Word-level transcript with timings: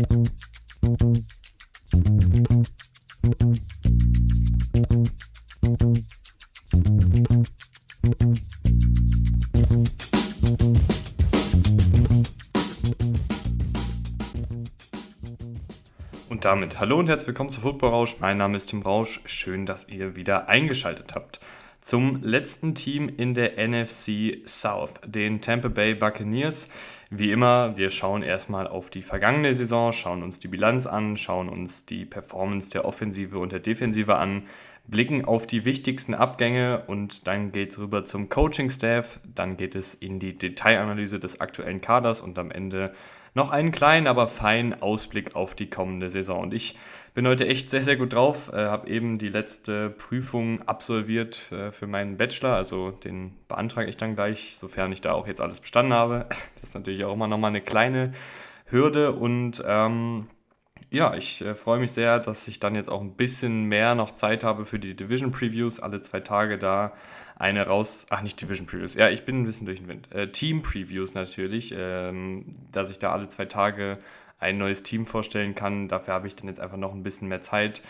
Und 0.00 0.06
damit 16.44 16.80
hallo 16.80 16.98
und 16.98 17.08
herzlich 17.08 17.28
willkommen 17.28 17.50
zu 17.50 17.60
Football 17.60 17.90
Rausch. 17.90 18.16
Mein 18.20 18.38
Name 18.38 18.56
ist 18.56 18.70
Tim 18.70 18.80
Rausch. 18.80 19.20
Schön, 19.26 19.66
dass 19.66 19.86
ihr 19.88 20.16
wieder 20.16 20.48
eingeschaltet 20.48 21.14
habt. 21.14 21.40
Zum 21.82 22.22
letzten 22.22 22.74
Team 22.74 23.10
in 23.14 23.34
der 23.34 23.58
NFC 23.58 24.38
South, 24.46 24.94
den 25.04 25.42
Tampa 25.42 25.68
Bay 25.68 25.94
Buccaneers. 25.94 26.68
Wie 27.12 27.32
immer, 27.32 27.76
wir 27.76 27.90
schauen 27.90 28.22
erstmal 28.22 28.68
auf 28.68 28.88
die 28.88 29.02
vergangene 29.02 29.52
Saison, 29.56 29.92
schauen 29.92 30.22
uns 30.22 30.38
die 30.38 30.46
Bilanz 30.46 30.86
an, 30.86 31.16
schauen 31.16 31.48
uns 31.48 31.84
die 31.84 32.04
Performance 32.04 32.70
der 32.70 32.84
Offensive 32.84 33.36
und 33.40 33.50
der 33.50 33.58
Defensive 33.58 34.14
an, 34.14 34.44
blicken 34.86 35.24
auf 35.24 35.44
die 35.48 35.64
wichtigsten 35.64 36.14
Abgänge 36.14 36.84
und 36.86 37.26
dann 37.26 37.50
geht 37.50 37.72
es 37.72 37.78
rüber 37.80 38.04
zum 38.04 38.28
Coaching-Staff, 38.28 39.18
dann 39.34 39.56
geht 39.56 39.74
es 39.74 39.92
in 39.92 40.20
die 40.20 40.38
Detailanalyse 40.38 41.18
des 41.18 41.40
aktuellen 41.40 41.80
Kaders 41.80 42.20
und 42.20 42.38
am 42.38 42.52
Ende 42.52 42.94
noch 43.34 43.50
einen 43.50 43.72
kleinen, 43.72 44.06
aber 44.06 44.28
feinen 44.28 44.80
Ausblick 44.80 45.34
auf 45.34 45.56
die 45.56 45.68
kommende 45.68 46.10
Saison. 46.10 46.40
Und 46.40 46.54
ich 46.54 46.76
bin 47.14 47.26
heute 47.26 47.46
echt 47.46 47.70
sehr, 47.70 47.82
sehr 47.82 47.96
gut 47.96 48.12
drauf. 48.12 48.52
Äh, 48.52 48.66
habe 48.66 48.88
eben 48.88 49.18
die 49.18 49.28
letzte 49.28 49.90
Prüfung 49.90 50.62
absolviert 50.62 51.50
äh, 51.52 51.72
für 51.72 51.86
meinen 51.86 52.16
Bachelor. 52.16 52.54
Also 52.54 52.90
den 52.90 53.36
beantrage 53.48 53.88
ich 53.88 53.96
dann 53.96 54.14
gleich, 54.14 54.54
sofern 54.56 54.92
ich 54.92 55.00
da 55.00 55.12
auch 55.12 55.26
jetzt 55.26 55.40
alles 55.40 55.60
bestanden 55.60 55.92
habe. 55.92 56.26
Das 56.60 56.70
ist 56.70 56.74
natürlich 56.74 57.04
auch 57.04 57.14
immer 57.14 57.26
nochmal 57.26 57.50
eine 57.50 57.62
kleine 57.62 58.12
Hürde. 58.66 59.12
Und 59.12 59.62
ähm, 59.66 60.28
ja, 60.90 61.14
ich 61.14 61.40
äh, 61.42 61.54
freue 61.54 61.80
mich 61.80 61.92
sehr, 61.92 62.18
dass 62.18 62.48
ich 62.48 62.60
dann 62.60 62.74
jetzt 62.74 62.90
auch 62.90 63.00
ein 63.00 63.14
bisschen 63.14 63.64
mehr 63.64 63.94
noch 63.94 64.12
Zeit 64.12 64.44
habe 64.44 64.64
für 64.66 64.78
die 64.78 64.94
Division 64.94 65.30
Previews. 65.30 65.80
Alle 65.80 66.00
zwei 66.02 66.20
Tage 66.20 66.58
da 66.58 66.92
eine 67.36 67.66
raus. 67.66 68.06
Ach, 68.10 68.22
nicht 68.22 68.40
Division 68.40 68.66
Previews. 68.66 68.94
Ja, 68.94 69.08
ich 69.08 69.24
bin 69.24 69.40
ein 69.40 69.44
bisschen 69.44 69.66
durch 69.66 69.78
den 69.78 69.88
Wind. 69.88 70.12
Äh, 70.12 70.28
Team 70.28 70.62
Previews 70.62 71.14
natürlich, 71.14 71.74
ähm, 71.76 72.46
dass 72.72 72.90
ich 72.90 72.98
da 72.98 73.12
alle 73.12 73.28
zwei 73.28 73.46
Tage 73.46 73.98
ein 74.40 74.56
neues 74.56 74.82
Team 74.82 75.06
vorstellen 75.06 75.54
kann. 75.54 75.88
Dafür 75.88 76.14
habe 76.14 76.26
ich 76.26 76.34
dann 76.34 76.48
jetzt 76.48 76.60
einfach 76.60 76.76
noch 76.76 76.92
ein 76.92 77.02
bisschen 77.02 77.28
mehr 77.28 77.42
Zeit 77.42 77.82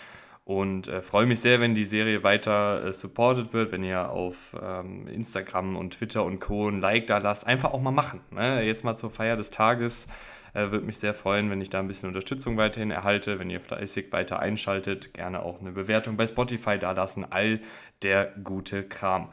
und 0.44 0.88
äh, 0.88 1.00
freue 1.00 1.26
mich 1.26 1.40
sehr, 1.40 1.60
wenn 1.60 1.76
die 1.76 1.84
Serie 1.84 2.24
weiter 2.24 2.84
äh, 2.84 2.92
supported 2.92 3.52
wird, 3.52 3.70
wenn 3.70 3.84
ihr 3.84 4.10
auf 4.10 4.56
ähm, 4.60 5.06
Instagram 5.06 5.76
und 5.76 5.94
Twitter 5.94 6.24
und 6.24 6.40
Co. 6.40 6.68
ein 6.68 6.80
Like 6.80 7.06
da 7.06 7.18
lasst. 7.18 7.46
Einfach 7.46 7.72
auch 7.72 7.80
mal 7.80 7.92
machen. 7.92 8.20
Ne? 8.32 8.62
Jetzt 8.62 8.84
mal 8.84 8.96
zur 8.96 9.10
Feier 9.10 9.36
des 9.36 9.50
Tages. 9.50 10.08
Äh, 10.52 10.72
Würde 10.72 10.86
mich 10.86 10.98
sehr 10.98 11.14
freuen, 11.14 11.50
wenn 11.50 11.60
ich 11.60 11.70
da 11.70 11.78
ein 11.78 11.86
bisschen 11.86 12.08
Unterstützung 12.08 12.56
weiterhin 12.56 12.90
erhalte, 12.90 13.38
wenn 13.38 13.48
ihr 13.48 13.60
fleißig 13.60 14.12
weiter 14.12 14.40
einschaltet. 14.40 15.14
Gerne 15.14 15.40
auch 15.42 15.60
eine 15.60 15.70
Bewertung 15.70 16.16
bei 16.16 16.26
Spotify 16.26 16.78
da 16.78 16.90
lassen. 16.90 17.24
All 17.30 17.60
der 18.02 18.32
gute 18.42 18.82
Kram. 18.82 19.28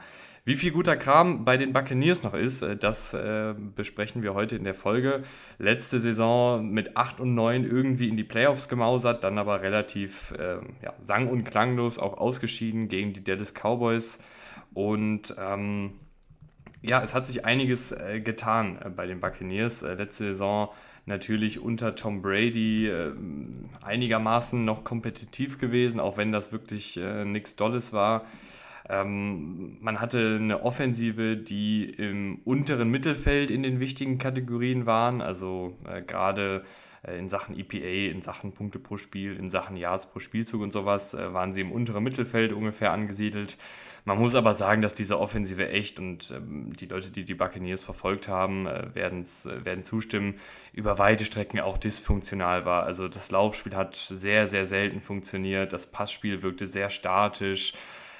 Wie 0.48 0.56
viel 0.56 0.70
guter 0.70 0.96
Kram 0.96 1.44
bei 1.44 1.58
den 1.58 1.74
Buccaneers 1.74 2.22
noch 2.22 2.32
ist, 2.32 2.62
äh, 2.62 2.74
das 2.74 3.12
äh, 3.12 3.52
besprechen 3.76 4.22
wir 4.22 4.32
heute 4.32 4.56
in 4.56 4.64
der 4.64 4.72
Folge. 4.72 5.20
Letzte 5.58 6.00
Saison 6.00 6.70
mit 6.70 6.96
8 6.96 7.20
und 7.20 7.34
9 7.34 7.64
irgendwie 7.64 8.08
in 8.08 8.16
die 8.16 8.24
Playoffs 8.24 8.66
gemausert, 8.66 9.24
dann 9.24 9.36
aber 9.36 9.60
relativ 9.60 10.30
äh, 10.38 10.56
ja, 10.82 10.94
sang- 11.00 11.28
und 11.28 11.44
klanglos 11.44 11.98
auch 11.98 12.16
ausgeschieden 12.16 12.88
gegen 12.88 13.12
die 13.12 13.22
Dallas 13.22 13.52
Cowboys. 13.52 14.20
Und 14.72 15.34
ähm, 15.38 15.92
ja, 16.80 17.02
es 17.02 17.14
hat 17.14 17.26
sich 17.26 17.44
einiges 17.44 17.92
äh, 17.92 18.20
getan 18.20 18.78
äh, 18.82 18.88
bei 18.88 19.06
den 19.06 19.20
Buccaneers. 19.20 19.82
Äh, 19.82 19.96
letzte 19.96 20.28
Saison 20.28 20.70
natürlich 21.04 21.60
unter 21.60 21.94
Tom 21.94 22.22
Brady 22.22 22.90
einigermaßen 23.82 24.62
noch 24.62 24.84
kompetitiv 24.84 25.58
gewesen, 25.58 26.00
auch 26.00 26.18
wenn 26.18 26.32
das 26.32 26.52
wirklich 26.52 27.00
nichts 27.24 27.56
Dolles 27.56 27.94
war. 27.94 28.26
Ähm, 28.88 29.76
man 29.80 30.00
hatte 30.00 30.38
eine 30.40 30.62
Offensive, 30.62 31.36
die 31.36 31.84
im 31.84 32.40
unteren 32.44 32.90
Mittelfeld 32.90 33.50
in 33.50 33.62
den 33.62 33.80
wichtigen 33.80 34.18
Kategorien 34.18 34.86
waren, 34.86 35.20
also 35.20 35.76
äh, 35.86 36.02
gerade 36.02 36.64
äh, 37.02 37.18
in 37.18 37.28
Sachen 37.28 37.58
EPA, 37.58 38.10
in 38.10 38.22
Sachen 38.22 38.52
Punkte 38.52 38.78
pro 38.78 38.96
Spiel, 38.96 39.36
in 39.36 39.50
Sachen 39.50 39.76
Yards 39.76 40.06
pro 40.10 40.20
Spielzug 40.20 40.62
und 40.62 40.72
sowas 40.72 41.14
äh, 41.14 41.32
waren 41.34 41.54
sie 41.54 41.60
im 41.60 41.72
unteren 41.72 42.02
Mittelfeld 42.02 42.52
ungefähr 42.52 42.92
angesiedelt. 42.92 43.58
Man 44.04 44.18
muss 44.18 44.34
aber 44.34 44.54
sagen, 44.54 44.80
dass 44.80 44.94
diese 44.94 45.18
Offensive 45.18 45.68
echt 45.68 45.98
und 45.98 46.30
ähm, 46.30 46.72
die 46.74 46.86
Leute, 46.86 47.10
die 47.10 47.24
die 47.24 47.34
Buccaneers 47.34 47.84
verfolgt 47.84 48.26
haben, 48.26 48.66
äh, 48.66 48.86
äh, 48.94 49.64
werden 49.64 49.84
zustimmen, 49.84 50.36
über 50.72 50.98
weite 50.98 51.26
Strecken 51.26 51.60
auch 51.60 51.76
dysfunktional 51.76 52.64
war. 52.64 52.84
Also 52.84 53.08
das 53.08 53.30
Laufspiel 53.30 53.76
hat 53.76 53.96
sehr, 53.96 54.46
sehr 54.46 54.64
selten 54.64 55.02
funktioniert, 55.02 55.74
das 55.74 55.88
Passspiel 55.88 56.42
wirkte 56.42 56.66
sehr 56.66 56.88
statisch. 56.88 57.74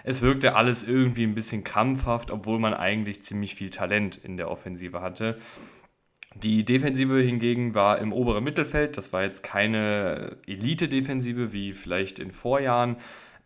Es 0.08 0.22
wirkte 0.22 0.56
alles 0.56 0.88
irgendwie 0.88 1.24
ein 1.24 1.34
bisschen 1.34 1.64
krampfhaft, 1.64 2.30
obwohl 2.30 2.58
man 2.58 2.72
eigentlich 2.72 3.22
ziemlich 3.22 3.54
viel 3.56 3.68
Talent 3.68 4.16
in 4.16 4.38
der 4.38 4.50
Offensive 4.50 5.02
hatte. 5.02 5.36
Die 6.34 6.64
Defensive 6.64 7.20
hingegen 7.20 7.74
war 7.74 7.98
im 7.98 8.14
oberen 8.14 8.42
Mittelfeld. 8.42 8.96
Das 8.96 9.12
war 9.12 9.22
jetzt 9.22 9.42
keine 9.42 10.38
Elite-Defensive 10.46 11.52
wie 11.52 11.74
vielleicht 11.74 12.20
in 12.20 12.32
Vorjahren. 12.32 12.96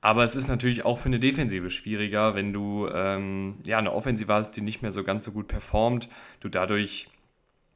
Aber 0.00 0.22
es 0.22 0.36
ist 0.36 0.46
natürlich 0.46 0.84
auch 0.84 1.00
für 1.00 1.06
eine 1.06 1.18
Defensive 1.18 1.68
schwieriger, 1.68 2.36
wenn 2.36 2.52
du 2.52 2.86
ähm, 2.94 3.56
ja, 3.66 3.78
eine 3.78 3.92
Offensive 3.92 4.32
hast, 4.32 4.52
die 4.52 4.60
nicht 4.60 4.82
mehr 4.82 4.92
so 4.92 5.02
ganz 5.02 5.24
so 5.24 5.32
gut 5.32 5.48
performt. 5.48 6.08
Du 6.38 6.48
dadurch 6.48 7.08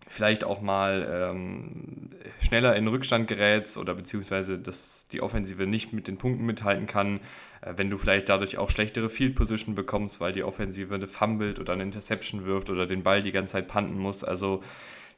vielleicht 0.07 0.45
auch 0.45 0.61
mal 0.61 1.31
ähm, 1.31 2.11
schneller 2.41 2.77
in 2.77 2.87
Rückstand 2.87 3.29
gerätst 3.29 3.77
oder 3.77 3.95
beziehungsweise 3.95 4.59
dass 4.59 5.09
die 5.09 5.21
Offensive 5.21 5.67
nicht 5.67 5.93
mit 5.93 6.09
den 6.09 6.17
Punkten 6.17 6.47
mithalten 6.47 6.87
kann, 6.87 7.21
äh, 7.61 7.75
wenn 7.77 7.91
du 7.91 7.99
vielleicht 7.99 8.29
dadurch 8.29 8.59
auch 8.59 8.71
schlechtere 8.71 9.09
Field 9.09 9.35
Position 9.35 9.75
bekommst, 9.75 10.21
weil 10.21 10.33
die 10.33 10.45
Offensive 10.45 10.95
eine 10.95 11.09
fummelt 11.09 11.59
oder 11.59 11.73
eine 11.73 11.83
Interception 11.83 12.45
wirft 12.45 12.71
oder 12.71 12.87
den 12.87 13.03
Ball 13.03 13.23
die 13.23 13.33
ganze 13.33 13.53
Zeit 13.53 13.69
panten 13.69 13.99
muss. 13.99 14.23
Also 14.23 14.63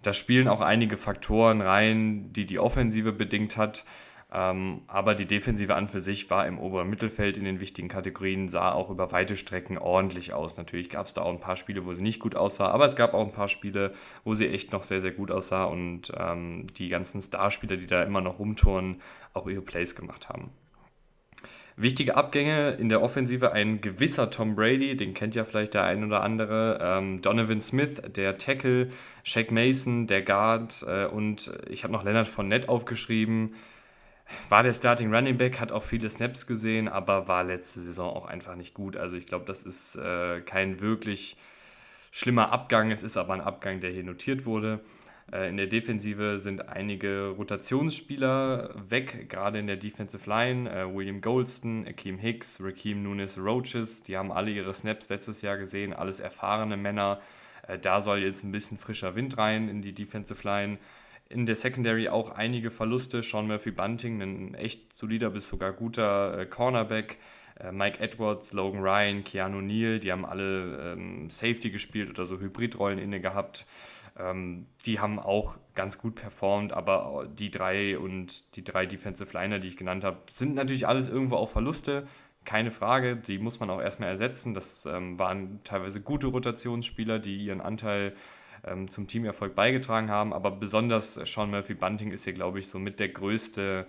da 0.02 0.12
spielen 0.12 0.48
auch 0.48 0.60
einige 0.60 0.96
Faktoren 0.96 1.60
rein, 1.60 2.32
die 2.32 2.46
die 2.46 2.58
Offensive 2.58 3.12
bedingt 3.12 3.56
hat. 3.56 3.84
Ähm, 4.30 4.82
aber 4.88 5.14
die 5.14 5.24
Defensive 5.24 5.74
an 5.74 5.88
für 5.88 6.02
sich 6.02 6.28
war 6.28 6.46
im 6.46 6.58
oberen 6.58 6.90
Mittelfeld 6.90 7.38
in 7.38 7.44
den 7.44 7.60
wichtigen 7.60 7.88
Kategorien, 7.88 8.50
sah 8.50 8.72
auch 8.72 8.90
über 8.90 9.10
weite 9.10 9.38
Strecken 9.38 9.78
ordentlich 9.78 10.34
aus. 10.34 10.58
Natürlich 10.58 10.90
gab 10.90 11.06
es 11.06 11.14
da 11.14 11.22
auch 11.22 11.32
ein 11.32 11.40
paar 11.40 11.56
Spiele, 11.56 11.86
wo 11.86 11.94
sie 11.94 12.02
nicht 12.02 12.20
gut 12.20 12.36
aussah, 12.36 12.68
aber 12.68 12.84
es 12.84 12.94
gab 12.94 13.14
auch 13.14 13.24
ein 13.24 13.32
paar 13.32 13.48
Spiele, 13.48 13.94
wo 14.24 14.34
sie 14.34 14.48
echt 14.48 14.70
noch 14.70 14.82
sehr, 14.82 15.00
sehr 15.00 15.12
gut 15.12 15.30
aussah 15.30 15.64
und 15.64 16.12
ähm, 16.18 16.66
die 16.76 16.90
ganzen 16.90 17.22
Starspieler, 17.22 17.78
die 17.78 17.86
da 17.86 18.02
immer 18.02 18.20
noch 18.20 18.38
rumtouren, 18.38 19.00
auch 19.32 19.48
ihre 19.48 19.62
Plays 19.62 19.96
gemacht 19.96 20.28
haben. 20.28 20.50
Wichtige 21.76 22.16
Abgänge 22.16 22.72
in 22.72 22.90
der 22.90 23.00
Offensive, 23.02 23.52
ein 23.52 23.80
gewisser 23.80 24.30
Tom 24.30 24.56
Brady, 24.56 24.96
den 24.96 25.14
kennt 25.14 25.36
ja 25.36 25.44
vielleicht 25.44 25.72
der 25.72 25.84
ein 25.84 26.04
oder 26.04 26.22
andere, 26.22 26.80
ähm, 26.82 27.22
Donovan 27.22 27.62
Smith, 27.62 28.02
der 28.14 28.36
Tackle, 28.36 28.90
Shaq 29.22 29.52
Mason, 29.52 30.06
der 30.06 30.20
Guard 30.20 30.84
äh, 30.86 31.06
und 31.06 31.52
ich 31.70 31.84
habe 31.84 31.94
noch 31.94 32.04
Leonard 32.04 32.28
Fournette 32.28 32.68
aufgeschrieben 32.68 33.54
war 34.48 34.62
der 34.62 34.74
Starting 34.74 35.14
Running 35.14 35.38
Back, 35.38 35.60
hat 35.60 35.72
auch 35.72 35.82
viele 35.82 36.10
Snaps 36.10 36.46
gesehen, 36.46 36.88
aber 36.88 37.28
war 37.28 37.44
letzte 37.44 37.80
Saison 37.80 38.14
auch 38.14 38.26
einfach 38.26 38.56
nicht 38.56 38.74
gut. 38.74 38.96
Also 38.96 39.16
ich 39.16 39.26
glaube, 39.26 39.44
das 39.46 39.62
ist 39.62 39.96
äh, 39.96 40.40
kein 40.40 40.80
wirklich 40.80 41.36
schlimmer 42.10 42.52
Abgang. 42.52 42.90
Es 42.90 43.02
ist 43.02 43.16
aber 43.16 43.34
ein 43.34 43.40
Abgang, 43.40 43.80
der 43.80 43.90
hier 43.90 44.04
notiert 44.04 44.46
wurde. 44.46 44.80
Äh, 45.32 45.48
in 45.48 45.56
der 45.56 45.66
Defensive 45.66 46.38
sind 46.38 46.68
einige 46.68 47.28
Rotationsspieler 47.36 48.74
weg, 48.88 49.28
gerade 49.28 49.58
in 49.58 49.66
der 49.66 49.76
Defensive 49.76 50.28
Line. 50.28 50.70
Äh, 50.70 50.94
William 50.94 51.20
Goldston, 51.20 51.86
Akeem 51.86 52.18
Hicks, 52.18 52.60
Raheem 52.62 53.02
Nunes 53.02 53.38
Roaches, 53.38 54.02
die 54.02 54.16
haben 54.16 54.32
alle 54.32 54.50
ihre 54.50 54.72
Snaps 54.72 55.08
letztes 55.08 55.42
Jahr 55.42 55.58
gesehen, 55.58 55.92
alles 55.92 56.20
erfahrene 56.20 56.76
Männer. 56.76 57.20
Äh, 57.66 57.78
da 57.78 58.00
soll 58.00 58.18
jetzt 58.18 58.44
ein 58.44 58.52
bisschen 58.52 58.78
frischer 58.78 59.14
Wind 59.14 59.36
rein 59.38 59.68
in 59.68 59.82
die 59.82 59.92
Defensive 59.92 60.46
Line 60.46 60.78
in 61.28 61.46
der 61.46 61.56
Secondary 61.56 62.08
auch 62.08 62.30
einige 62.30 62.70
Verluste. 62.70 63.22
Sean 63.22 63.46
Murphy 63.46 63.70
Bunting, 63.70 64.22
ein 64.22 64.54
echt 64.54 64.94
solider 64.94 65.30
bis 65.30 65.48
sogar 65.48 65.72
guter 65.72 66.38
äh, 66.38 66.46
Cornerback. 66.46 67.18
Äh, 67.58 67.72
Mike 67.72 68.00
Edwards, 68.00 68.52
Logan 68.52 68.80
Ryan, 68.80 69.24
Keanu 69.24 69.60
Neal, 69.60 70.00
die 70.00 70.12
haben 70.12 70.24
alle 70.24 70.92
ähm, 70.92 71.30
Safety 71.30 71.70
gespielt 71.70 72.10
oder 72.10 72.24
so 72.24 72.38
Hybridrollen 72.38 72.98
inne 72.98 73.20
gehabt. 73.20 73.66
Ähm, 74.18 74.66
die 74.86 75.00
haben 75.00 75.18
auch 75.18 75.58
ganz 75.74 75.98
gut 75.98 76.16
performt, 76.16 76.72
aber 76.72 77.28
die 77.32 77.50
drei 77.50 77.98
und 77.98 78.56
die 78.56 78.64
drei 78.64 78.86
Defensive 78.86 79.32
Liner, 79.32 79.58
die 79.58 79.68
ich 79.68 79.76
genannt 79.76 80.04
habe, 80.04 80.18
sind 80.30 80.54
natürlich 80.54 80.88
alles 80.88 81.08
irgendwo 81.08 81.36
auch 81.36 81.50
Verluste. 81.50 82.06
Keine 82.44 82.70
Frage, 82.70 83.16
die 83.16 83.38
muss 83.38 83.60
man 83.60 83.68
auch 83.68 83.80
erstmal 83.80 84.08
ersetzen. 84.08 84.54
Das 84.54 84.86
ähm, 84.86 85.18
waren 85.18 85.60
teilweise 85.64 86.00
gute 86.00 86.28
Rotationsspieler, 86.28 87.18
die 87.18 87.36
ihren 87.36 87.60
Anteil 87.60 88.14
ähm, 88.66 88.90
zum 88.90 89.06
Teamerfolg 89.06 89.54
beigetragen 89.54 90.10
haben. 90.10 90.32
Aber 90.32 90.50
besonders 90.50 91.14
Sean 91.14 91.50
Murphy 91.50 91.74
Bunting 91.74 92.12
ist 92.12 92.24
hier, 92.24 92.32
glaube 92.32 92.58
ich, 92.58 92.68
so 92.68 92.78
mit 92.78 93.00
der 93.00 93.08
größte 93.08 93.86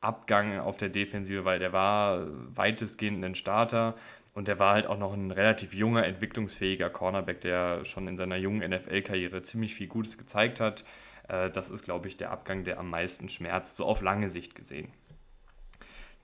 Abgang 0.00 0.58
auf 0.58 0.76
der 0.76 0.88
Defensive, 0.88 1.44
weil 1.44 1.58
der 1.58 1.72
war 1.72 2.26
weitestgehend 2.54 3.24
ein 3.24 3.34
Starter 3.34 3.94
und 4.34 4.48
der 4.48 4.58
war 4.58 4.74
halt 4.74 4.86
auch 4.86 4.98
noch 4.98 5.12
ein 5.12 5.30
relativ 5.30 5.74
junger, 5.74 6.06
entwicklungsfähiger 6.06 6.88
Cornerback, 6.88 7.40
der 7.40 7.84
schon 7.84 8.08
in 8.08 8.16
seiner 8.16 8.36
jungen 8.36 8.68
NFL-Karriere 8.70 9.42
ziemlich 9.42 9.74
viel 9.74 9.88
Gutes 9.88 10.16
gezeigt 10.16 10.60
hat. 10.60 10.84
Äh, 11.28 11.50
das 11.50 11.70
ist, 11.70 11.84
glaube 11.84 12.08
ich, 12.08 12.16
der 12.16 12.30
Abgang, 12.30 12.64
der 12.64 12.78
am 12.78 12.88
meisten 12.90 13.28
schmerzt, 13.28 13.76
so 13.76 13.84
auf 13.84 14.02
lange 14.02 14.28
Sicht 14.28 14.54
gesehen. 14.54 14.88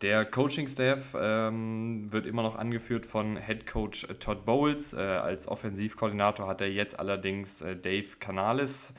Der 0.02 0.26
Coaching-Staff 0.26 1.16
ähm, 1.18 2.12
wird 2.12 2.26
immer 2.26 2.42
noch 2.42 2.56
angeführt 2.56 3.06
von 3.06 3.38
Head 3.38 3.66
Coach 3.66 4.06
Todd 4.20 4.44
Bowles. 4.44 4.92
Äh, 4.92 4.98
als 5.00 5.48
Offensivkoordinator 5.48 6.46
hat 6.46 6.60
er 6.60 6.70
jetzt 6.70 6.98
allerdings 6.98 7.62
äh, 7.62 7.76
Dave 7.76 8.16
Canales 8.20 8.92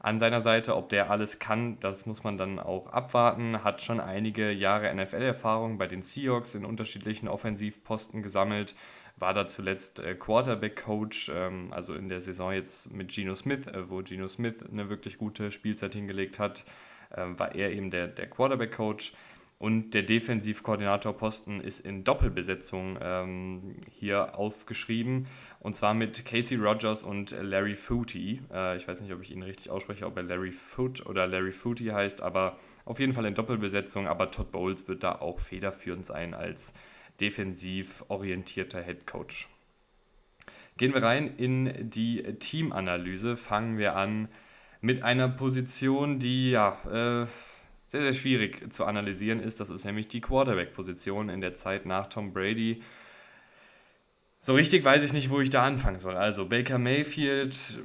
an 0.00 0.18
seiner 0.18 0.40
Seite. 0.40 0.74
Ob 0.74 0.88
der 0.88 1.08
alles 1.08 1.38
kann, 1.38 1.78
das 1.78 2.04
muss 2.04 2.24
man 2.24 2.36
dann 2.36 2.58
auch 2.58 2.92
abwarten. 2.92 3.62
Hat 3.62 3.80
schon 3.80 4.00
einige 4.00 4.50
Jahre 4.50 4.92
NFL-Erfahrung 4.92 5.78
bei 5.78 5.86
den 5.86 6.02
Seahawks 6.02 6.56
in 6.56 6.64
unterschiedlichen 6.64 7.28
Offensivposten 7.28 8.20
gesammelt. 8.20 8.74
War 9.18 9.34
da 9.34 9.46
zuletzt 9.46 10.00
äh, 10.00 10.16
Quarterback-Coach, 10.16 11.30
ähm, 11.32 11.68
also 11.70 11.94
in 11.94 12.08
der 12.08 12.20
Saison 12.20 12.52
jetzt 12.52 12.90
mit 12.90 13.14
Geno 13.14 13.36
Smith, 13.36 13.68
äh, 13.68 13.88
wo 13.88 14.02
Geno 14.02 14.26
Smith 14.26 14.64
eine 14.68 14.88
wirklich 14.88 15.16
gute 15.16 15.52
Spielzeit 15.52 15.92
hingelegt 15.92 16.40
hat, 16.40 16.64
äh, 17.10 17.22
war 17.36 17.54
er 17.54 17.70
eben 17.70 17.92
der, 17.92 18.08
der 18.08 18.28
Quarterback-Coach. 18.28 19.12
Und 19.60 19.90
der 19.90 20.04
Defensivkoordinatorposten 20.04 21.60
ist 21.60 21.80
in 21.80 22.02
Doppelbesetzung 22.02 22.98
ähm, 22.98 23.76
hier 23.90 24.38
aufgeschrieben. 24.38 25.26
Und 25.58 25.76
zwar 25.76 25.92
mit 25.92 26.24
Casey 26.24 26.56
Rogers 26.56 27.04
und 27.04 27.32
Larry 27.32 27.76
Footy. 27.76 28.40
Äh, 28.50 28.78
ich 28.78 28.88
weiß 28.88 29.02
nicht, 29.02 29.12
ob 29.12 29.20
ich 29.20 29.32
ihn 29.32 29.42
richtig 29.42 29.68
ausspreche, 29.68 30.06
ob 30.06 30.16
er 30.16 30.22
Larry 30.22 30.52
Foot 30.52 31.04
oder 31.04 31.26
Larry 31.26 31.52
Footy 31.52 31.88
heißt, 31.88 32.22
aber 32.22 32.56
auf 32.86 33.00
jeden 33.00 33.12
Fall 33.12 33.26
in 33.26 33.34
Doppelbesetzung. 33.34 34.08
Aber 34.08 34.30
Todd 34.30 34.50
Bowles 34.50 34.88
wird 34.88 35.04
da 35.04 35.16
auch 35.16 35.40
federführend 35.40 36.06
sein 36.06 36.32
als 36.32 36.72
defensiv 37.20 38.02
orientierter 38.08 38.82
Head 38.82 39.06
Coach. 39.06 39.46
Gehen 40.78 40.94
wir 40.94 41.02
rein 41.02 41.36
in 41.36 41.90
die 41.90 42.22
Teamanalyse. 42.22 43.36
Fangen 43.36 43.76
wir 43.76 43.94
an 43.94 44.28
mit 44.80 45.02
einer 45.02 45.28
Position, 45.28 46.18
die 46.18 46.50
ja. 46.50 46.78
Äh, 47.24 47.26
sehr, 47.90 48.02
sehr 48.02 48.12
schwierig 48.12 48.72
zu 48.72 48.84
analysieren 48.84 49.40
ist. 49.40 49.58
Das 49.58 49.68
ist 49.68 49.84
nämlich 49.84 50.06
die 50.06 50.20
Quarterback-Position 50.20 51.28
in 51.28 51.40
der 51.40 51.56
Zeit 51.56 51.86
nach 51.86 52.06
Tom 52.06 52.32
Brady. 52.32 52.82
So 54.38 54.54
richtig 54.54 54.84
weiß 54.84 55.02
ich 55.02 55.12
nicht, 55.12 55.28
wo 55.28 55.40
ich 55.40 55.50
da 55.50 55.64
anfangen 55.64 55.98
soll. 55.98 56.14
Also 56.14 56.46
Baker 56.46 56.78
Mayfield, 56.78 57.80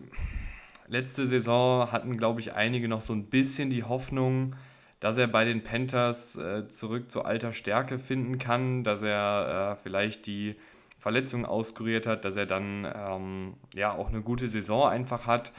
letzte 0.87 1.25
Saison 1.25 1.91
hatten, 1.91 2.17
glaube 2.17 2.39
ich, 2.39 2.53
einige 2.53 2.87
noch 2.87 3.01
so 3.01 3.13
ein 3.13 3.31
bisschen 3.31 3.71
die 3.71 3.83
Hoffnung, 3.83 4.55
dass 4.99 5.17
er 5.17 5.25
bei 5.25 5.43
den 5.43 5.63
Panthers 5.63 6.37
äh, 6.37 6.67
zurück 6.67 7.09
zu 7.11 7.23
alter 7.23 7.51
Stärke 7.51 7.97
finden 7.97 8.37
kann, 8.37 8.83
dass 8.83 9.01
er 9.01 9.71
äh, 9.71 9.81
vielleicht 9.81 10.27
die 10.27 10.55
Verletzungen 10.99 11.47
auskuriert 11.47 12.05
hat, 12.05 12.25
dass 12.25 12.35
er 12.35 12.45
dann 12.45 12.87
ähm, 12.95 13.53
ja 13.73 13.91
auch 13.91 14.09
eine 14.09 14.21
gute 14.21 14.49
Saison 14.49 14.87
einfach 14.87 15.25
hat 15.25 15.51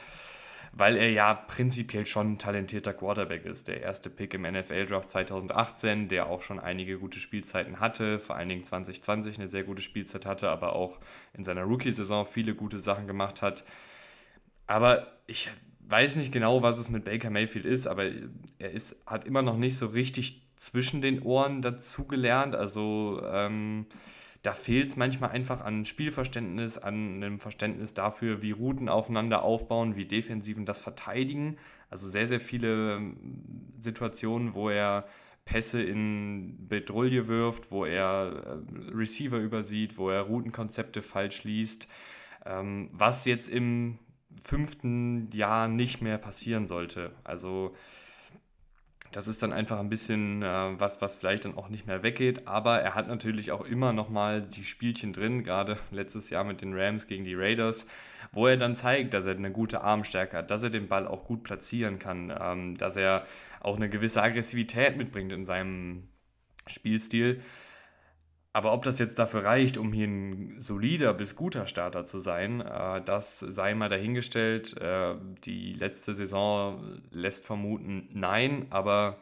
weil 0.77 0.95
er 0.95 1.09
ja 1.09 1.33
prinzipiell 1.33 2.05
schon 2.05 2.33
ein 2.33 2.37
talentierter 2.37 2.93
Quarterback 2.93 3.45
ist. 3.45 3.67
Der 3.67 3.81
erste 3.81 4.09
Pick 4.11 4.35
im 4.35 4.43
NFL-Draft 4.43 5.09
2018, 5.09 6.07
der 6.07 6.27
auch 6.27 6.43
schon 6.43 6.59
einige 6.59 6.99
gute 6.99 7.19
Spielzeiten 7.19 7.79
hatte, 7.79 8.19
vor 8.19 8.35
allen 8.35 8.49
Dingen 8.49 8.63
2020 8.63 9.37
eine 9.37 9.47
sehr 9.47 9.63
gute 9.63 9.81
Spielzeit 9.81 10.25
hatte, 10.25 10.49
aber 10.49 10.73
auch 10.73 10.99
in 11.33 11.43
seiner 11.43 11.63
Rookie-Saison 11.63 12.27
viele 12.27 12.53
gute 12.53 12.77
Sachen 12.77 13.07
gemacht 13.07 13.41
hat. 13.41 13.63
Aber 14.67 15.07
ich 15.25 15.49
weiß 15.87 16.17
nicht 16.17 16.31
genau, 16.31 16.61
was 16.61 16.77
es 16.77 16.89
mit 16.89 17.05
Baker 17.05 17.31
Mayfield 17.31 17.65
ist, 17.65 17.87
aber 17.87 18.05
er 18.59 18.71
ist, 18.71 18.95
hat 19.07 19.25
immer 19.25 19.41
noch 19.41 19.57
nicht 19.57 19.77
so 19.77 19.87
richtig 19.87 20.43
zwischen 20.57 21.01
den 21.01 21.23
Ohren 21.23 21.61
dazugelernt. 21.61 22.55
Also 22.55 23.21
ähm, 23.25 23.87
da 24.47 24.53
fehlt 24.53 24.87
es 24.87 24.95
manchmal 24.95 25.31
einfach 25.31 25.59
an 25.59 25.83
Spielverständnis, 25.83 26.77
an 26.77 27.15
einem 27.15 27.41
Verständnis 27.41 27.93
dafür, 27.93 28.41
wie 28.41 28.51
Routen 28.51 28.87
aufeinander 28.87 29.43
aufbauen, 29.43 29.97
wie 29.97 30.05
Defensiven 30.05 30.65
das 30.65 30.79
verteidigen. 30.79 31.57
Also 31.89 32.07
sehr, 32.07 32.27
sehr 32.27 32.39
viele 32.39 32.95
ähm, 32.95 33.17
Situationen, 33.81 34.53
wo 34.53 34.69
er 34.69 35.05
Pässe 35.43 35.83
in 35.83 36.65
Bedrulle 36.69 37.27
wirft, 37.27 37.71
wo 37.71 37.83
er 37.83 38.61
äh, 38.63 38.95
Receiver 38.95 39.37
übersieht, 39.37 39.97
wo 39.97 40.09
er 40.09 40.21
Routenkonzepte 40.21 41.01
falsch 41.01 41.43
liest, 41.43 41.89
ähm, 42.45 42.89
was 42.93 43.25
jetzt 43.25 43.49
im 43.49 43.99
fünften 44.41 45.29
Jahr 45.33 45.67
nicht 45.67 46.01
mehr 46.01 46.17
passieren 46.17 46.67
sollte. 46.67 47.11
Also 47.25 47.75
das 49.11 49.27
ist 49.27 49.41
dann 49.41 49.53
einfach 49.53 49.79
ein 49.79 49.89
bisschen 49.89 50.43
äh, 50.43 50.79
was, 50.79 51.01
was 51.01 51.15
vielleicht 51.15 51.45
dann 51.45 51.57
auch 51.57 51.69
nicht 51.69 51.87
mehr 51.87 52.03
weggeht. 52.03 52.47
Aber 52.47 52.79
er 52.79 52.95
hat 52.95 53.07
natürlich 53.07 53.51
auch 53.51 53.65
immer 53.65 53.93
noch 53.93 54.09
mal 54.09 54.41
die 54.41 54.65
Spielchen 54.65 55.13
drin, 55.13 55.43
gerade 55.43 55.77
letztes 55.91 56.29
Jahr 56.29 56.43
mit 56.43 56.61
den 56.61 56.73
Rams 56.73 57.07
gegen 57.07 57.23
die 57.23 57.35
Raiders, 57.35 57.87
wo 58.31 58.47
er 58.47 58.57
dann 58.57 58.75
zeigt, 58.75 59.13
dass 59.13 59.25
er 59.25 59.35
eine 59.35 59.51
gute 59.51 59.81
Armstärke 59.81 60.37
hat, 60.37 60.51
dass 60.51 60.63
er 60.63 60.69
den 60.69 60.87
Ball 60.87 61.07
auch 61.07 61.25
gut 61.25 61.43
platzieren 61.43 61.99
kann, 61.99 62.33
ähm, 62.39 62.77
dass 62.77 62.95
er 62.97 63.23
auch 63.61 63.77
eine 63.77 63.89
gewisse 63.89 64.21
Aggressivität 64.21 64.97
mitbringt 64.97 65.31
in 65.31 65.45
seinem 65.45 66.09
Spielstil. 66.67 67.41
Aber 68.57 68.73
ob 68.73 68.81
das 68.81 68.97
jetzt 68.97 69.19
dafür 69.19 69.43
reicht, 69.43 69.77
um 69.77 69.93
hier 69.93 70.07
ein 70.07 70.55
solider 70.57 71.13
bis 71.13 71.35
guter 71.35 71.67
Starter 71.67 72.07
zu 72.07 72.17
sein, 72.17 72.61
äh, 72.61 72.99
das 73.05 73.37
sei 73.37 73.75
mal 73.75 73.87
dahingestellt. 73.87 74.75
Äh, 74.81 75.13
die 75.43 75.73
letzte 75.73 76.15
Saison 76.15 76.99
lässt 77.11 77.45
vermuten, 77.45 78.09
nein. 78.13 78.65
Aber 78.71 79.17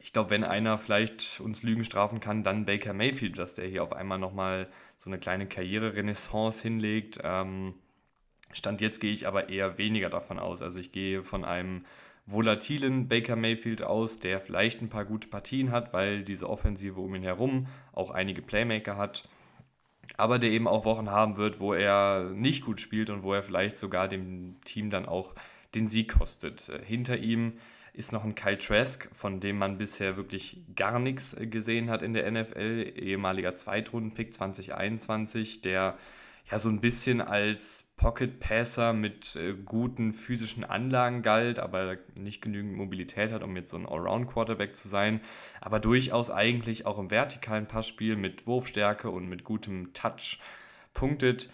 ich 0.00 0.14
glaube, 0.14 0.30
wenn 0.30 0.44
einer 0.44 0.78
vielleicht 0.78 1.40
uns 1.40 1.62
Lügen 1.62 1.84
strafen 1.84 2.20
kann, 2.20 2.42
dann 2.42 2.64
Baker 2.64 2.94
Mayfield, 2.94 3.36
dass 3.36 3.52
der 3.52 3.66
hier 3.66 3.82
auf 3.82 3.92
einmal 3.92 4.18
nochmal 4.18 4.66
so 4.96 5.10
eine 5.10 5.18
kleine 5.18 5.46
Karriererenaissance 5.46 6.62
hinlegt. 6.62 7.18
Ähm, 7.22 7.74
Stand 8.54 8.80
jetzt 8.80 9.02
gehe 9.02 9.12
ich 9.12 9.26
aber 9.26 9.50
eher 9.50 9.76
weniger 9.76 10.08
davon 10.08 10.38
aus. 10.38 10.62
Also 10.62 10.80
ich 10.80 10.90
gehe 10.90 11.22
von 11.22 11.44
einem 11.44 11.84
volatilen 12.30 13.08
Baker 13.08 13.36
Mayfield 13.36 13.82
aus, 13.82 14.18
der 14.18 14.40
vielleicht 14.40 14.82
ein 14.82 14.90
paar 14.90 15.06
gute 15.06 15.28
Partien 15.28 15.70
hat, 15.72 15.92
weil 15.94 16.24
diese 16.24 16.48
Offensive 16.48 17.00
um 17.00 17.14
ihn 17.14 17.22
herum 17.22 17.66
auch 17.92 18.10
einige 18.10 18.42
Playmaker 18.42 18.96
hat, 18.98 19.26
aber 20.16 20.38
der 20.38 20.50
eben 20.50 20.68
auch 20.68 20.84
Wochen 20.84 21.10
haben 21.10 21.38
wird, 21.38 21.58
wo 21.58 21.72
er 21.72 22.30
nicht 22.34 22.64
gut 22.64 22.80
spielt 22.80 23.08
und 23.08 23.22
wo 23.22 23.32
er 23.32 23.42
vielleicht 23.42 23.78
sogar 23.78 24.08
dem 24.08 24.56
Team 24.64 24.90
dann 24.90 25.06
auch 25.06 25.34
den 25.74 25.88
Sieg 25.88 26.18
kostet. 26.18 26.68
Äh, 26.68 26.84
hinter 26.84 27.16
ihm 27.16 27.54
ist 27.94 28.12
noch 28.12 28.24
ein 28.24 28.34
Kyle 28.34 28.58
Trask, 28.58 29.08
von 29.12 29.40
dem 29.40 29.58
man 29.58 29.78
bisher 29.78 30.16
wirklich 30.16 30.62
gar 30.76 30.98
nichts 30.98 31.36
gesehen 31.38 31.90
hat 31.90 32.02
in 32.02 32.12
der 32.12 32.30
NFL, 32.30 32.92
ehemaliger 32.94 33.56
Zweitrunden-Pick 33.56 34.34
2021, 34.34 35.62
der 35.62 35.96
ja 36.50 36.58
so 36.58 36.68
ein 36.68 36.80
bisschen 36.80 37.20
als 37.20 37.88
Pocket 37.96 38.40
Passer 38.40 38.92
mit 38.92 39.36
äh, 39.36 39.54
guten 39.54 40.12
physischen 40.12 40.64
Anlagen 40.64 41.22
galt, 41.22 41.58
aber 41.58 41.98
nicht 42.14 42.40
genügend 42.40 42.74
Mobilität 42.74 43.32
hat, 43.32 43.42
um 43.42 43.56
jetzt 43.56 43.70
so 43.70 43.76
ein 43.76 43.86
Allround 43.86 44.28
Quarterback 44.28 44.76
zu 44.76 44.88
sein, 44.88 45.20
aber 45.60 45.80
durchaus 45.80 46.30
eigentlich 46.30 46.86
auch 46.86 46.98
im 46.98 47.10
vertikalen 47.10 47.66
Passspiel 47.66 48.16
mit 48.16 48.46
Wurfstärke 48.46 49.10
und 49.10 49.28
mit 49.28 49.44
gutem 49.44 49.92
Touch 49.92 50.38
punktet, 50.94 51.50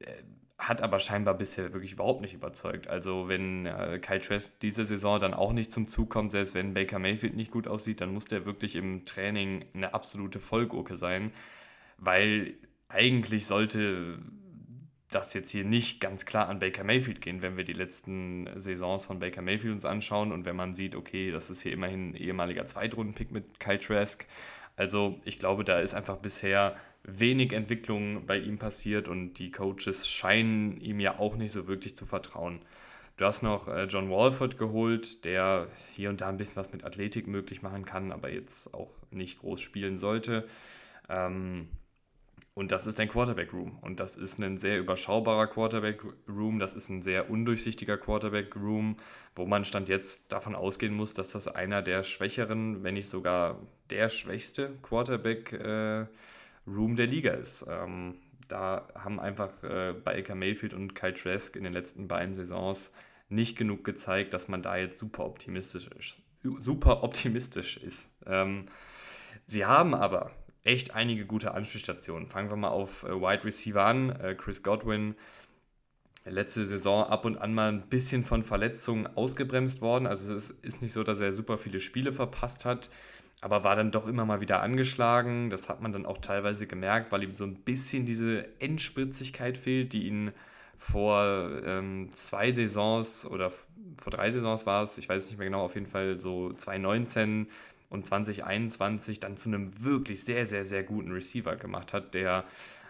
äh, 0.00 0.12
hat 0.58 0.80
aber 0.80 1.00
scheinbar 1.00 1.34
bisher 1.34 1.72
wirklich 1.74 1.92
überhaupt 1.92 2.22
nicht 2.22 2.32
überzeugt. 2.32 2.88
Also 2.88 3.28
wenn 3.28 3.66
äh, 3.66 3.98
Kyle 4.00 4.20
Trask 4.20 4.58
diese 4.60 4.84
Saison 4.84 5.20
dann 5.20 5.34
auch 5.34 5.52
nicht 5.52 5.72
zum 5.72 5.86
Zug 5.86 6.08
kommt, 6.08 6.32
selbst 6.32 6.54
wenn 6.54 6.72
Baker 6.72 6.98
Mayfield 6.98 7.36
nicht 7.36 7.50
gut 7.50 7.68
aussieht, 7.68 8.00
dann 8.00 8.12
muss 8.12 8.24
der 8.26 8.46
wirklich 8.46 8.76
im 8.76 9.04
Training 9.04 9.66
eine 9.74 9.92
absolute 9.92 10.40
Vollgurke 10.40 10.94
sein, 10.94 11.32
weil 11.98 12.54
eigentlich 12.88 13.46
sollte 13.46 14.18
das 15.10 15.34
jetzt 15.34 15.50
hier 15.50 15.64
nicht 15.64 16.00
ganz 16.00 16.26
klar 16.26 16.48
an 16.48 16.58
Baker 16.58 16.84
Mayfield 16.84 17.20
gehen, 17.20 17.42
wenn 17.42 17.56
wir 17.56 17.64
die 17.64 17.72
letzten 17.72 18.48
Saisons 18.56 19.04
von 19.04 19.18
Baker 19.20 19.42
Mayfield 19.42 19.74
uns 19.74 19.84
anschauen 19.84 20.32
und 20.32 20.44
wenn 20.44 20.56
man 20.56 20.74
sieht, 20.74 20.96
okay, 20.96 21.30
das 21.30 21.48
ist 21.48 21.62
hier 21.62 21.72
immerhin 21.72 22.10
ein 22.10 22.14
ehemaliger 22.14 22.66
Zweitrunden-Pick 22.66 23.30
mit 23.30 23.60
Kyle 23.60 23.78
Trask. 23.78 24.26
Also 24.76 25.20
ich 25.24 25.38
glaube, 25.38 25.64
da 25.64 25.80
ist 25.80 25.94
einfach 25.94 26.16
bisher 26.16 26.76
wenig 27.02 27.52
Entwicklung 27.52 28.26
bei 28.26 28.38
ihm 28.38 28.58
passiert 28.58 29.08
und 29.08 29.34
die 29.34 29.50
Coaches 29.50 30.08
scheinen 30.08 30.76
ihm 30.80 31.00
ja 31.00 31.18
auch 31.18 31.36
nicht 31.36 31.52
so 31.52 31.66
wirklich 31.68 31.96
zu 31.96 32.04
vertrauen. 32.04 32.60
Du 33.16 33.24
hast 33.24 33.42
noch 33.42 33.68
äh, 33.68 33.84
John 33.84 34.10
Walford 34.10 34.58
geholt, 34.58 35.24
der 35.24 35.68
hier 35.94 36.10
und 36.10 36.20
da 36.20 36.28
ein 36.28 36.36
bisschen 36.36 36.56
was 36.56 36.72
mit 36.72 36.84
Athletik 36.84 37.26
möglich 37.26 37.62
machen 37.62 37.86
kann, 37.86 38.12
aber 38.12 38.30
jetzt 38.30 38.74
auch 38.74 38.92
nicht 39.10 39.38
groß 39.38 39.60
spielen 39.60 39.98
sollte. 39.98 40.46
Ähm, 41.08 41.68
und 42.56 42.72
das 42.72 42.86
ist 42.86 42.98
ein 43.00 43.08
Quarterback-Room. 43.08 43.78
Und 43.82 44.00
das 44.00 44.16
ist 44.16 44.38
ein 44.38 44.56
sehr 44.56 44.78
überschaubarer 44.78 45.46
Quarterback-Room. 45.46 46.58
Das 46.58 46.74
ist 46.74 46.88
ein 46.88 47.02
sehr 47.02 47.28
undurchsichtiger 47.28 47.98
Quarterback-Room, 47.98 48.96
wo 49.34 49.44
man 49.44 49.66
Stand 49.66 49.90
jetzt 49.90 50.32
davon 50.32 50.54
ausgehen 50.54 50.94
muss, 50.94 51.12
dass 51.12 51.32
das 51.32 51.48
einer 51.48 51.82
der 51.82 52.02
schwächeren, 52.02 52.82
wenn 52.82 52.94
nicht 52.94 53.10
sogar 53.10 53.60
der 53.90 54.08
schwächste 54.08 54.70
Quarterback-Room 54.80 56.08
der 56.96 57.06
Liga 57.06 57.32
ist. 57.32 57.66
Ähm, 57.68 58.14
da 58.48 58.88
haben 58.94 59.20
einfach 59.20 59.62
äh, 59.62 59.92
Baker 59.92 60.34
Mayfield 60.34 60.72
und 60.72 60.94
Kyle 60.94 61.12
Trask 61.12 61.56
in 61.56 61.64
den 61.64 61.74
letzten 61.74 62.08
beiden 62.08 62.32
Saisons 62.32 62.90
nicht 63.28 63.58
genug 63.58 63.84
gezeigt, 63.84 64.32
dass 64.32 64.48
man 64.48 64.62
da 64.62 64.78
jetzt 64.78 64.98
super 64.98 65.26
optimistisch 65.26 65.88
ist. 65.88 66.16
Super 66.56 67.02
optimistisch 67.02 67.76
ist. 67.76 68.08
Ähm, 68.24 68.64
sie 69.46 69.66
haben 69.66 69.94
aber 69.94 70.30
echt 70.66 70.94
einige 70.94 71.26
gute 71.26 71.54
Anspielstationen. 71.54 72.28
Fangen 72.28 72.50
wir 72.50 72.56
mal 72.56 72.68
auf 72.68 73.04
äh, 73.04 73.10
Wide 73.10 73.44
Receiver 73.44 73.84
an. 73.84 74.10
Äh, 74.10 74.34
Chris 74.34 74.62
Godwin 74.62 75.14
letzte 76.28 76.64
Saison 76.64 77.04
ab 77.04 77.24
und 77.24 77.38
an 77.38 77.54
mal 77.54 77.68
ein 77.68 77.88
bisschen 77.88 78.24
von 78.24 78.42
Verletzungen 78.42 79.06
ausgebremst 79.06 79.80
worden. 79.80 80.06
Also 80.06 80.34
es 80.34 80.50
ist 80.50 80.82
nicht 80.82 80.92
so, 80.92 81.04
dass 81.04 81.20
er 81.20 81.32
super 81.32 81.56
viele 81.56 81.80
Spiele 81.80 82.12
verpasst 82.12 82.64
hat, 82.64 82.90
aber 83.40 83.64
war 83.64 83.76
dann 83.76 83.92
doch 83.92 84.06
immer 84.06 84.24
mal 84.24 84.40
wieder 84.40 84.60
angeschlagen. 84.60 85.50
Das 85.50 85.68
hat 85.68 85.80
man 85.80 85.92
dann 85.92 86.04
auch 86.04 86.18
teilweise 86.18 86.66
gemerkt, 86.66 87.12
weil 87.12 87.22
ihm 87.22 87.34
so 87.34 87.44
ein 87.44 87.62
bisschen 87.62 88.06
diese 88.06 88.60
Endspritzigkeit 88.60 89.56
fehlt, 89.56 89.92
die 89.92 90.08
ihn 90.08 90.32
vor 90.78 91.62
ähm, 91.64 92.10
zwei 92.12 92.52
Saisons 92.52 93.26
oder 93.26 93.50
vor 93.50 94.10
drei 94.10 94.30
Saisons 94.30 94.66
war 94.66 94.82
es, 94.82 94.98
ich 94.98 95.08
weiß 95.08 95.28
nicht 95.28 95.38
mehr 95.38 95.46
genau, 95.46 95.64
auf 95.64 95.74
jeden 95.74 95.86
Fall 95.86 96.20
so 96.20 96.52
2019 96.52 97.46
und 97.88 98.06
2021 98.06 99.20
dann 99.20 99.36
zu 99.36 99.48
einem 99.48 99.82
wirklich 99.84 100.24
sehr, 100.24 100.46
sehr, 100.46 100.64
sehr 100.64 100.82
guten 100.82 101.12
Receiver 101.12 101.56
gemacht 101.56 101.92
hat, 101.92 102.14
der 102.14 102.44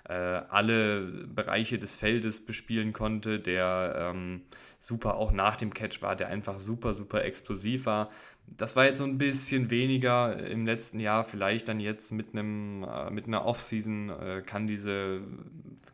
äh, 0.08 0.12
alle 0.12 1.26
Bereiche 1.26 1.78
des 1.78 1.96
Feldes 1.96 2.44
bespielen 2.44 2.92
konnte, 2.92 3.40
der 3.40 4.12
ähm, 4.14 4.42
super 4.78 5.16
auch 5.16 5.32
nach 5.32 5.56
dem 5.56 5.74
Catch 5.74 6.02
war, 6.02 6.14
der 6.14 6.28
einfach 6.28 6.60
super, 6.60 6.94
super 6.94 7.24
explosiv 7.24 7.86
war. 7.86 8.10
Das 8.46 8.76
war 8.76 8.84
jetzt 8.84 8.98
so 8.98 9.04
ein 9.04 9.18
bisschen 9.18 9.70
weniger 9.70 10.38
im 10.46 10.64
letzten 10.66 11.00
Jahr, 11.00 11.24
vielleicht 11.24 11.66
dann 11.68 11.80
jetzt 11.80 12.12
mit, 12.12 12.32
einem, 12.32 12.84
äh, 12.84 13.10
mit 13.10 13.26
einer 13.26 13.44
Offseason 13.44 14.10
äh, 14.10 14.42
kann 14.46 14.68
diese, 14.68 15.22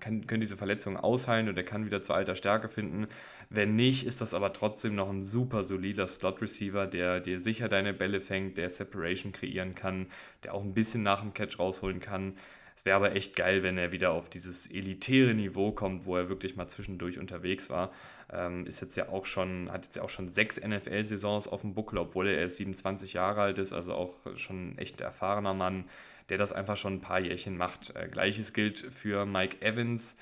kann, 0.02 0.26
können 0.26 0.40
diese 0.40 0.56
Verletzungen 0.56 0.98
ausheilen 0.98 1.48
oder 1.48 1.62
kann 1.62 1.86
wieder 1.86 2.02
zu 2.02 2.12
alter 2.12 2.36
Stärke 2.36 2.68
finden. 2.68 3.06
Wenn 3.48 3.76
nicht, 3.76 4.04
ist 4.04 4.20
das 4.20 4.34
aber 4.34 4.52
trotzdem 4.52 4.94
noch 4.94 5.08
ein 5.08 5.22
super 5.22 5.62
solider 5.62 6.06
Slot-Receiver, 6.06 6.86
der 6.86 7.20
dir 7.20 7.40
sicher 7.40 7.68
deine 7.68 7.94
Bälle 7.94 8.20
fängt, 8.20 8.58
der 8.58 8.68
Separation 8.68 9.32
kreieren 9.32 9.74
kann, 9.74 10.06
der 10.44 10.54
auch 10.54 10.62
ein 10.62 10.74
bisschen 10.74 11.02
nach 11.02 11.20
dem 11.20 11.32
Catch 11.32 11.58
rausholen 11.58 12.00
kann. 12.00 12.34
Es 12.74 12.84
wäre 12.84 12.96
aber 12.96 13.14
echt 13.14 13.36
geil, 13.36 13.62
wenn 13.62 13.78
er 13.78 13.92
wieder 13.92 14.12
auf 14.12 14.28
dieses 14.28 14.66
elitäre 14.66 15.34
Niveau 15.34 15.72
kommt, 15.72 16.04
wo 16.06 16.16
er 16.16 16.28
wirklich 16.28 16.56
mal 16.56 16.68
zwischendurch 16.68 17.18
unterwegs 17.18 17.70
war. 17.70 17.92
Ähm, 18.32 18.66
ist 18.66 18.80
jetzt 18.80 18.96
ja 18.96 19.08
auch 19.08 19.26
schon, 19.26 19.70
hat 19.70 19.84
jetzt 19.84 19.96
ja 19.96 20.02
auch 20.02 20.08
schon 20.08 20.30
sechs 20.30 20.58
NFL-Saisons 20.60 21.48
auf 21.48 21.60
dem 21.60 21.74
Buckel, 21.74 21.98
obwohl 21.98 22.28
er 22.28 22.38
erst 22.38 22.56
27 22.56 23.12
Jahre 23.12 23.42
alt 23.42 23.58
ist, 23.58 23.72
also 23.72 23.94
auch 23.94 24.14
schon 24.36 24.70
ein 24.70 24.78
echt 24.78 25.00
erfahrener 25.00 25.54
Mann, 25.54 25.84
der 26.32 26.38
das 26.38 26.54
einfach 26.54 26.78
schon 26.78 26.94
ein 26.94 27.00
paar 27.02 27.20
Jährchen 27.20 27.58
macht. 27.58 27.94
Äh, 27.94 28.08
Gleiches 28.08 28.54
gilt 28.54 28.78
für 28.78 29.26
Mike 29.26 29.60
Evans, 29.60 30.16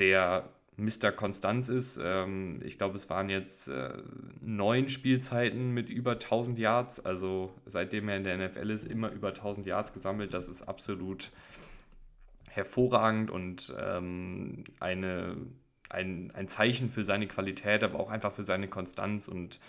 der 0.00 0.48
Mr. 0.76 1.12
Konstanz 1.12 1.68
ist. 1.68 2.00
Ähm, 2.02 2.60
ich 2.64 2.78
glaube, 2.78 2.96
es 2.96 3.08
waren 3.08 3.28
jetzt 3.28 3.68
äh, 3.68 3.92
neun 4.40 4.88
Spielzeiten 4.88 5.70
mit 5.70 5.88
über 5.88 6.14
1000 6.14 6.58
Yards. 6.58 6.98
Also 7.06 7.54
seitdem 7.64 8.08
er 8.08 8.16
in 8.16 8.24
der 8.24 8.38
NFL 8.38 8.70
ist, 8.70 8.88
immer 8.88 9.12
über 9.12 9.28
1000 9.28 9.64
Yards 9.64 9.92
gesammelt. 9.92 10.34
Das 10.34 10.48
ist 10.48 10.62
absolut 10.62 11.30
hervorragend 12.50 13.30
und 13.30 13.72
ähm, 13.80 14.64
eine, 14.80 15.36
ein, 15.90 16.32
ein 16.34 16.48
Zeichen 16.48 16.90
für 16.90 17.04
seine 17.04 17.28
Qualität, 17.28 17.84
aber 17.84 18.00
auch 18.00 18.10
einfach 18.10 18.32
für 18.32 18.42
seine 18.42 18.66
Konstanz 18.66 19.28
und 19.28 19.60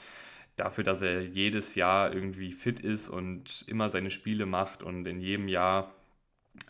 dafür, 0.55 0.83
dass 0.83 1.01
er 1.01 1.21
jedes 1.21 1.75
Jahr 1.75 2.13
irgendwie 2.13 2.51
fit 2.51 2.79
ist 2.79 3.09
und 3.09 3.65
immer 3.67 3.89
seine 3.89 4.11
Spiele 4.11 4.45
macht 4.45 4.83
und 4.83 5.05
in 5.07 5.19
jedem 5.19 5.47
Jahr 5.47 5.93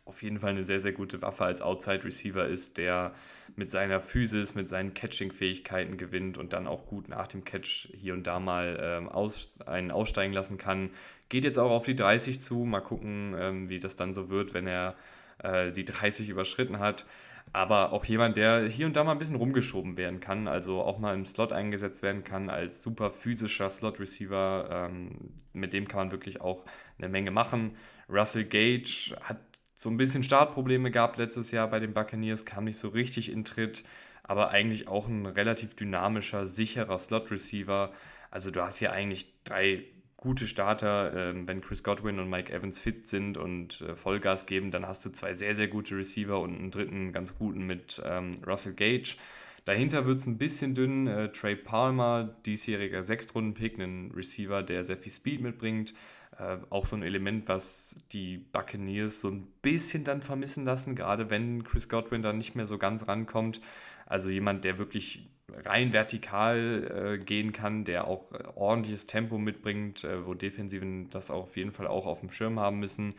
auf 0.06 0.24
jeden 0.24 0.40
Fall 0.40 0.52
eine 0.52 0.64
sehr, 0.64 0.80
sehr 0.80 0.94
gute 0.94 1.22
Waffe 1.22 1.44
als 1.46 1.62
Outside 1.62 2.04
Receiver 2.04 2.48
ist, 2.48 2.78
der 2.78 3.14
mit 3.56 3.72
seiner 3.72 4.00
Physis, 4.00 4.56
mit 4.56 4.70
seinen 4.70 4.94
Catching-Fähigkeiten 4.94 5.98
gewinnt 5.98 6.38
und 6.38 6.54
dann 6.54 6.68
auch 6.68 6.86
gut 6.86 7.10
nach 7.10 7.28
dem 7.28 7.44
Catch 7.44 7.90
hier 7.94 8.14
und 8.14 8.26
da 8.26 8.40
mal 8.40 8.80
ähm, 8.82 9.10
aus, 9.10 9.50
einen 9.66 9.92
aussteigen 9.92 10.34
lassen 10.34 10.58
kann. 10.58 10.90
Geht 11.30 11.44
jetzt 11.44 11.60
auch 11.60 11.72
auf 11.72 11.86
die 11.86 11.96
30 11.96 12.42
zu. 12.42 12.66
Mal 12.66 12.82
gucken, 12.82 13.36
ähm, 13.38 13.70
wie 13.70 13.80
das 13.80 13.96
dann 13.96 14.14
so 14.14 14.30
wird, 14.30 14.54
wenn 14.54 14.68
er 14.68 14.96
äh, 15.40 15.72
die 15.72 15.86
30 15.86 16.30
überschritten 16.30 16.80
hat. 16.80 17.06
Aber 17.56 17.94
auch 17.94 18.04
jemand, 18.06 18.36
der 18.36 18.68
hier 18.68 18.88
und 18.88 18.96
da 18.96 19.04
mal 19.04 19.12
ein 19.12 19.20
bisschen 19.20 19.36
rumgeschoben 19.36 19.96
werden 19.96 20.20
kann, 20.20 20.48
also 20.48 20.82
auch 20.82 20.98
mal 20.98 21.14
im 21.14 21.28
Slot 21.28 21.54
eingesetzt 21.54 22.02
werden 22.02 22.24
kann 22.24 22.50
als 22.50 22.82
super 22.82 23.12
physischer 23.12 23.70
Slot-Receiver. 23.70 24.90
Ähm, 24.90 25.36
mit 25.54 25.72
dem 25.72 25.88
kann 25.88 26.00
man 26.00 26.12
wirklich 26.12 26.42
auch 26.42 26.66
eine 26.98 27.10
Menge 27.10 27.30
machen. 27.30 27.76
Russell 28.10 28.46
Gage 28.46 29.16
hat 29.22 29.38
so 29.76 29.90
ein 29.90 29.98
bisschen 29.98 30.24
Startprobleme 30.24 30.90
gehabt 30.90 31.18
letztes 31.18 31.52
Jahr 31.52 31.68
bei 31.68 31.80
den 31.80 31.94
Buccaneers, 31.94 32.44
kam 32.46 32.64
nicht 32.64 32.80
so 32.80 32.90
richtig 32.90 33.32
in 33.32 33.46
Tritt, 33.46 33.84
aber 34.24 34.50
eigentlich 34.50 34.88
auch 34.88 35.08
ein 35.08 35.28
relativ 35.28 35.76
dynamischer, 35.76 36.48
sicherer 36.48 36.98
Slot-Receiver. 36.98 37.94
Also 38.32 38.50
du 38.50 38.64
hast 38.64 38.80
hier 38.80 38.94
eigentlich 38.94 39.32
drei 39.44 39.84
gute 40.24 40.48
Starter. 40.48 41.14
Ähm, 41.16 41.48
wenn 41.48 41.60
Chris 41.60 41.84
Godwin 41.84 42.18
und 42.18 42.30
Mike 42.30 42.52
Evans 42.52 42.80
fit 42.80 43.08
sind 43.08 43.38
und 43.38 43.82
äh, 43.82 43.96
Vollgas 43.96 44.46
geben, 44.46 44.72
dann 44.72 44.88
hast 44.88 45.04
du 45.06 45.10
zwei 45.10 45.34
sehr, 45.34 45.54
sehr 45.54 45.68
gute 45.68 45.98
Receiver 45.98 46.40
und 46.40 46.58
einen 46.58 46.72
dritten 46.72 47.12
ganz 47.12 47.36
guten 47.38 47.68
mit 47.68 48.02
ähm, 48.06 48.32
Russell 48.48 48.74
Gage. 48.74 49.18
Dahinter 49.66 50.06
wird 50.06 50.20
es 50.20 50.26
ein 50.26 50.38
bisschen 50.38 50.76
dünn. 50.76 51.08
Äh, 51.08 51.32
Trey 51.34 51.58
Palmer, 51.58 52.36
diesjähriger 52.46 53.04
Sechstrunden-Pick, 53.04 53.78
ein 53.78 54.12
Receiver, 54.16 54.64
der 54.64 54.86
sehr 54.86 54.98
viel 54.98 55.12
Speed 55.12 55.42
mitbringt. 55.42 55.94
Äh, 56.40 56.58
auch 56.70 56.86
so 56.86 56.96
ein 56.96 57.04
Element, 57.04 57.50
was 57.50 57.98
die 58.14 58.38
Buccaneers 58.38 59.20
so 59.20 59.28
ein 59.28 59.48
bisschen 59.62 60.06
dann 60.06 60.22
vermissen 60.22 60.64
lassen, 60.64 60.96
gerade 60.96 61.30
wenn 61.30 61.66
Chris 61.66 61.90
Godwin 61.90 62.22
dann 62.22 62.38
nicht 62.38 62.56
mehr 62.56 62.66
so 62.66 62.78
ganz 62.78 63.10
rankommt. 63.10 63.60
Also 64.06 64.30
jemand, 64.30 64.64
der 64.64 64.78
wirklich 64.78 65.28
rein 65.66 65.94
vertikal 65.94 67.18
äh, 67.20 67.24
gehen 67.24 67.52
kann, 67.52 67.84
der 67.84 68.08
auch 68.08 68.32
äh, 68.32 68.44
ordentliches 68.56 69.06
Tempo 69.06 69.38
mitbringt, 69.38 70.04
äh, 70.04 70.26
wo 70.26 70.34
Defensiven 70.34 71.10
das 71.10 71.32
auf 71.32 71.58
jeden 71.58 71.72
Fall 71.72 71.88
auch 71.88 72.06
auf 72.06 72.22
dem 72.22 72.30
Schirm 72.30 72.60
haben 72.60 72.80
müssen. 72.80 73.16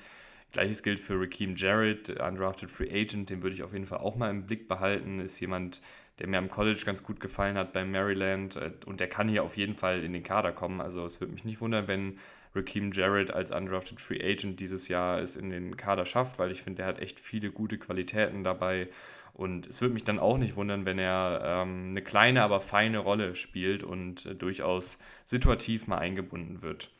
Gleiches 0.52 0.82
gilt 0.82 1.00
für 1.00 1.20
Raheem 1.20 1.56
Jarrett, 1.56 2.10
undrafted 2.10 2.70
Free 2.70 2.88
Agent, 2.90 3.28
den 3.28 3.42
würde 3.42 3.56
ich 3.56 3.62
auf 3.62 3.72
jeden 3.72 3.86
Fall 3.86 3.98
auch 3.98 4.14
mal 4.14 4.30
im 4.30 4.46
Blick 4.46 4.68
behalten. 4.68 5.18
Ist 5.20 5.40
jemand, 5.40 5.82
der 6.18 6.28
mir 6.28 6.38
am 6.38 6.48
College 6.48 6.82
ganz 6.86 7.02
gut 7.02 7.18
gefallen 7.18 7.58
hat 7.58 7.72
bei 7.72 7.84
Maryland 7.84 8.56
äh, 8.56 8.70
und 8.86 9.00
der 9.00 9.08
kann 9.08 9.28
hier 9.28 9.42
auf 9.42 9.56
jeden 9.56 9.74
Fall 9.74 10.02
in 10.02 10.12
den 10.12 10.22
Kader 10.22 10.52
kommen. 10.52 10.80
Also 10.80 11.04
es 11.04 11.20
würde 11.20 11.32
mich 11.32 11.44
nicht 11.44 11.60
wundern, 11.60 11.88
wenn 11.88 12.18
Raheem 12.54 12.92
Jarrett 12.92 13.32
als 13.32 13.50
undrafted 13.50 14.00
Free 14.00 14.22
Agent 14.22 14.60
dieses 14.60 14.88
Jahr 14.88 15.20
es 15.20 15.36
in 15.36 15.50
den 15.50 15.76
Kader 15.76 16.06
schafft, 16.06 16.38
weil 16.38 16.52
ich 16.52 16.62
finde, 16.62 16.78
der 16.78 16.86
hat 16.86 17.00
echt 17.00 17.18
viele 17.18 17.50
gute 17.50 17.78
Qualitäten 17.78 18.44
dabei 18.44 18.88
und 19.34 19.66
es 19.66 19.80
würde 19.82 19.94
mich 19.94 20.04
dann 20.04 20.20
auch 20.20 20.38
nicht 20.38 20.54
wundern, 20.54 20.86
wenn 20.86 20.98
er 20.98 21.40
ähm, 21.44 21.88
eine 21.90 22.02
kleine, 22.02 22.42
aber 22.42 22.60
feine 22.60 22.98
Rolle 22.98 23.34
spielt 23.34 23.82
und 23.82 24.26
äh, 24.26 24.34
durchaus 24.36 24.96
situativ 25.24 25.88
mal 25.88 25.98
eingebunden 25.98 26.62
wird. 26.62 26.90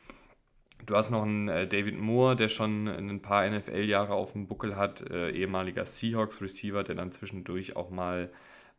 Du 0.85 0.95
hast 0.95 1.11
noch 1.11 1.23
einen 1.23 1.47
äh, 1.47 1.65
David 1.65 1.97
Moore, 1.97 2.35
der 2.35 2.49
schon 2.49 2.87
ein 2.87 3.21
paar 3.21 3.49
NFL-Jahre 3.49 4.13
auf 4.13 4.33
dem 4.33 4.47
Buckel 4.47 4.75
hat, 4.75 5.09
äh, 5.09 5.31
ehemaliger 5.31 5.85
Seahawks-Receiver, 5.85 6.83
der 6.83 6.95
dann 6.95 7.13
zwischendurch 7.13 7.77
auch 7.77 7.89
mal 7.89 8.29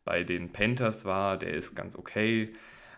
bei 0.05 0.23
den 0.23 0.51
Panthers 0.51 1.05
war. 1.05 1.37
Der 1.37 1.53
ist 1.53 1.75
ganz 1.75 1.95
okay. 1.97 2.53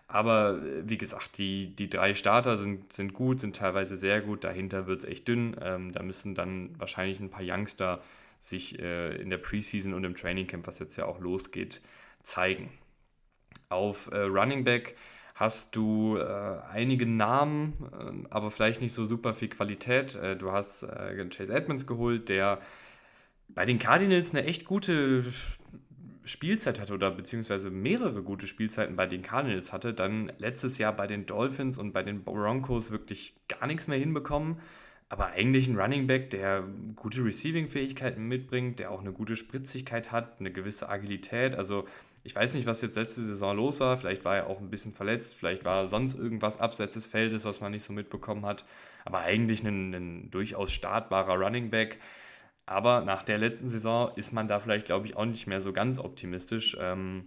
Aber 0.08 0.60
äh, 0.62 0.88
wie 0.88 0.98
gesagt, 0.98 1.38
die, 1.38 1.74
die 1.74 1.88
drei 1.88 2.14
Starter 2.14 2.58
sind, 2.58 2.92
sind 2.92 3.14
gut, 3.14 3.40
sind 3.40 3.56
teilweise 3.56 3.96
sehr 3.96 4.20
gut. 4.20 4.44
Dahinter 4.44 4.86
wird 4.86 5.04
es 5.04 5.08
echt 5.08 5.26
dünn. 5.26 5.56
Ähm, 5.62 5.92
da 5.92 6.02
müssen 6.02 6.34
dann 6.34 6.78
wahrscheinlich 6.78 7.18
ein 7.18 7.30
paar 7.30 7.42
Youngster 7.42 8.02
sich 8.40 8.78
äh, 8.78 9.14
in 9.20 9.30
der 9.30 9.38
Preseason 9.38 9.94
und 9.94 10.04
im 10.04 10.16
Trainingcamp, 10.16 10.66
was 10.66 10.78
jetzt 10.78 10.96
ja 10.96 11.04
auch 11.04 11.20
losgeht, 11.20 11.80
zeigen. 12.22 12.70
Auf 13.68 14.10
äh, 14.10 14.22
Running 14.22 14.64
Back 14.64 14.96
hast 15.34 15.76
du 15.76 16.16
äh, 16.16 16.58
einige 16.70 17.06
Namen, 17.06 17.74
äh, 17.92 18.28
aber 18.30 18.50
vielleicht 18.50 18.80
nicht 18.80 18.94
so 18.94 19.04
super 19.04 19.34
viel 19.34 19.48
Qualität. 19.48 20.16
Äh, 20.16 20.36
du 20.36 20.52
hast 20.52 20.82
äh, 20.82 21.26
Chase 21.28 21.52
Edmonds 21.52 21.86
geholt, 21.86 22.28
der 22.28 22.60
bei 23.48 23.64
den 23.64 23.78
Cardinals 23.78 24.30
eine 24.30 24.44
echt 24.44 24.64
gute 24.64 25.24
Spielzeit 26.24 26.80
hatte 26.80 26.94
oder 26.94 27.10
beziehungsweise 27.10 27.70
mehrere 27.70 28.22
gute 28.22 28.46
Spielzeiten 28.46 28.96
bei 28.96 29.06
den 29.06 29.22
Cardinals 29.22 29.72
hatte, 29.72 29.92
dann 29.92 30.32
letztes 30.38 30.78
Jahr 30.78 30.94
bei 30.94 31.06
den 31.06 31.26
Dolphins 31.26 31.78
und 31.78 31.92
bei 31.92 32.02
den 32.02 32.22
Broncos 32.22 32.90
wirklich 32.90 33.34
gar 33.48 33.66
nichts 33.66 33.88
mehr 33.88 33.98
hinbekommen 33.98 34.58
aber 35.10 35.26
eigentlich 35.26 35.66
ein 35.66 35.78
Running 35.78 36.06
Back, 36.06 36.30
der 36.30 36.62
gute 36.94 37.24
Receiving-Fähigkeiten 37.24 38.28
mitbringt, 38.28 38.78
der 38.78 38.92
auch 38.92 39.00
eine 39.00 39.12
gute 39.12 39.34
Spritzigkeit 39.34 40.12
hat, 40.12 40.38
eine 40.38 40.52
gewisse 40.52 40.88
Agilität. 40.88 41.56
Also 41.56 41.84
ich 42.22 42.36
weiß 42.36 42.54
nicht, 42.54 42.64
was 42.64 42.80
jetzt 42.80 42.94
letzte 42.94 43.22
Saison 43.22 43.56
los 43.56 43.80
war. 43.80 43.96
Vielleicht 43.96 44.24
war 44.24 44.36
er 44.36 44.46
auch 44.46 44.60
ein 44.60 44.70
bisschen 44.70 44.92
verletzt, 44.92 45.34
vielleicht 45.34 45.64
war 45.64 45.88
sonst 45.88 46.16
irgendwas 46.16 46.60
abseits 46.60 46.94
des 46.94 47.08
Feldes, 47.08 47.44
was 47.44 47.60
man 47.60 47.72
nicht 47.72 47.82
so 47.82 47.92
mitbekommen 47.92 48.46
hat. 48.46 48.64
Aber 49.04 49.18
eigentlich 49.18 49.64
ein, 49.64 49.92
ein 49.92 50.30
durchaus 50.30 50.72
startbarer 50.72 51.34
Running 51.34 51.70
Back. 51.70 51.98
Aber 52.64 53.00
nach 53.00 53.24
der 53.24 53.38
letzten 53.38 53.68
Saison 53.68 54.12
ist 54.14 54.32
man 54.32 54.46
da 54.46 54.60
vielleicht, 54.60 54.86
glaube 54.86 55.06
ich, 55.06 55.16
auch 55.16 55.24
nicht 55.24 55.48
mehr 55.48 55.60
so 55.60 55.72
ganz 55.72 55.98
optimistisch. 55.98 56.76
Ähm, 56.80 57.26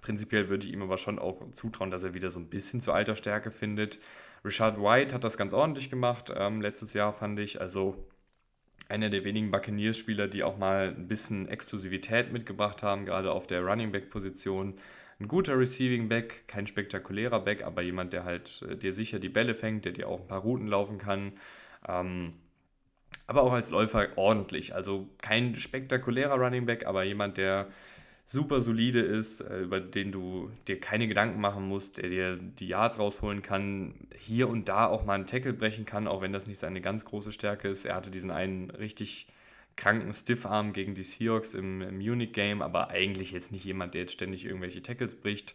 prinzipiell 0.00 0.48
würde 0.48 0.66
ich 0.66 0.72
ihm 0.72 0.82
aber 0.82 0.98
schon 0.98 1.20
auch 1.20 1.52
zutrauen, 1.52 1.92
dass 1.92 2.02
er 2.02 2.14
wieder 2.14 2.32
so 2.32 2.40
ein 2.40 2.48
bisschen 2.48 2.80
zur 2.80 2.96
alter 2.96 3.14
Stärke 3.14 3.52
findet. 3.52 4.00
Richard 4.44 4.78
White 4.78 5.14
hat 5.14 5.24
das 5.24 5.36
ganz 5.36 5.52
ordentlich 5.52 5.90
gemacht 5.90 6.32
ähm, 6.36 6.60
letztes 6.60 6.92
Jahr, 6.94 7.12
fand 7.12 7.38
ich. 7.40 7.60
Also 7.60 7.96
einer 8.88 9.08
der 9.08 9.24
wenigen 9.24 9.50
Buccaneers-Spieler, 9.50 10.28
die 10.28 10.42
auch 10.44 10.58
mal 10.58 10.94
ein 10.96 11.08
bisschen 11.08 11.48
Explosivität 11.48 12.32
mitgebracht 12.32 12.82
haben, 12.82 13.06
gerade 13.06 13.32
auf 13.32 13.46
der 13.46 13.62
Running 13.62 13.92
Back-Position. 13.92 14.74
Ein 15.20 15.28
guter 15.28 15.58
Receiving 15.58 16.08
Back, 16.08 16.46
kein 16.48 16.66
spektakulärer 16.66 17.40
Back, 17.40 17.62
aber 17.62 17.82
jemand, 17.82 18.12
der 18.12 18.24
halt 18.24 18.62
äh, 18.68 18.76
dir 18.76 18.92
sicher 18.92 19.18
die 19.18 19.28
Bälle 19.28 19.54
fängt, 19.54 19.84
der 19.84 19.92
dir 19.92 20.08
auch 20.08 20.20
ein 20.20 20.28
paar 20.28 20.42
Routen 20.42 20.66
laufen 20.66 20.98
kann. 20.98 21.32
Ähm, 21.88 22.34
aber 23.26 23.42
auch 23.42 23.52
als 23.52 23.70
Läufer 23.70 24.08
ordentlich. 24.16 24.74
Also 24.74 25.08
kein 25.22 25.54
spektakulärer 25.54 26.34
Running 26.34 26.66
Back, 26.66 26.86
aber 26.86 27.04
jemand, 27.04 27.38
der 27.38 27.68
super 28.24 28.60
solide 28.60 29.00
ist, 29.00 29.40
äh, 29.40 29.60
über 29.60 29.80
den 29.80 30.12
du 30.12 30.50
dir 30.66 30.80
keine 30.80 31.08
Gedanken 31.08 31.40
machen 31.40 31.68
musst, 31.68 31.98
der 31.98 32.08
dir 32.08 32.36
die 32.36 32.68
Yards 32.68 32.98
rausholen 32.98 33.42
kann, 33.42 33.94
hier 34.18 34.48
und 34.48 34.68
da 34.68 34.86
auch 34.86 35.04
mal 35.04 35.14
einen 35.14 35.26
Tackle 35.26 35.52
brechen 35.52 35.84
kann, 35.84 36.08
auch 36.08 36.22
wenn 36.22 36.32
das 36.32 36.46
nicht 36.46 36.58
seine 36.58 36.80
ganz 36.80 37.04
große 37.04 37.32
Stärke 37.32 37.68
ist. 37.68 37.84
Er 37.84 37.96
hatte 37.96 38.10
diesen 38.10 38.30
einen 38.30 38.70
richtig 38.70 39.26
kranken 39.76 40.12
Stiffarm 40.12 40.72
gegen 40.72 40.94
die 40.94 41.02
Seahawks 41.02 41.52
im, 41.52 41.82
im 41.82 41.98
Munich-Game, 41.98 42.62
aber 42.62 42.90
eigentlich 42.90 43.32
jetzt 43.32 43.52
nicht 43.52 43.64
jemand, 43.64 43.94
der 43.94 44.02
jetzt 44.02 44.12
ständig 44.12 44.44
irgendwelche 44.44 44.82
Tackles 44.82 45.16
bricht. 45.16 45.54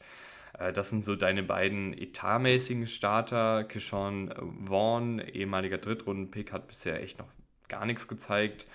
Äh, 0.58 0.72
das 0.72 0.90
sind 0.90 1.06
so 1.06 1.16
deine 1.16 1.42
beiden 1.42 1.94
etatmäßigen 1.94 2.86
Starter. 2.86 3.64
Kishon 3.64 4.32
Vaughn, 4.66 5.20
ehemaliger 5.20 5.80
Drittrunden-Pick, 5.80 6.52
hat 6.52 6.68
bisher 6.68 7.02
echt 7.02 7.18
noch 7.18 7.30
gar 7.68 7.86
nichts 7.86 8.08
gezeigt 8.08 8.68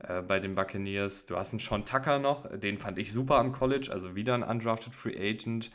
äh, 0.00 0.22
bei 0.22 0.40
den 0.40 0.54
Buccaneers. 0.54 1.26
Du 1.26 1.36
hast 1.36 1.52
einen 1.52 1.60
Sean 1.60 1.84
Tucker 1.84 2.18
noch, 2.18 2.46
den 2.58 2.78
fand 2.78 2.98
ich 2.98 3.12
super 3.12 3.36
am 3.36 3.52
College, 3.52 3.90
also 3.92 4.14
wieder 4.14 4.34
ein 4.34 4.42
undrafted 4.42 4.94
Free 4.94 5.16
Agent. 5.16 5.70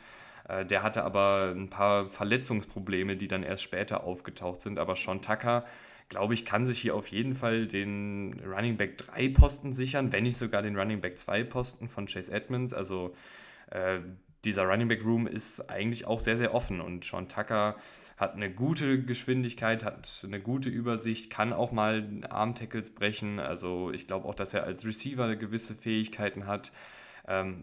Äh, 0.48 0.64
der 0.64 0.82
hatte 0.82 1.04
aber 1.04 1.52
ein 1.54 1.70
paar 1.70 2.08
Verletzungsprobleme, 2.08 3.16
die 3.16 3.28
dann 3.28 3.42
erst 3.42 3.62
später 3.62 4.04
aufgetaucht 4.04 4.60
sind. 4.60 4.78
Aber 4.78 4.96
Sean 4.96 5.22
Tucker, 5.22 5.64
glaube 6.08 6.34
ich, 6.34 6.44
kann 6.44 6.66
sich 6.66 6.78
hier 6.78 6.94
auf 6.94 7.08
jeden 7.08 7.34
Fall 7.34 7.66
den 7.66 8.40
Running 8.44 8.76
Back 8.76 8.98
3 8.98 9.28
Posten 9.30 9.72
sichern, 9.72 10.12
wenn 10.12 10.24
nicht 10.24 10.36
sogar 10.36 10.62
den 10.62 10.76
Running 10.76 11.00
Back 11.00 11.18
2 11.18 11.44
Posten 11.44 11.88
von 11.88 12.06
Chase 12.06 12.32
Edmonds. 12.32 12.74
Also 12.74 13.14
äh, 13.70 14.00
dieser 14.44 14.64
Running 14.64 14.88
Back 14.88 15.04
Room 15.04 15.26
ist 15.26 15.70
eigentlich 15.70 16.06
auch 16.06 16.20
sehr, 16.20 16.36
sehr 16.36 16.54
offen 16.54 16.80
und 16.80 17.04
Sean 17.04 17.28
Tucker 17.28 17.76
hat 18.16 18.34
eine 18.34 18.52
gute 18.52 19.02
Geschwindigkeit, 19.02 19.84
hat 19.84 20.22
eine 20.24 20.40
gute 20.40 20.70
Übersicht, 20.70 21.30
kann 21.30 21.52
auch 21.52 21.72
mal 21.72 22.06
Arm-Tackles 22.28 22.94
brechen. 22.94 23.38
Also 23.38 23.90
ich 23.90 24.06
glaube 24.06 24.28
auch, 24.28 24.34
dass 24.34 24.54
er 24.54 24.64
als 24.64 24.84
Receiver 24.84 25.36
gewisse 25.36 25.74
Fähigkeiten 25.74 26.46
hat. 26.46 26.72
Ähm, 27.26 27.62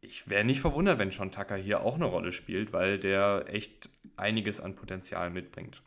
ich 0.00 0.28
wäre 0.28 0.44
nicht 0.44 0.60
verwundert, 0.60 0.98
wenn 0.98 1.10
Sean 1.10 1.32
Tucker 1.32 1.56
hier 1.56 1.80
auch 1.80 1.96
eine 1.96 2.04
Rolle 2.04 2.32
spielt, 2.32 2.72
weil 2.72 2.98
der 2.98 3.46
echt 3.48 3.90
einiges 4.16 4.60
an 4.60 4.76
Potenzial 4.76 5.30
mitbringt. 5.30 5.82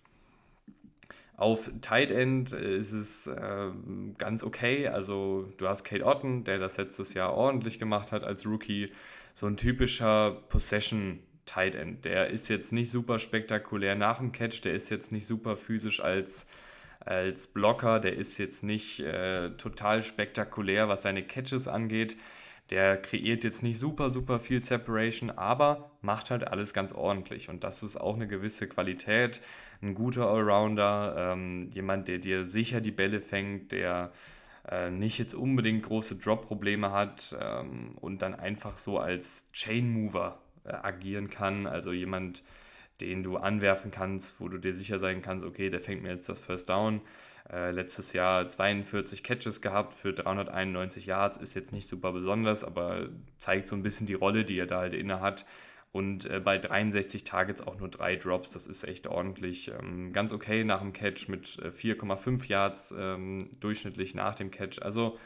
Auf 1.38 1.72
Tight 1.80 2.12
End 2.12 2.52
ist 2.52 2.92
es 2.92 3.28
äh, 3.28 3.72
ganz 4.18 4.44
okay. 4.44 4.90
Also 4.90 5.54
du 5.58 5.70
hast 5.70 5.86
Kate 5.86 6.06
Otten, 6.06 6.44
der 6.44 6.60
das 6.60 6.76
letztes 6.76 7.14
Jahr 7.14 7.34
ordentlich 7.34 7.80
gemacht 7.80 8.12
hat 8.12 8.26
als 8.26 8.46
Rookie. 8.46 8.92
So 9.34 9.48
ein 9.48 9.56
typischer 9.56 10.32
Possession 10.50 11.20
Tight 11.50 11.74
End. 11.74 12.06
Der 12.06 12.28
ist 12.28 12.48
jetzt 12.48 12.72
nicht 12.72 12.92
super 12.92 13.18
spektakulär 13.18 13.96
nach 13.96 14.20
dem 14.20 14.32
Catch, 14.32 14.62
der 14.64 14.76
ist 14.76 14.90
jetzt 14.92 15.12
nicht 15.12 15.26
super 15.26 15.56
physisch 15.56 16.00
als, 16.00 16.46
als 17.00 17.48
Blocker, 17.48 18.00
der 18.00 18.16
ist 18.16 18.38
jetzt 18.38 18.64
nicht 18.64 19.00
äh, 19.00 19.50
total 19.58 20.04
spektakulär, 20.04 20.88
was 20.90 21.02
seine 21.02 21.24
Catches 21.24 21.68
angeht. 21.68 22.18
Der 22.70 22.98
kreiert 22.98 23.44
jetzt 23.44 23.64
nicht 23.64 23.80
super, 23.80 24.12
super 24.12 24.40
viel 24.40 24.62
Separation, 24.62 25.32
aber 25.32 25.90
macht 26.04 26.30
halt 26.30 26.48
alles 26.48 26.72
ganz 26.72 26.94
ordentlich. 26.94 27.50
Und 27.50 27.64
das 27.64 27.82
ist 27.82 27.98
auch 27.98 28.14
eine 28.14 28.28
gewisse 28.28 28.68
Qualität. 28.68 29.42
Ein 29.82 29.96
guter 29.96 30.28
Allrounder, 30.28 31.16
ähm, 31.18 31.72
jemand, 31.74 32.08
der 32.08 32.20
dir 32.20 32.46
sicher 32.46 32.80
die 32.80 32.92
Bälle 32.92 33.22
fängt, 33.22 33.72
der 33.72 34.12
äh, 34.70 34.92
nicht 34.92 35.18
jetzt 35.18 35.34
unbedingt 35.34 35.82
große 35.82 36.18
Drop-Probleme 36.18 36.92
hat 36.92 37.36
ähm, 37.42 37.96
und 38.00 38.22
dann 38.22 38.36
einfach 38.36 38.78
so 38.78 39.00
als 39.00 39.50
Chain 39.52 39.90
Mover 39.90 40.38
äh, 40.38 40.49
agieren 40.72 41.30
kann. 41.30 41.68
Also 41.68 41.92
jemand, 41.92 42.44
den 43.02 43.24
du 43.24 43.38
anwerfen 43.38 43.92
kannst, 43.92 44.40
wo 44.40 44.48
du 44.48 44.58
dir 44.58 44.76
sicher 44.76 45.00
sein 45.00 45.22
kannst, 45.22 45.46
okay, 45.46 45.70
der 45.70 45.82
fängt 45.82 46.04
mir 46.04 46.10
jetzt 46.10 46.30
das 46.30 46.40
First 46.40 46.70
Down. 46.70 47.02
Äh, 47.52 47.72
letztes 47.72 48.14
Jahr 48.14 48.48
42 48.48 49.24
Catches 49.24 49.62
gehabt 49.62 49.94
für 49.94 50.14
391 50.14 51.08
Yards, 51.08 51.38
ist 51.38 51.56
jetzt 51.56 51.72
nicht 51.72 51.88
super 51.88 52.12
besonders, 52.12 52.64
aber 52.64 53.10
zeigt 53.40 53.68
so 53.68 53.76
ein 53.76 53.82
bisschen 53.82 54.06
die 54.06 54.14
Rolle, 54.14 54.46
die 54.46 54.60
er 54.60 54.68
da 54.68 54.80
halt 54.80 54.94
inne 54.94 55.20
hat. 55.20 55.46
Und 55.92 56.26
äh, 56.26 56.40
bei 56.40 56.60
63 56.60 57.24
Targets 57.24 57.66
auch 57.66 57.80
nur 57.80 57.90
drei 57.90 58.16
Drops, 58.16 58.52
das 58.52 58.68
ist 58.68 58.84
echt 58.84 59.08
ordentlich. 59.08 59.72
Ähm, 59.80 60.14
ganz 60.14 60.32
okay 60.32 60.64
nach 60.64 60.82
dem 60.82 60.94
Catch 60.94 61.28
mit 61.28 61.48
4,5 61.48 62.44
äh, 62.44 62.48
Yards 62.48 62.94
ähm, 62.96 63.50
durchschnittlich 63.60 64.14
nach 64.14 64.36
dem 64.36 64.52
Catch. 64.52 64.84
Also 64.84 65.18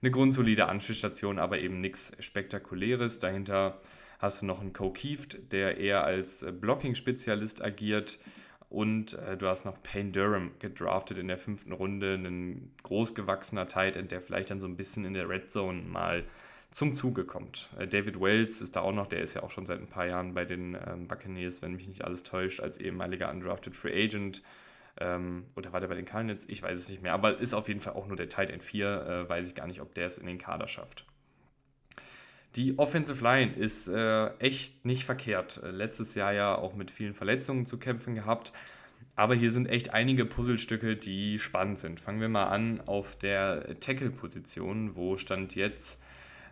eine 0.00 0.10
grundsolide 0.10 0.66
Anschlussstation, 0.66 1.38
aber 1.38 1.58
eben 1.58 1.82
nichts 1.82 2.12
Spektakuläres. 2.20 3.18
Dahinter 3.18 3.78
hast 4.18 4.42
du 4.42 4.46
noch 4.46 4.60
einen 4.60 4.72
Cokeeft, 4.72 5.52
der 5.52 5.78
eher 5.78 6.04
als 6.04 6.42
äh, 6.42 6.52
Blocking-Spezialist 6.52 7.62
agiert. 7.62 8.18
Und 8.68 9.14
äh, 9.14 9.36
du 9.36 9.46
hast 9.46 9.64
noch 9.64 9.80
Payne 9.82 10.10
Durham 10.10 10.50
gedraftet 10.58 11.18
in 11.18 11.28
der 11.28 11.38
fünften 11.38 11.72
Runde, 11.72 12.14
ein 12.14 12.72
großgewachsener 12.82 13.68
Tight 13.68 13.96
End, 13.96 14.10
der 14.10 14.20
vielleicht 14.20 14.50
dann 14.50 14.60
so 14.60 14.66
ein 14.66 14.76
bisschen 14.76 15.04
in 15.04 15.14
der 15.14 15.28
Red 15.28 15.50
Zone 15.50 15.82
mal 15.82 16.24
zum 16.72 16.94
Zuge 16.94 17.24
kommt. 17.24 17.70
Äh, 17.78 17.86
David 17.86 18.20
Wells 18.20 18.60
ist 18.60 18.76
da 18.76 18.80
auch 18.80 18.92
noch, 18.92 19.06
der 19.06 19.20
ist 19.20 19.34
ja 19.34 19.42
auch 19.42 19.50
schon 19.50 19.66
seit 19.66 19.80
ein 19.80 19.86
paar 19.86 20.06
Jahren 20.06 20.34
bei 20.34 20.44
den 20.44 20.76
ähm, 20.86 21.06
Buccaneers, 21.06 21.62
wenn 21.62 21.74
mich 21.74 21.88
nicht 21.88 22.04
alles 22.04 22.22
täuscht, 22.22 22.60
als 22.60 22.78
ehemaliger 22.78 23.30
undrafted 23.30 23.76
Free 23.76 24.04
Agent. 24.04 24.42
Ähm, 24.98 25.46
oder 25.56 25.72
war 25.72 25.80
der 25.80 25.88
bei 25.88 25.94
den 25.94 26.04
Cardinals? 26.04 26.48
Ich 26.48 26.62
weiß 26.62 26.78
es 26.78 26.88
nicht 26.88 27.02
mehr, 27.02 27.12
aber 27.12 27.38
ist 27.38 27.54
auf 27.54 27.68
jeden 27.68 27.80
Fall 27.80 27.94
auch 27.94 28.06
nur 28.06 28.16
der 28.16 28.28
Tight 28.28 28.50
End 28.50 28.64
4. 28.64 28.86
Äh, 28.86 29.28
weiß 29.28 29.48
ich 29.48 29.54
gar 29.54 29.66
nicht, 29.66 29.80
ob 29.80 29.94
der 29.94 30.06
es 30.06 30.18
in 30.18 30.26
den 30.26 30.38
Kader 30.38 30.68
schafft. 30.68 31.06
Die 32.56 32.78
Offensive 32.78 33.22
Line 33.22 33.52
ist 33.54 33.86
äh, 33.86 34.28
echt 34.38 34.84
nicht 34.84 35.04
verkehrt. 35.04 35.60
Äh, 35.62 35.70
letztes 35.70 36.14
Jahr 36.14 36.32
ja 36.32 36.56
auch 36.56 36.74
mit 36.74 36.90
vielen 36.90 37.14
Verletzungen 37.14 37.66
zu 37.66 37.78
kämpfen 37.78 38.14
gehabt. 38.14 38.52
Aber 39.14 39.34
hier 39.34 39.50
sind 39.50 39.66
echt 39.66 39.92
einige 39.92 40.24
Puzzlestücke, 40.24 40.96
die 40.96 41.38
spannend 41.38 41.78
sind. 41.78 42.00
Fangen 42.00 42.20
wir 42.20 42.28
mal 42.28 42.46
an 42.46 42.80
auf 42.86 43.16
der 43.16 43.78
Tackle-Position, 43.80 44.96
wo 44.96 45.16
stand 45.16 45.54
jetzt 45.54 46.00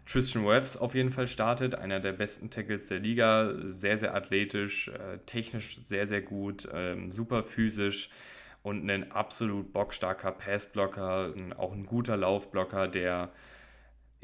Tristan 0.07 0.45
Wirfs 0.45 0.77
auf 0.77 0.95
jeden 0.95 1.11
Fall 1.11 1.27
startet, 1.27 1.75
einer 1.75 1.99
der 1.99 2.13
besten 2.13 2.51
Tackles 2.51 2.89
der 2.89 2.99
Liga, 2.99 3.55
sehr, 3.65 3.97
sehr 3.97 4.15
athletisch, 4.15 4.89
äh, 4.89 5.19
technisch 5.25 5.79
sehr, 5.83 6.07
sehr 6.07 6.21
gut, 6.21 6.69
ähm, 6.73 7.11
super 7.11 7.43
physisch 7.43 8.11
und 8.63 8.89
ein 8.91 9.11
absolut 9.13 9.73
bockstarker 9.73 10.33
Passblocker, 10.33 11.33
auch 11.57 11.73
ein 11.73 11.87
guter 11.87 12.19
Laufblocker, 12.19 12.89
der 12.89 13.31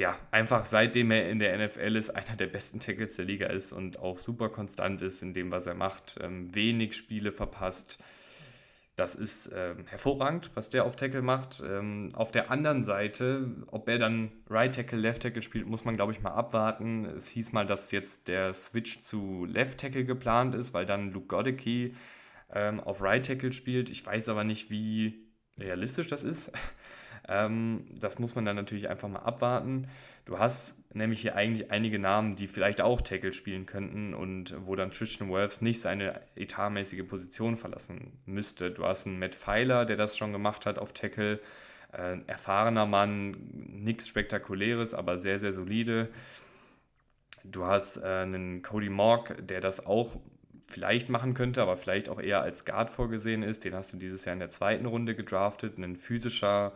ja, 0.00 0.18
einfach 0.30 0.64
seitdem 0.64 1.10
er 1.10 1.28
in 1.28 1.38
der 1.40 1.58
NFL 1.58 1.94
ist, 1.94 2.08
einer 2.08 2.34
der 2.34 2.46
besten 2.46 2.80
Tackles 2.80 3.16
der 3.16 3.26
Liga 3.26 3.48
ist 3.48 3.70
und 3.70 3.98
auch 3.98 4.16
super 4.16 4.48
konstant 4.48 5.02
ist 5.02 5.22
in 5.22 5.34
dem, 5.34 5.50
was 5.50 5.66
er 5.66 5.74
macht, 5.74 6.18
ähm, 6.22 6.54
wenig 6.54 6.96
Spiele 6.96 7.32
verpasst. 7.32 7.98
Das 8.96 9.14
ist 9.14 9.50
ähm, 9.54 9.86
hervorragend, 9.86 10.52
was 10.54 10.70
der 10.70 10.86
auf 10.86 10.96
Tackle 10.96 11.20
macht. 11.20 11.62
Ähm, 11.66 12.08
auf 12.14 12.32
der 12.32 12.50
anderen 12.50 12.82
Seite, 12.82 13.50
ob 13.66 13.90
er 13.90 13.98
dann 13.98 14.32
Right 14.48 14.74
Tackle, 14.74 14.98
Left 14.98 15.20
Tackle 15.20 15.42
spielt, 15.42 15.66
muss 15.66 15.84
man, 15.84 15.96
glaube 15.96 16.12
ich, 16.12 16.22
mal 16.22 16.32
abwarten. 16.32 17.04
Es 17.04 17.28
hieß 17.28 17.52
mal, 17.52 17.66
dass 17.66 17.92
jetzt 17.92 18.28
der 18.28 18.54
Switch 18.54 19.02
zu 19.02 19.44
Left 19.44 19.80
Tackle 19.80 20.06
geplant 20.06 20.54
ist, 20.54 20.72
weil 20.72 20.86
dann 20.86 21.12
Luke 21.12 21.26
Godecki 21.26 21.94
ähm, 22.50 22.80
auf 22.80 23.02
Right 23.02 23.26
Tackle 23.26 23.52
spielt. 23.52 23.90
Ich 23.90 24.04
weiß 24.06 24.30
aber 24.30 24.44
nicht, 24.44 24.70
wie 24.70 25.26
realistisch 25.58 26.08
das 26.08 26.24
ist. 26.24 26.52
Ähm, 27.28 27.86
das 28.00 28.18
muss 28.18 28.34
man 28.34 28.44
dann 28.44 28.56
natürlich 28.56 28.88
einfach 28.88 29.08
mal 29.08 29.20
abwarten. 29.20 29.88
Du 30.24 30.38
hast 30.38 30.76
nämlich 30.94 31.20
hier 31.20 31.36
eigentlich 31.36 31.70
einige 31.70 31.98
Namen, 31.98 32.36
die 32.36 32.46
vielleicht 32.46 32.80
auch 32.80 33.00
Tackle 33.00 33.32
spielen 33.32 33.66
könnten 33.66 34.14
und 34.14 34.54
wo 34.66 34.76
dann 34.76 34.90
Tristan 34.90 35.32
Wells 35.32 35.60
nicht 35.60 35.80
seine 35.80 36.20
etatmäßige 36.36 37.06
Position 37.06 37.56
verlassen 37.56 38.12
müsste. 38.26 38.70
Du 38.70 38.84
hast 38.84 39.06
einen 39.06 39.18
Matt 39.18 39.34
Pfeiler, 39.34 39.84
der 39.84 39.96
das 39.96 40.16
schon 40.16 40.32
gemacht 40.32 40.66
hat 40.66 40.78
auf 40.78 40.92
Tackle. 40.92 41.40
Äh, 41.92 42.18
erfahrener 42.28 42.86
Mann, 42.86 43.36
nichts 43.52 44.06
Spektakuläres, 44.06 44.94
aber 44.94 45.18
sehr, 45.18 45.40
sehr 45.40 45.52
solide. 45.52 46.08
Du 47.42 47.66
hast 47.66 47.96
äh, 47.96 48.06
einen 48.06 48.62
Cody 48.62 48.90
Morg, 48.90 49.34
der 49.40 49.60
das 49.60 49.84
auch 49.84 50.16
vielleicht 50.68 51.08
machen 51.08 51.34
könnte, 51.34 51.62
aber 51.62 51.76
vielleicht 51.76 52.08
auch 52.08 52.20
eher 52.20 52.42
als 52.42 52.64
Guard 52.64 52.90
vorgesehen 52.90 53.42
ist. 53.42 53.64
Den 53.64 53.74
hast 53.74 53.92
du 53.92 53.96
dieses 53.96 54.24
Jahr 54.24 54.34
in 54.34 54.40
der 54.40 54.50
zweiten 54.50 54.86
Runde 54.86 55.16
gedraftet. 55.16 55.78
Ein 55.78 55.96
physischer 55.96 56.72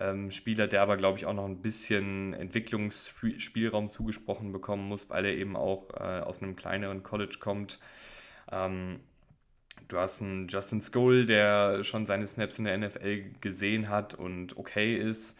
ähm, 0.00 0.30
Spieler, 0.30 0.66
der 0.68 0.82
aber, 0.82 0.96
glaube 0.96 1.18
ich, 1.18 1.26
auch 1.26 1.34
noch 1.34 1.44
ein 1.44 1.62
bisschen 1.62 2.32
Entwicklungsspielraum 2.34 3.88
zugesprochen 3.88 4.52
bekommen 4.52 4.88
muss, 4.88 5.10
weil 5.10 5.26
er 5.26 5.34
eben 5.34 5.56
auch 5.56 5.90
äh, 5.94 6.20
aus 6.20 6.42
einem 6.42 6.56
kleineren 6.56 7.02
College 7.02 7.36
kommt. 7.38 7.78
Ähm, 8.50 9.00
du 9.88 9.98
hast 9.98 10.22
einen 10.22 10.48
Justin 10.48 10.80
Skoll, 10.80 11.26
der 11.26 11.84
schon 11.84 12.06
seine 12.06 12.26
Snaps 12.26 12.58
in 12.58 12.64
der 12.64 12.78
NFL 12.78 13.24
gesehen 13.40 13.88
hat 13.88 14.14
und 14.14 14.56
okay 14.56 14.96
ist. 14.96 15.38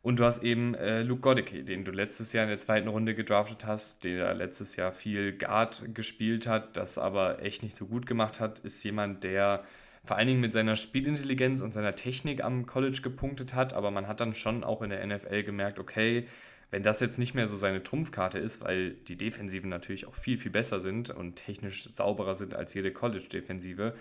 Und 0.00 0.20
du 0.20 0.24
hast 0.24 0.42
eben 0.42 0.74
äh, 0.74 1.02
Luke 1.02 1.20
Godecke, 1.20 1.64
den 1.64 1.84
du 1.84 1.90
letztes 1.90 2.32
Jahr 2.32 2.44
in 2.44 2.50
der 2.50 2.60
zweiten 2.60 2.88
Runde 2.88 3.14
gedraftet 3.14 3.66
hast, 3.66 4.04
der 4.04 4.32
letztes 4.34 4.76
Jahr 4.76 4.92
viel 4.92 5.36
Guard 5.36 5.94
gespielt 5.94 6.46
hat, 6.46 6.76
das 6.76 6.98
aber 6.98 7.42
echt 7.42 7.62
nicht 7.62 7.76
so 7.76 7.86
gut 7.86 8.06
gemacht 8.06 8.38
hat, 8.40 8.60
ist 8.60 8.82
jemand, 8.84 9.24
der 9.24 9.64
vor 10.08 10.16
allen 10.16 10.26
Dingen 10.26 10.40
mit 10.40 10.52
seiner 10.54 10.74
Spielintelligenz 10.74 11.60
und 11.60 11.72
seiner 11.72 11.94
Technik 11.94 12.42
am 12.42 12.66
College 12.66 13.00
gepunktet 13.02 13.54
hat, 13.54 13.74
aber 13.74 13.90
man 13.90 14.08
hat 14.08 14.20
dann 14.20 14.34
schon 14.34 14.64
auch 14.64 14.82
in 14.82 14.90
der 14.90 15.06
NFL 15.06 15.42
gemerkt, 15.44 15.78
okay, 15.78 16.26
wenn 16.70 16.82
das 16.82 17.00
jetzt 17.00 17.18
nicht 17.18 17.34
mehr 17.34 17.46
so 17.46 17.56
seine 17.56 17.82
Trumpfkarte 17.82 18.38
ist, 18.38 18.60
weil 18.62 18.92
die 18.92 19.16
Defensiven 19.16 19.70
natürlich 19.70 20.06
auch 20.06 20.14
viel, 20.14 20.38
viel 20.38 20.50
besser 20.50 20.80
sind 20.80 21.10
und 21.10 21.36
technisch 21.36 21.90
sauberer 21.94 22.34
sind 22.34 22.54
als 22.54 22.74
jede 22.74 22.90
College-Defensive, 22.90 23.94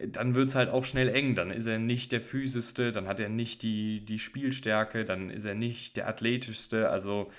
dann 0.00 0.34
wird 0.34 0.48
es 0.48 0.54
halt 0.54 0.70
auch 0.70 0.84
schnell 0.84 1.08
eng. 1.08 1.34
Dann 1.34 1.50
ist 1.50 1.66
er 1.66 1.78
nicht 1.78 2.12
der 2.12 2.20
physischste, 2.20 2.90
dann 2.90 3.06
hat 3.06 3.20
er 3.20 3.28
nicht 3.28 3.62
die, 3.62 4.00
die 4.00 4.18
Spielstärke, 4.18 5.04
dann 5.04 5.30
ist 5.30 5.44
er 5.44 5.54
nicht 5.54 5.96
der 5.96 6.08
athletischste. 6.08 6.88
Also 6.88 7.30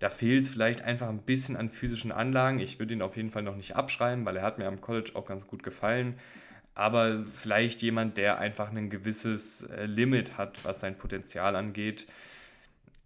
Da 0.00 0.08
fehlt 0.08 0.44
es 0.44 0.50
vielleicht 0.50 0.82
einfach 0.82 1.08
ein 1.10 1.22
bisschen 1.22 1.56
an 1.56 1.68
physischen 1.68 2.10
Anlagen. 2.10 2.58
Ich 2.58 2.78
würde 2.78 2.94
ihn 2.94 3.02
auf 3.02 3.16
jeden 3.16 3.30
Fall 3.30 3.42
noch 3.42 3.56
nicht 3.56 3.76
abschreiben, 3.76 4.24
weil 4.24 4.36
er 4.36 4.42
hat 4.42 4.58
mir 4.58 4.66
am 4.66 4.80
College 4.80 5.12
auch 5.14 5.26
ganz 5.26 5.46
gut 5.46 5.62
gefallen. 5.62 6.14
Aber 6.74 7.24
vielleicht 7.26 7.82
jemand, 7.82 8.16
der 8.16 8.38
einfach 8.38 8.70
ein 8.70 8.90
gewisses 8.90 9.62
äh, 9.62 9.86
Limit 9.86 10.38
hat, 10.38 10.64
was 10.64 10.80
sein 10.80 10.96
Potenzial 10.96 11.56
angeht. 11.56 12.06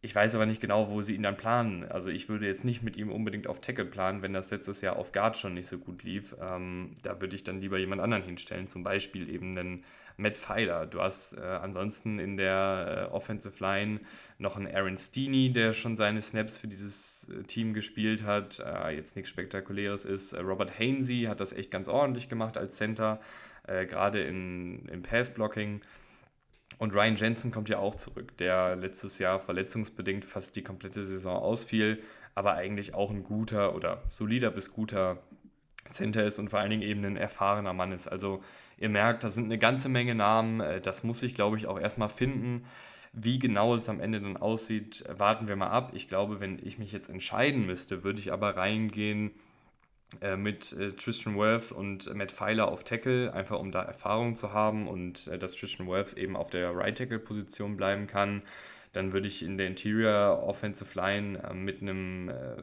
Ich 0.05 0.14
weiß 0.14 0.35
aber 0.35 0.44
nicht 0.44 0.61
genau, 0.61 0.90
wo 0.90 1.00
sie 1.00 1.14
ihn 1.14 1.22
dann 1.22 1.38
planen. 1.38 1.87
Also 1.88 2.11
ich 2.11 2.29
würde 2.29 2.46
jetzt 2.46 2.62
nicht 2.62 2.83
mit 2.83 2.98
ihm 2.98 3.11
unbedingt 3.11 3.46
auf 3.46 3.62
Tackle 3.62 3.87
planen, 3.87 4.20
wenn 4.20 4.35
das 4.35 4.50
letztes 4.50 4.83
Jahr 4.83 4.96
auf 4.96 5.12
Guard 5.12 5.38
schon 5.38 5.55
nicht 5.55 5.66
so 5.66 5.79
gut 5.79 6.03
lief. 6.03 6.37
Ähm, 6.42 6.98
da 7.03 7.18
würde 7.22 7.35
ich 7.35 7.42
dann 7.42 7.62
lieber 7.62 7.79
jemand 7.79 8.03
anderen 8.03 8.22
hinstellen, 8.22 8.66
zum 8.66 8.85
Beispiel 8.85 9.31
eben 9.31 9.57
einen 9.57 9.83
Matt 10.18 10.37
Pfeiler. 10.37 10.87
Du 10.87 11.00
hast 11.00 11.33
äh, 11.38 11.40
ansonsten 11.40 12.18
in 12.18 12.37
der 12.37 13.09
äh, 13.11 13.14
Offensive 13.14 13.62
Line 13.62 14.00
noch 14.38 14.59
einen 14.59 14.72
Aaron 14.72 14.98
Steeney, 14.98 15.53
der 15.53 15.72
schon 15.72 15.96
seine 15.96 16.20
Snaps 16.20 16.59
für 16.59 16.68
dieses 16.68 17.27
äh, 17.31 17.42
Team 17.44 17.72
gespielt 17.72 18.24
hat. 18.24 18.61
Äh, 18.61 18.96
jetzt 18.96 19.16
nichts 19.16 19.31
Spektakuläres 19.31 20.05
ist. 20.05 20.35
Robert 20.35 20.79
Hainsey 20.79 21.24
hat 21.29 21.40
das 21.40 21.55
echt 21.55 21.70
ganz 21.70 21.88
ordentlich 21.88 22.29
gemacht 22.29 22.59
als 22.59 22.77
Center, 22.77 23.20
äh, 23.66 23.87
gerade 23.87 24.22
im 24.22 25.03
Pass-Blocking. 25.03 25.81
Und 26.79 26.94
Ryan 26.94 27.16
Jensen 27.16 27.50
kommt 27.50 27.68
ja 27.68 27.79
auch 27.79 27.94
zurück, 27.94 28.37
der 28.38 28.77
letztes 28.77 29.18
Jahr 29.18 29.38
verletzungsbedingt 29.38 30.24
fast 30.24 30.57
die 30.57 30.62
komplette 30.62 31.05
Saison 31.05 31.37
ausfiel, 31.37 32.03
aber 32.35 32.55
eigentlich 32.55 32.94
auch 32.94 33.11
ein 33.11 33.22
guter 33.22 33.74
oder 33.74 34.03
solider 34.09 34.50
bis 34.50 34.72
guter 34.72 35.18
Center 35.87 36.24
ist 36.24 36.38
und 36.38 36.48
vor 36.48 36.61
allen 36.61 36.70
Dingen 36.70 36.83
eben 36.83 37.05
ein 37.05 37.16
erfahrener 37.16 37.72
Mann 37.72 37.92
ist. 37.92 38.09
Also 38.09 38.42
ihr 38.79 38.88
merkt, 38.88 39.22
da 39.22 39.31
sind 39.31 39.44
eine 39.44 39.59
ganze 39.59 39.88
Menge 39.88 40.14
Namen. 40.14 40.61
Äh, 40.61 40.81
das 40.81 41.05
muss 41.05 41.22
ich, 41.22 41.35
glaube 41.35 41.57
ich, 41.59 41.66
auch 41.66 41.79
erstmal 41.79 42.09
finden. 42.09 42.64
Wie 43.12 43.38
genau 43.38 43.74
es 43.74 43.88
am 43.88 44.00
Ende 44.00 44.20
dann 44.20 44.37
aussieht, 44.37 45.05
warten 45.09 45.46
wir 45.46 45.55
mal 45.55 45.68
ab. 45.68 45.92
Ich 45.94 46.09
glaube, 46.09 46.40
wenn 46.40 46.59
ich 46.61 46.79
mich 46.79 46.90
jetzt 46.90 47.09
entscheiden 47.09 47.64
müsste, 47.66 48.03
würde 48.03 48.18
ich 48.18 48.33
aber 48.33 48.57
reingehen 48.57 49.31
mit 50.37 50.72
äh, 50.72 50.92
Tristan 50.92 51.37
Wirfs 51.37 51.72
und 51.72 52.12
Matt 52.14 52.33
Pfeiler 52.33 52.68
auf 52.68 52.85
Tackle, 52.85 53.33
einfach 53.33 53.59
um 53.59 53.72
da 53.72 53.83
Erfahrung 53.83 54.37
zu 54.37 54.53
haben 54.53 54.88
und 54.88 55.27
äh, 55.29 55.38
dass 55.38 55.55
Tristan 55.55 55.87
Wirfs 55.87 56.12
eben 56.14 56.37
auf 56.37 56.50
der 56.50 56.74
Right 56.77 56.96
Tackle 56.96 57.18
Position 57.18 57.77
bleiben 57.77 58.07
kann. 58.07 58.42
Dann 58.92 59.12
würde 59.12 59.27
ich 59.27 59.42
in 59.42 59.59
der 59.59 59.66
Interior 59.66 60.42
Offensive 60.42 60.98
Line 60.98 61.42
äh, 61.42 61.55
mit 61.55 61.83
einem 61.83 62.29
äh, 62.29 62.62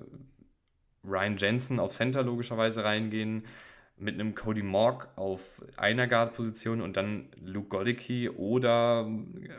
Ryan 1.04 1.38
Jensen 1.38 1.80
auf 1.80 1.92
Center 1.92 2.24
logischerweise 2.24 2.84
reingehen, 2.84 3.44
mit 3.98 4.16
einem 4.16 4.34
Cody 4.34 4.64
Morg 4.64 5.10
auf 5.16 5.64
einer 5.78 6.08
Guard-Position 6.08 6.82
und 6.82 6.98
dann 6.98 7.30
Luke 7.44 7.70
Goddicke 7.70 8.36
oder 8.36 9.08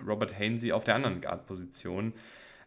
Robert 0.07 0.37
Hainsey 0.39 0.73
auf 0.73 0.85
der 0.85 0.97
anderen 0.97 1.21
Guard-Position 1.21 2.13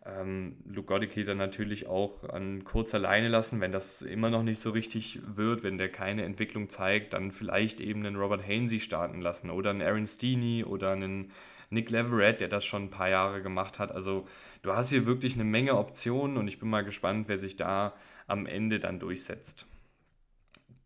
ähm, 0.06 0.58
Luke 0.66 0.88
Goddicke 0.88 1.26
dann 1.26 1.38
natürlich 1.38 1.88
auch 1.88 2.24
an 2.30 2.64
kurz 2.64 2.94
alleine 2.94 3.28
lassen, 3.28 3.60
wenn 3.60 3.72
das 3.72 4.04
immer 4.04 4.30
noch 4.30 4.44
nicht 4.44 4.62
so 4.62 4.70
richtig 4.70 5.20
wird, 5.36 5.64
wenn 5.64 5.78
der 5.78 5.90
keine 5.90 6.24
Entwicklung 6.24 6.70
zeigt, 6.70 7.14
dann 7.14 7.32
vielleicht 7.32 7.80
eben 7.80 8.06
einen 8.06 8.16
Robert 8.16 8.48
Hainsey 8.48 8.80
starten 8.80 9.22
lassen 9.22 9.50
oder 9.50 9.72
einen 9.72 9.82
Aaron 9.82 10.06
Steeney 10.06 10.64
oder 10.64 10.92
einen 10.92 11.32
Nick 11.72 11.90
Leverett, 11.90 12.42
der 12.42 12.48
das 12.48 12.64
schon 12.64 12.84
ein 12.84 12.90
paar 12.92 13.10
Jahre 13.10 13.42
gemacht 13.42 13.80
hat. 13.80 13.92
Also 13.92 14.28
du 14.62 14.74
hast 14.74 14.90
hier 14.90 15.08
wirklich 15.08 15.34
eine 15.34 15.44
Menge 15.44 15.76
Optionen 15.76 16.38
und 16.38 16.48
ich 16.48 16.60
bin 16.60 16.70
mal 16.70 16.84
gespannt, 16.84 17.28
wer 17.28 17.40
sich 17.40 17.56
da 17.56 17.96
am 18.28 18.46
Ende 18.46 18.80
dann 18.80 19.00
durchsetzt. 19.00 19.66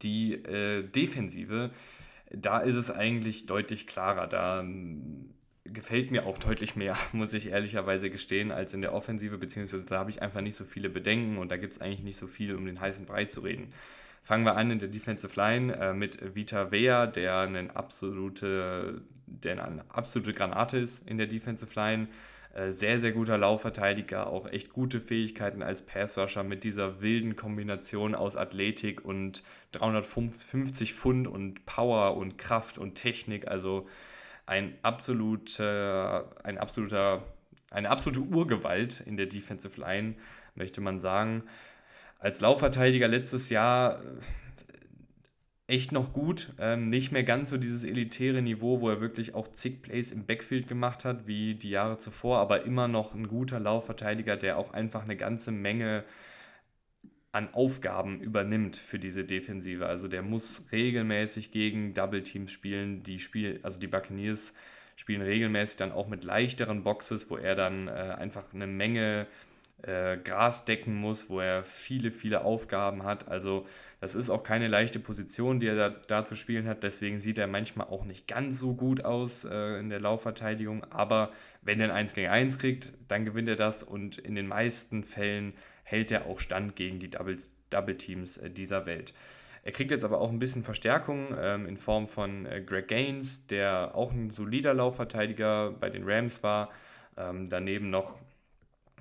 Die 0.02 0.34
äh, 0.34 0.84
Defensive, 0.84 1.72
da 2.32 2.60
ist 2.60 2.76
es 2.76 2.90
eigentlich 2.90 3.48
deutlich 3.48 3.86
klarer. 3.86 4.28
Da 4.28 4.64
gefällt 5.74 6.12
mir 6.12 6.26
auch 6.26 6.38
deutlich 6.38 6.76
mehr, 6.76 6.98
muss 7.12 7.34
ich 7.34 7.48
ehrlicherweise 7.48 8.10
gestehen, 8.10 8.52
als 8.52 8.74
in 8.74 8.82
der 8.82 8.94
Offensive, 8.94 9.38
beziehungsweise 9.38 9.86
da 9.86 10.00
habe 10.00 10.10
ich 10.10 10.22
einfach 10.22 10.42
nicht 10.42 10.56
so 10.56 10.64
viele 10.64 10.90
Bedenken 10.90 11.38
und 11.38 11.52
da 11.52 11.58
gibt 11.58 11.74
es 11.74 11.82
eigentlich 11.82 12.04
nicht 12.04 12.18
so 12.18 12.28
viel, 12.28 12.56
um 12.56 12.66
den 12.66 12.80
heißen 12.80 13.06
Brei 13.06 13.26
zu 13.26 13.42
reden. 13.42 13.72
Fangen 14.24 14.44
wir 14.46 14.56
an 14.56 14.70
in 14.72 14.80
der 14.80 14.90
Defensive 14.90 15.36
Line 15.36 15.76
äh, 15.76 15.94
mit 15.94 16.36
Vita 16.36 16.72
Vea, 16.72 17.08
der 17.08 17.40
eine 17.40 17.76
absolute, 17.76 19.02
der 19.26 19.66
eine 19.66 19.84
absolute 19.90 20.34
Granate 20.34 20.78
ist 20.78 21.08
in 21.08 21.18
der 21.18 21.28
Defensive 21.28 21.74
Line. 21.76 22.08
Äh, 22.54 22.72
sehr, 22.72 23.00
sehr 23.00 23.12
guter 23.12 23.38
Laufverteidiger, 23.38 24.28
auch 24.28 24.48
echt 24.48 24.72
gute 24.74 25.00
Fähigkeiten 25.00 25.62
als 25.62 25.84
Passrusher 25.84 26.44
mit 26.44 26.64
dieser 26.64 27.02
wilden 27.02 27.36
Kombination 27.36 28.16
aus 28.16 28.36
Athletik 28.36 29.06
und 29.06 29.44
350 29.74 30.94
Pfund 30.94 31.28
und 31.28 31.66
Power 31.66 32.18
und 32.18 32.38
Kraft 32.38 32.78
und 32.78 32.96
Technik. 32.96 33.48
Also 33.48 33.88
ein 34.50 34.74
absoluter, 34.82 36.36
ein 36.44 36.58
absoluter, 36.58 37.24
eine 37.70 37.90
absolute 37.90 38.22
Urgewalt 38.22 39.02
in 39.02 39.16
der 39.16 39.28
Defensive 39.28 39.80
Line, 39.80 40.16
möchte 40.56 40.82
man 40.82 41.00
sagen. 41.00 41.44
Als 42.18 42.42
Laufverteidiger 42.42 43.08
letztes 43.08 43.52
Jahr 43.52 44.02
äh, 45.68 45.74
echt 45.74 45.92
noch 45.92 46.14
gut. 46.14 46.52
Ähm, 46.60 46.90
nicht 46.90 47.12
mehr 47.12 47.24
ganz 47.24 47.52
so 47.52 47.58
dieses 47.58 47.84
elitäre 47.84 48.42
Niveau, 48.42 48.82
wo 48.82 48.90
er 48.90 49.02
wirklich 49.02 49.36
auch 49.36 49.48
zig 49.50 49.84
Plays 49.84 50.12
im 50.12 50.26
Backfield 50.26 50.68
gemacht 50.68 51.06
hat, 51.06 51.28
wie 51.28 51.54
die 51.54 51.70
Jahre 51.70 51.98
zuvor, 51.98 52.40
aber 52.40 52.64
immer 52.64 52.88
noch 52.88 53.14
ein 53.14 53.28
guter 53.28 53.60
Laufverteidiger, 53.60 54.36
der 54.36 54.58
auch 54.58 54.74
einfach 54.74 55.04
eine 55.04 55.16
ganze 55.16 55.52
Menge 55.52 56.04
an 57.32 57.54
Aufgaben 57.54 58.22
übernimmt 58.22 58.76
für 58.76 58.98
diese 58.98 59.24
Defensive. 59.24 59.86
Also 59.86 60.08
der 60.08 60.22
muss 60.22 60.66
regelmäßig 60.72 61.52
gegen 61.52 61.94
Double 61.94 62.24
Teams 62.24 62.52
spielen. 62.52 63.04
Die 63.04 63.20
Spiel, 63.20 63.60
also 63.62 63.80
die 63.80 63.88
Buccaneers 63.88 64.54
spielen 64.96 65.22
regelmäßig 65.22 65.78
dann 65.78 65.92
auch 65.92 66.08
mit 66.08 66.24
leichteren 66.24 66.84
Boxes, 66.84 67.30
wo 67.30 67.38
er 67.38 67.56
dann 67.56 67.88
äh, 67.88 67.92
einfach 67.92 68.54
eine 68.54 68.68
Menge 68.68 69.28
äh, 69.84 70.18
Gras 70.18 70.66
decken 70.66 70.96
muss, 70.96 71.30
wo 71.30 71.40
er 71.40 71.64
viele, 71.64 72.12
viele 72.12 72.44
Aufgaben 72.44 73.04
hat. 73.04 73.28
Also 73.28 73.66
das 74.02 74.16
ist 74.16 74.30
auch 74.30 74.44
keine 74.44 74.68
leichte 74.68 75.00
Position, 75.00 75.60
die 75.60 75.68
er 75.68 75.76
da, 75.76 75.90
da 75.90 76.26
zu 76.26 76.36
spielen 76.36 76.68
hat. 76.68 76.84
Deswegen 76.84 77.20
sieht 77.20 77.38
er 77.38 77.48
manchmal 77.48 77.88
auch 77.88 78.06
nicht 78.06 78.28
ganz 78.28 78.60
so 78.60 78.74
gut 78.74 79.06
aus 79.06 79.46
äh, 79.46 79.80
in 79.80 79.90
der 79.90 80.00
Laufverteidigung. 80.00 80.84
Aber 80.90 81.32
wenn 81.62 81.80
er 81.80 81.88
ein 81.88 82.08
1 82.08 82.14
gegen 82.16 82.30
1 82.30 82.60
kriegt, 82.60 82.92
dann 83.08 83.24
gewinnt 83.24 83.48
er 83.48 83.56
das 83.56 83.84
und 83.84 84.18
in 84.18 84.36
den 84.36 84.48
meisten 84.48 85.04
Fällen 85.04 85.54
hält 85.90 86.12
er 86.12 86.28
auch 86.28 86.40
stand 86.40 86.76
gegen 86.76 87.00
die 87.00 87.10
Double, 87.10 87.38
Double 87.70 87.98
Teams 87.98 88.38
äh, 88.38 88.50
dieser 88.50 88.86
Welt. 88.86 89.14
Er 89.64 89.72
kriegt 89.72 89.92
jetzt 89.92 90.06
aber 90.06 90.22
auch 90.22 90.30
ein 90.30 90.40
bisschen 90.40 90.64
Verstärkung 90.64 91.36
ähm, 91.38 91.68
in 91.68 91.78
Form 91.78 92.08
von 92.08 92.46
äh, 92.46 92.62
Greg 92.62 92.88
Gaines, 92.88 93.48
der 93.48 93.96
auch 93.96 94.12
ein 94.12 94.30
solider 94.30 94.74
Laufverteidiger 94.74 95.72
bei 95.72 95.90
den 95.90 96.04
Rams 96.06 96.44
war. 96.44 96.70
Ähm, 97.18 97.50
daneben 97.50 97.90
noch 97.90 98.20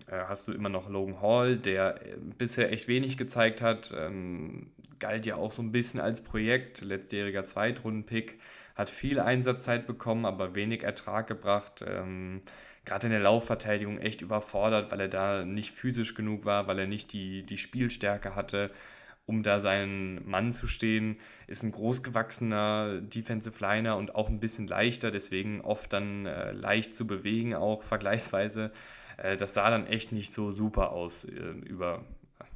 äh, 0.07 0.25
hast 0.29 0.49
du 0.49 0.53
immer 0.53 0.69
noch 0.69 0.89
Logan 0.89 1.21
Hall, 1.21 1.57
der 1.57 2.03
äh, 2.05 2.17
bisher 2.37 2.73
echt 2.73 2.89
wenig 2.89 3.17
gezeigt 3.17 3.63
hat. 3.63 3.95
Ähm, 3.97 4.73
galt 4.99 5.27
ja 5.27 5.37
auch 5.37 5.53
so 5.53 5.63
ein 5.63 5.73
bisschen 5.73 6.01
als 6.01 6.23
Projekt, 6.23 6.81
letztjähriger 6.81 7.45
Zweitrunden-Pick, 7.45 8.41
hat 8.75 8.91
viel 8.91 9.21
Einsatzzeit 9.21 9.87
bekommen, 9.87 10.25
aber 10.25 10.55
wenig 10.55 10.83
Ertrag 10.83 11.27
gebracht. 11.27 11.85
Gerade 12.89 13.09
in 13.09 13.13
der 13.13 13.21
Laufverteidigung 13.21 13.99
echt 13.99 14.23
überfordert, 14.23 14.91
weil 14.91 15.01
er 15.01 15.09
da 15.09 15.45
nicht 15.45 15.73
physisch 15.73 16.15
genug 16.15 16.47
war, 16.47 16.69
weil 16.69 16.79
er 16.79 16.87
nicht 16.87 17.13
die, 17.13 17.43
die 17.43 17.59
Spielstärke 17.59 18.35
hatte, 18.35 18.71
um 19.27 19.43
da 19.43 19.61
seinen 19.61 20.27
Mann 20.27 20.55
zu 20.55 20.67
stehen. 20.67 21.19
Ist 21.49 21.63
ein 21.63 21.71
großgewachsener 21.71 23.03
Defensive 23.03 23.63
Liner 23.63 23.99
und 23.99 24.15
auch 24.15 24.31
ein 24.31 24.41
bisschen 24.41 24.67
leichter, 24.67 25.11
deswegen 25.11 25.61
oft 25.61 25.93
dann 25.93 26.25
äh, 26.25 26.53
leicht 26.53 26.95
zu 26.95 27.07
bewegen, 27.07 27.55
auch 27.55 27.83
vergleichsweise. 27.85 28.73
Äh, 29.19 29.37
das 29.37 29.53
sah 29.53 29.69
dann 29.69 29.87
echt 29.87 30.13
nicht 30.13 30.33
so 30.33 30.51
super 30.51 30.93
aus 30.93 31.27
äh, 31.27 31.31
über 31.67 32.07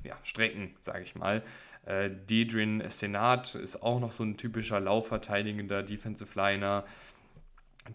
ja, 0.03 0.16
Strecken, 0.23 0.75
sage 0.81 1.03
ich 1.03 1.14
mal. 1.14 1.42
Äh, 1.85 2.09
Dedrin 2.09 2.83
Senat 2.88 3.55
ist 3.55 3.83
auch 3.83 4.01
noch 4.01 4.12
so 4.12 4.25
ein 4.25 4.38
typischer 4.38 4.81
laufverteidigender 4.81 5.83
Defensive 5.83 6.38
Liner, 6.38 6.87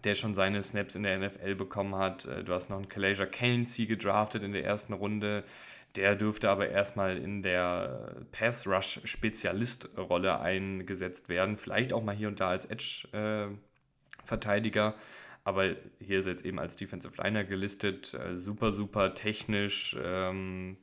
der 0.04 0.14
schon 0.14 0.34
seine 0.34 0.62
Snaps 0.62 0.94
in 0.94 1.02
der 1.02 1.18
NFL 1.18 1.54
bekommen 1.54 1.94
hat. 1.96 2.26
Äh, 2.26 2.44
du 2.44 2.52
hast 2.52 2.68
noch 2.70 2.76
einen 2.76 2.88
Kalaja 2.88 3.26
Kelsey 3.26 3.86
gedraftet 3.86 4.42
in 4.42 4.52
der 4.52 4.64
ersten 4.64 4.92
Runde. 4.92 5.44
Der 5.96 6.14
dürfte 6.16 6.50
aber 6.50 6.68
erstmal 6.68 7.16
in 7.16 7.42
der 7.42 8.16
Pass-Rush-Spezialist-Rolle 8.32 10.38
eingesetzt 10.38 11.30
werden. 11.30 11.56
Vielleicht 11.56 11.94
auch 11.94 12.04
mal 12.04 12.14
hier 12.14 12.28
und 12.28 12.40
da 12.40 12.50
als 12.50 12.66
Edge-Verteidiger. 12.66 14.94
aber 15.44 15.76
hier 15.98 16.18
ist 16.18 16.26
er 16.26 16.32
jetzt 16.32 16.44
eben 16.44 16.58
als 16.58 16.76
Defensive 16.76 17.14
Liner 17.22 17.44
gelistet. 17.44 18.12
Äh, 18.14 18.36
super, 18.36 18.72
super 18.72 19.14
technisch. 19.14 19.96
Ähm, 20.02 20.76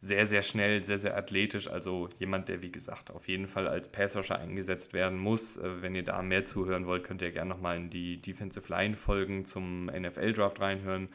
sehr, 0.00 0.26
sehr 0.26 0.42
schnell, 0.42 0.82
sehr, 0.82 0.98
sehr 0.98 1.16
athletisch. 1.16 1.68
Also 1.68 2.08
jemand, 2.18 2.48
der, 2.48 2.62
wie 2.62 2.72
gesagt, 2.72 3.10
auf 3.10 3.28
jeden 3.28 3.46
Fall 3.46 3.68
als 3.68 3.88
Passrusher 3.92 4.38
eingesetzt 4.38 4.94
werden 4.94 5.18
muss. 5.18 5.58
Äh, 5.58 5.82
wenn 5.82 5.94
ihr 5.94 6.04
da 6.04 6.22
mehr 6.22 6.44
zuhören 6.44 6.86
wollt, 6.86 7.04
könnt 7.04 7.22
ihr 7.22 7.32
gerne 7.32 7.50
nochmal 7.50 7.76
in 7.76 7.90
die 7.90 8.20
Defensive 8.20 8.68
Line 8.72 8.96
Folgen 8.96 9.44
zum 9.44 9.86
NFL-Draft 9.86 10.60
reinhören. 10.60 11.08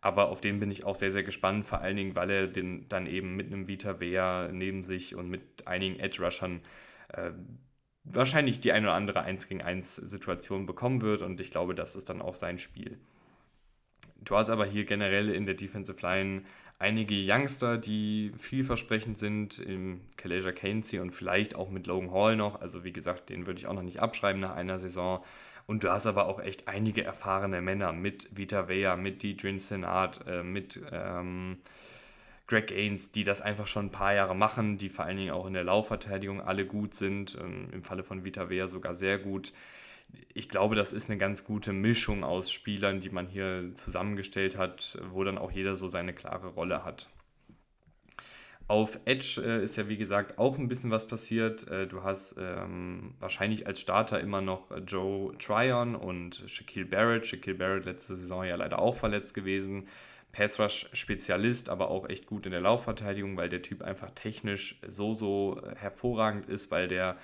Aber 0.00 0.30
auf 0.30 0.40
den 0.40 0.58
bin 0.58 0.70
ich 0.70 0.84
auch 0.84 0.96
sehr, 0.96 1.12
sehr 1.12 1.22
gespannt, 1.22 1.64
vor 1.66 1.80
allen 1.80 1.96
Dingen, 1.96 2.16
weil 2.16 2.30
er 2.30 2.46
den 2.48 2.88
dann 2.88 3.06
eben 3.06 3.36
mit 3.36 3.46
einem 3.46 3.68
Vita 3.68 4.00
Vea 4.00 4.48
neben 4.50 4.82
sich 4.82 5.14
und 5.14 5.28
mit 5.28 5.66
einigen 5.66 6.00
Edge-Rushern 6.00 6.60
äh, 7.08 7.30
wahrscheinlich 8.04 8.60
die 8.60 8.72
ein 8.72 8.84
oder 8.84 8.94
andere 8.94 9.22
1 9.22 9.48
gegen 9.48 9.62
1 9.62 9.96
Situation 9.96 10.66
bekommen 10.66 11.02
wird 11.02 11.22
und 11.22 11.40
ich 11.40 11.50
glaube, 11.52 11.74
das 11.74 11.94
ist 11.94 12.08
dann 12.08 12.20
auch 12.20 12.34
sein 12.34 12.58
Spiel. 12.58 12.98
Du 14.24 14.36
hast 14.36 14.50
aber 14.50 14.66
hier 14.66 14.84
generell 14.84 15.30
in 15.30 15.46
der 15.46 15.54
Defensive 15.54 16.00
Line 16.02 16.42
einige 16.82 17.14
Youngster, 17.16 17.78
die 17.78 18.32
vielversprechend 18.36 19.16
sind, 19.16 19.58
im 19.58 20.00
Kalaja 20.16 20.52
Kainsey 20.52 20.98
und 20.98 21.12
vielleicht 21.12 21.54
auch 21.54 21.70
mit 21.70 21.86
Logan 21.86 22.10
Hall 22.12 22.36
noch. 22.36 22.60
Also 22.60 22.84
wie 22.84 22.92
gesagt, 22.92 23.30
den 23.30 23.46
würde 23.46 23.60
ich 23.60 23.66
auch 23.66 23.72
noch 23.72 23.82
nicht 23.82 24.00
abschreiben 24.00 24.40
nach 24.40 24.54
einer 24.54 24.78
Saison. 24.78 25.24
Und 25.66 25.84
du 25.84 25.92
hast 25.92 26.06
aber 26.06 26.26
auch 26.26 26.40
echt 26.40 26.68
einige 26.68 27.04
erfahrene 27.04 27.62
Männer 27.62 27.92
mit 27.92 28.28
Vita 28.36 28.68
Vea, 28.68 28.96
mit 28.96 29.22
Deidrin 29.22 29.60
Senat, 29.60 30.26
äh, 30.26 30.42
mit 30.42 30.82
ähm, 30.90 31.58
Greg 32.48 32.66
Gaines, 32.66 33.12
die 33.12 33.24
das 33.24 33.40
einfach 33.40 33.68
schon 33.68 33.86
ein 33.86 33.92
paar 33.92 34.12
Jahre 34.12 34.34
machen, 34.34 34.76
die 34.76 34.88
vor 34.88 35.04
allen 35.04 35.16
Dingen 35.16 35.30
auch 35.30 35.46
in 35.46 35.54
der 35.54 35.64
Laufverteidigung 35.64 36.40
alle 36.40 36.66
gut 36.66 36.94
sind, 36.94 37.38
ähm, 37.40 37.68
im 37.72 37.84
Falle 37.84 38.02
von 38.02 38.24
Vita 38.24 38.50
Vea 38.50 38.66
sogar 38.66 38.96
sehr 38.96 39.18
gut. 39.18 39.52
Ich 40.34 40.48
glaube, 40.48 40.74
das 40.74 40.92
ist 40.92 41.10
eine 41.10 41.18
ganz 41.18 41.44
gute 41.44 41.72
Mischung 41.72 42.24
aus 42.24 42.50
Spielern, 42.50 43.00
die 43.00 43.10
man 43.10 43.26
hier 43.26 43.72
zusammengestellt 43.74 44.56
hat, 44.56 44.98
wo 45.10 45.24
dann 45.24 45.38
auch 45.38 45.50
jeder 45.50 45.76
so 45.76 45.88
seine 45.88 46.12
klare 46.12 46.48
Rolle 46.48 46.84
hat. 46.84 47.08
Auf 48.68 48.98
Edge 49.04 49.42
äh, 49.44 49.62
ist 49.62 49.76
ja 49.76 49.88
wie 49.88 49.96
gesagt 49.96 50.38
auch 50.38 50.56
ein 50.56 50.68
bisschen 50.68 50.90
was 50.90 51.06
passiert. 51.06 51.68
Äh, 51.68 51.86
du 51.86 52.04
hast 52.04 52.36
ähm, 52.38 53.14
wahrscheinlich 53.20 53.66
als 53.66 53.80
Starter 53.80 54.20
immer 54.20 54.40
noch 54.40 54.70
äh, 54.70 54.78
Joe 54.78 55.36
Tryon 55.38 55.94
und 55.94 56.42
Shaquille 56.46 56.86
Barrett. 56.86 57.26
Shaquille 57.26 57.56
Barrett 57.58 57.84
letzte 57.84 58.16
Saison 58.16 58.44
ja 58.44 58.56
leider 58.56 58.78
auch 58.78 58.96
verletzt 58.96 59.34
gewesen. 59.34 59.88
Pass 60.32 60.58
Rush 60.58 60.88
Spezialist, 60.94 61.68
aber 61.68 61.90
auch 61.90 62.08
echt 62.08 62.26
gut 62.26 62.46
in 62.46 62.52
der 62.52 62.62
Laufverteidigung, 62.62 63.36
weil 63.36 63.50
der 63.50 63.60
Typ 63.60 63.82
einfach 63.82 64.10
technisch 64.12 64.78
so, 64.86 65.12
so 65.12 65.60
hervorragend 65.76 66.48
ist, 66.48 66.70
weil 66.70 66.88
der 66.88 67.18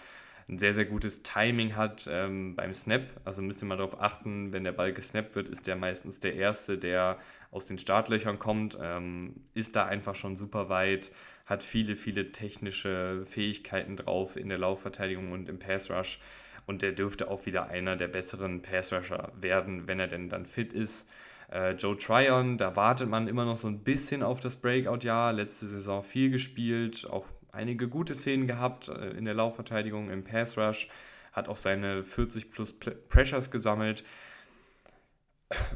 ein 0.49 0.59
sehr, 0.59 0.73
sehr 0.73 0.87
gutes 0.87 1.23
Timing 1.23 1.77
hat 1.77 2.09
ähm, 2.11 2.55
beim 2.57 2.73
Snap. 2.73 3.03
Also 3.25 3.43
müsst 3.43 3.63
ihr 3.63 3.67
mal 3.67 3.77
darauf 3.77 4.01
achten, 4.01 4.53
wenn 4.53 4.65
der 4.65 4.73
Ball 4.73 4.95
gesnappt 4.95 5.35
wird, 5.35 5.49
ist 5.49 5.67
der 5.67 5.77
meistens 5.77 6.21
der 6.21 6.35
Erste, 6.37 6.79
der 6.79 7.19
aus 7.51 7.67
den 7.67 7.79
Startlöchern 7.79 8.39
kommt, 8.39 8.77
ähm, 8.81 9.35
ist 9.55 9.77
da 9.77 9.85
einfach 9.85 10.15
schon 10.15 10.37
super 10.37 10.71
weit, 10.71 11.13
hat 11.45 11.63
viele, 11.63 11.97
viele 11.97 12.33
technische 12.33 13.25
Fähigkeiten 13.27 13.97
drauf 13.97 14.37
in 14.37 14.49
der 14.49 14.59
Laufverteidigung 14.59 15.33
und 15.33 15.49
im 15.49 15.59
Pass 15.59 15.91
Rush. 15.91 16.19
Und 16.67 16.83
der 16.83 16.93
dürfte 16.93 17.31
auch 17.31 17.47
wieder 17.47 17.69
einer 17.69 17.97
der 17.97 18.09
besseren 18.09 18.63
Pass 18.63 18.93
Rusher 18.93 19.33
werden, 19.41 19.87
wenn 19.87 20.01
er 20.01 20.09
denn 20.09 20.29
dann 20.29 20.47
fit 20.47 20.73
ist. 20.73 21.09
Äh, 21.51 21.73
Joe 21.73 21.97
Tryon, 21.97 22.59
da 22.59 22.77
wartet 22.77 23.09
man 23.09 23.29
immer 23.29 23.45
noch 23.45 23.57
so 23.57 23.69
ein 23.69 23.81
bisschen 23.81 24.23
auf 24.23 24.41
das 24.41 24.57
Breakout-Jahr. 24.57 25.33
Letzte 25.33 25.67
Saison 25.67 26.03
viel 26.03 26.31
gespielt, 26.31 27.07
auch 27.09 27.27
einige 27.53 27.89
gute 27.89 28.15
Szenen 28.15 28.47
gehabt 28.47 28.89
äh, 28.89 29.11
in 29.11 29.25
der 29.25 29.35
Laufverteidigung, 29.35 30.11
im 30.11 30.25
Pass 30.25 30.57
Rush, 30.57 30.89
hat 31.33 31.49
auch 31.49 31.57
seine 31.57 32.05
40 32.05 32.51
plus 32.51 32.75
Pressures 33.09 33.51
gesammelt. 33.51 34.05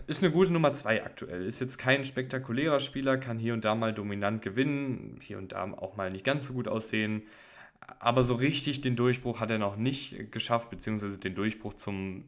Ist 0.06 0.22
eine 0.22 0.32
gute 0.32 0.52
Nummer 0.52 0.74
2 0.74 1.04
aktuell. 1.04 1.46
Ist 1.46 1.60
jetzt 1.60 1.78
kein 1.78 2.04
spektakulärer 2.04 2.80
Spieler, 2.80 3.16
kann 3.16 3.38
hier 3.38 3.54
und 3.54 3.64
da 3.64 3.74
mal 3.74 3.94
dominant 3.94 4.42
gewinnen, 4.42 5.18
hier 5.22 5.38
und 5.38 5.52
da 5.52 5.64
auch 5.72 5.96
mal 5.96 6.10
nicht 6.10 6.24
ganz 6.24 6.46
so 6.46 6.52
gut 6.52 6.68
aussehen. 6.68 7.22
Aber 7.98 8.22
so 8.22 8.34
richtig 8.34 8.80
den 8.80 8.96
Durchbruch 8.96 9.40
hat 9.40 9.50
er 9.50 9.58
noch 9.58 9.76
nicht 9.76 10.30
geschafft, 10.30 10.70
beziehungsweise 10.70 11.18
den 11.18 11.34
Durchbruch 11.34 11.74
zum 11.74 12.24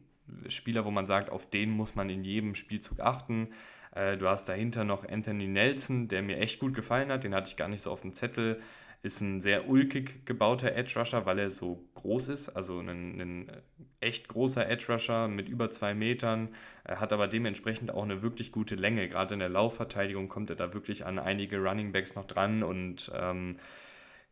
Spieler, 0.47 0.85
wo 0.85 0.91
man 0.91 1.05
sagt, 1.05 1.29
auf 1.29 1.49
den 1.49 1.69
muss 1.69 1.95
man 1.95 2.09
in 2.09 2.23
jedem 2.23 2.55
Spielzug 2.55 2.99
achten. 2.99 3.49
Äh, 3.93 4.17
du 4.17 4.27
hast 4.27 4.49
dahinter 4.49 4.83
noch 4.83 5.07
Anthony 5.07 5.47
Nelson, 5.47 6.07
der 6.07 6.23
mir 6.23 6.37
echt 6.37 6.59
gut 6.59 6.73
gefallen 6.73 7.11
hat. 7.11 7.23
Den 7.23 7.35
hatte 7.35 7.49
ich 7.49 7.57
gar 7.57 7.67
nicht 7.67 7.81
so 7.81 7.91
auf 7.91 8.01
dem 8.01 8.13
Zettel 8.13 8.59
ist 9.05 9.21
ein 9.21 9.41
sehr 9.41 9.69
ulkig 9.69 10.25
gebauter 10.25 10.75
Edge 10.75 10.99
Rusher, 10.99 11.25
weil 11.25 11.39
er 11.39 11.49
so 11.49 11.87
groß 11.93 12.27
ist, 12.29 12.49
also 12.49 12.79
ein, 12.79 13.19
ein 13.21 13.51
echt 13.99 14.27
großer 14.27 14.67
Edge 14.67 14.91
Rusher 14.91 15.27
mit 15.27 15.47
über 15.47 15.69
zwei 15.69 15.93
Metern, 15.93 16.49
er 16.83 16.99
hat 16.99 17.13
aber 17.13 17.27
dementsprechend 17.27 17.91
auch 17.91 18.03
eine 18.03 18.21
wirklich 18.21 18.51
gute 18.51 18.75
Länge. 18.75 19.07
Gerade 19.07 19.35
in 19.35 19.39
der 19.39 19.49
Laufverteidigung 19.49 20.27
kommt 20.27 20.49
er 20.49 20.55
da 20.55 20.73
wirklich 20.73 21.05
an 21.05 21.19
einige 21.19 21.59
Running 21.59 21.91
Backs 21.91 22.15
noch 22.15 22.25
dran 22.25 22.63
und 22.63 23.11
ähm, 23.15 23.57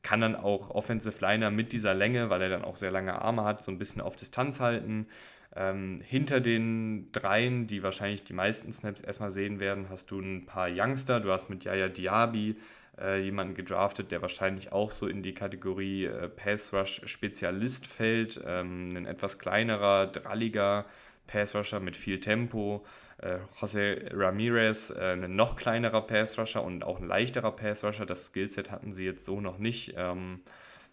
kann 0.02 0.22
dann 0.22 0.36
auch 0.36 0.70
Offensive 0.72 1.18
Liner 1.22 1.50
mit 1.50 1.72
dieser 1.72 1.94
Länge, 1.94 2.30
weil 2.30 2.42
er 2.42 2.50
dann 2.50 2.66
auch 2.66 2.76
sehr 2.76 2.92
lange 2.92 3.22
Arme 3.22 3.44
hat, 3.46 3.64
so 3.64 3.72
ein 3.72 3.80
bisschen 3.80 4.02
auf 4.02 4.16
Distanz 4.16 4.60
halten. 4.60 5.08
Ähm, 5.56 6.02
hinter 6.04 6.42
den 6.42 7.12
dreien, 7.12 7.68
die 7.68 7.84
wahrscheinlich 7.84 8.24
die 8.24 8.34
meisten 8.34 8.72
Snaps 8.74 9.02
erstmal 9.02 9.32
sehen 9.32 9.60
werden, 9.60 9.88
hast 9.90 10.10
du 10.10 10.20
ein 10.20 10.46
paar 10.46 10.68
Youngster. 10.70 11.20
Du 11.20 11.32
hast 11.32 11.50
mit 11.50 11.64
Yaya 11.64 11.90
Diaby 11.90 12.56
äh, 13.00 13.22
jemanden 13.22 13.56
gedraftet, 13.56 14.12
der 14.12 14.22
wahrscheinlich 14.22 14.72
auch 14.72 14.92
so 14.92 15.08
in 15.08 15.24
die 15.24 15.34
Kategorie 15.34 16.06
äh, 16.06 16.30
Pass 16.30 16.74
Rush 16.74 17.02
Spezialist 17.06 17.88
fällt. 17.88 18.42
Ähm, 18.46 18.90
ein 18.96 19.06
etwas 19.06 19.40
kleinerer, 19.40 20.08
dralliger 20.08 20.86
Pass 21.28 21.56
Rusher 21.56 21.80
mit 21.80 21.96
viel 21.96 22.20
Tempo. 22.20 22.86
Äh, 23.18 23.38
José 23.60 24.12
Ramirez, 24.14 24.92
äh, 24.92 25.14
ein 25.14 25.36
noch 25.36 25.56
kleinerer 25.56 26.02
Pass 26.02 26.38
Rusher 26.38 26.64
und 26.64 26.84
auch 26.84 27.00
ein 27.00 27.08
leichterer 27.08 27.52
Pass 27.52 27.84
Rusher. 27.84 28.06
Das 28.06 28.28
Skillset 28.28 28.70
hatten 28.70 28.94
sie 28.94 29.06
jetzt 29.06 29.26
so 29.26 29.42
noch 29.42 29.58
nicht. 29.58 29.94
Ähm, 29.98 30.42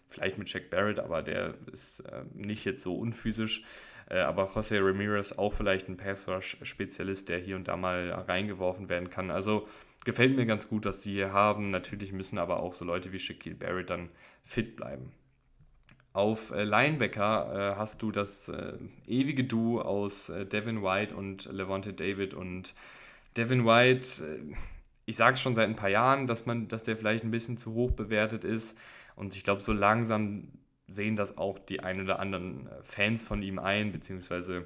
vielleicht 0.09 0.37
mit 0.37 0.51
Jack 0.51 0.69
Barrett, 0.69 0.99
aber 0.99 1.21
der 1.21 1.55
ist 1.71 2.01
äh, 2.01 2.23
nicht 2.33 2.65
jetzt 2.65 2.83
so 2.83 2.95
unphysisch. 2.95 3.63
Äh, 4.09 4.19
aber 4.19 4.47
José 4.47 4.85
Ramirez 4.85 5.33
auch 5.33 5.53
vielleicht 5.53 5.87
ein 5.87 5.97
Pass 5.97 6.27
Rush 6.27 6.57
Spezialist, 6.63 7.29
der 7.29 7.37
hier 7.37 7.55
und 7.55 7.67
da 7.67 7.77
mal 7.77 8.09
reingeworfen 8.11 8.89
werden 8.89 9.09
kann. 9.09 9.29
Also 9.29 9.67
gefällt 10.05 10.35
mir 10.35 10.45
ganz 10.45 10.67
gut, 10.67 10.85
dass 10.85 11.01
sie 11.01 11.13
hier 11.13 11.33
haben. 11.33 11.71
Natürlich 11.71 12.11
müssen 12.11 12.37
aber 12.37 12.61
auch 12.61 12.73
so 12.73 12.85
Leute 12.85 13.11
wie 13.11 13.19
Shaquille 13.19 13.55
Barrett 13.55 13.89
dann 13.89 14.09
fit 14.43 14.75
bleiben. 14.75 15.11
Auf 16.13 16.51
äh, 16.51 16.63
Linebacker 16.63 17.73
äh, 17.73 17.75
hast 17.77 18.01
du 18.01 18.11
das 18.11 18.49
äh, 18.49 18.73
ewige 19.07 19.45
Duo 19.45 19.81
aus 19.81 20.29
äh, 20.29 20.45
Devin 20.45 20.83
White 20.83 21.15
und 21.15 21.45
Levante 21.45 21.93
David. 21.93 22.33
Und 22.33 22.73
Devin 23.37 23.65
White, 23.65 24.25
äh, 24.25 24.55
ich 25.05 25.15
sage 25.15 25.35
es 25.35 25.41
schon 25.41 25.55
seit 25.55 25.69
ein 25.69 25.75
paar 25.75 25.89
Jahren, 25.89 26.27
dass, 26.27 26.45
man, 26.45 26.67
dass 26.67 26.83
der 26.83 26.97
vielleicht 26.97 27.23
ein 27.23 27.31
bisschen 27.31 27.57
zu 27.57 27.73
hoch 27.73 27.91
bewertet 27.91 28.43
ist. 28.43 28.77
Und 29.15 29.35
ich 29.35 29.43
glaube, 29.43 29.61
so 29.61 29.71
langsam 29.71 30.49
sehen 30.87 31.15
das 31.15 31.37
auch 31.37 31.59
die 31.59 31.79
ein 31.79 32.01
oder 32.01 32.19
anderen 32.19 32.67
äh, 32.67 32.83
Fans 32.83 33.23
von 33.23 33.41
ihm 33.41 33.59
ein, 33.59 33.93
beziehungsweise 33.93 34.65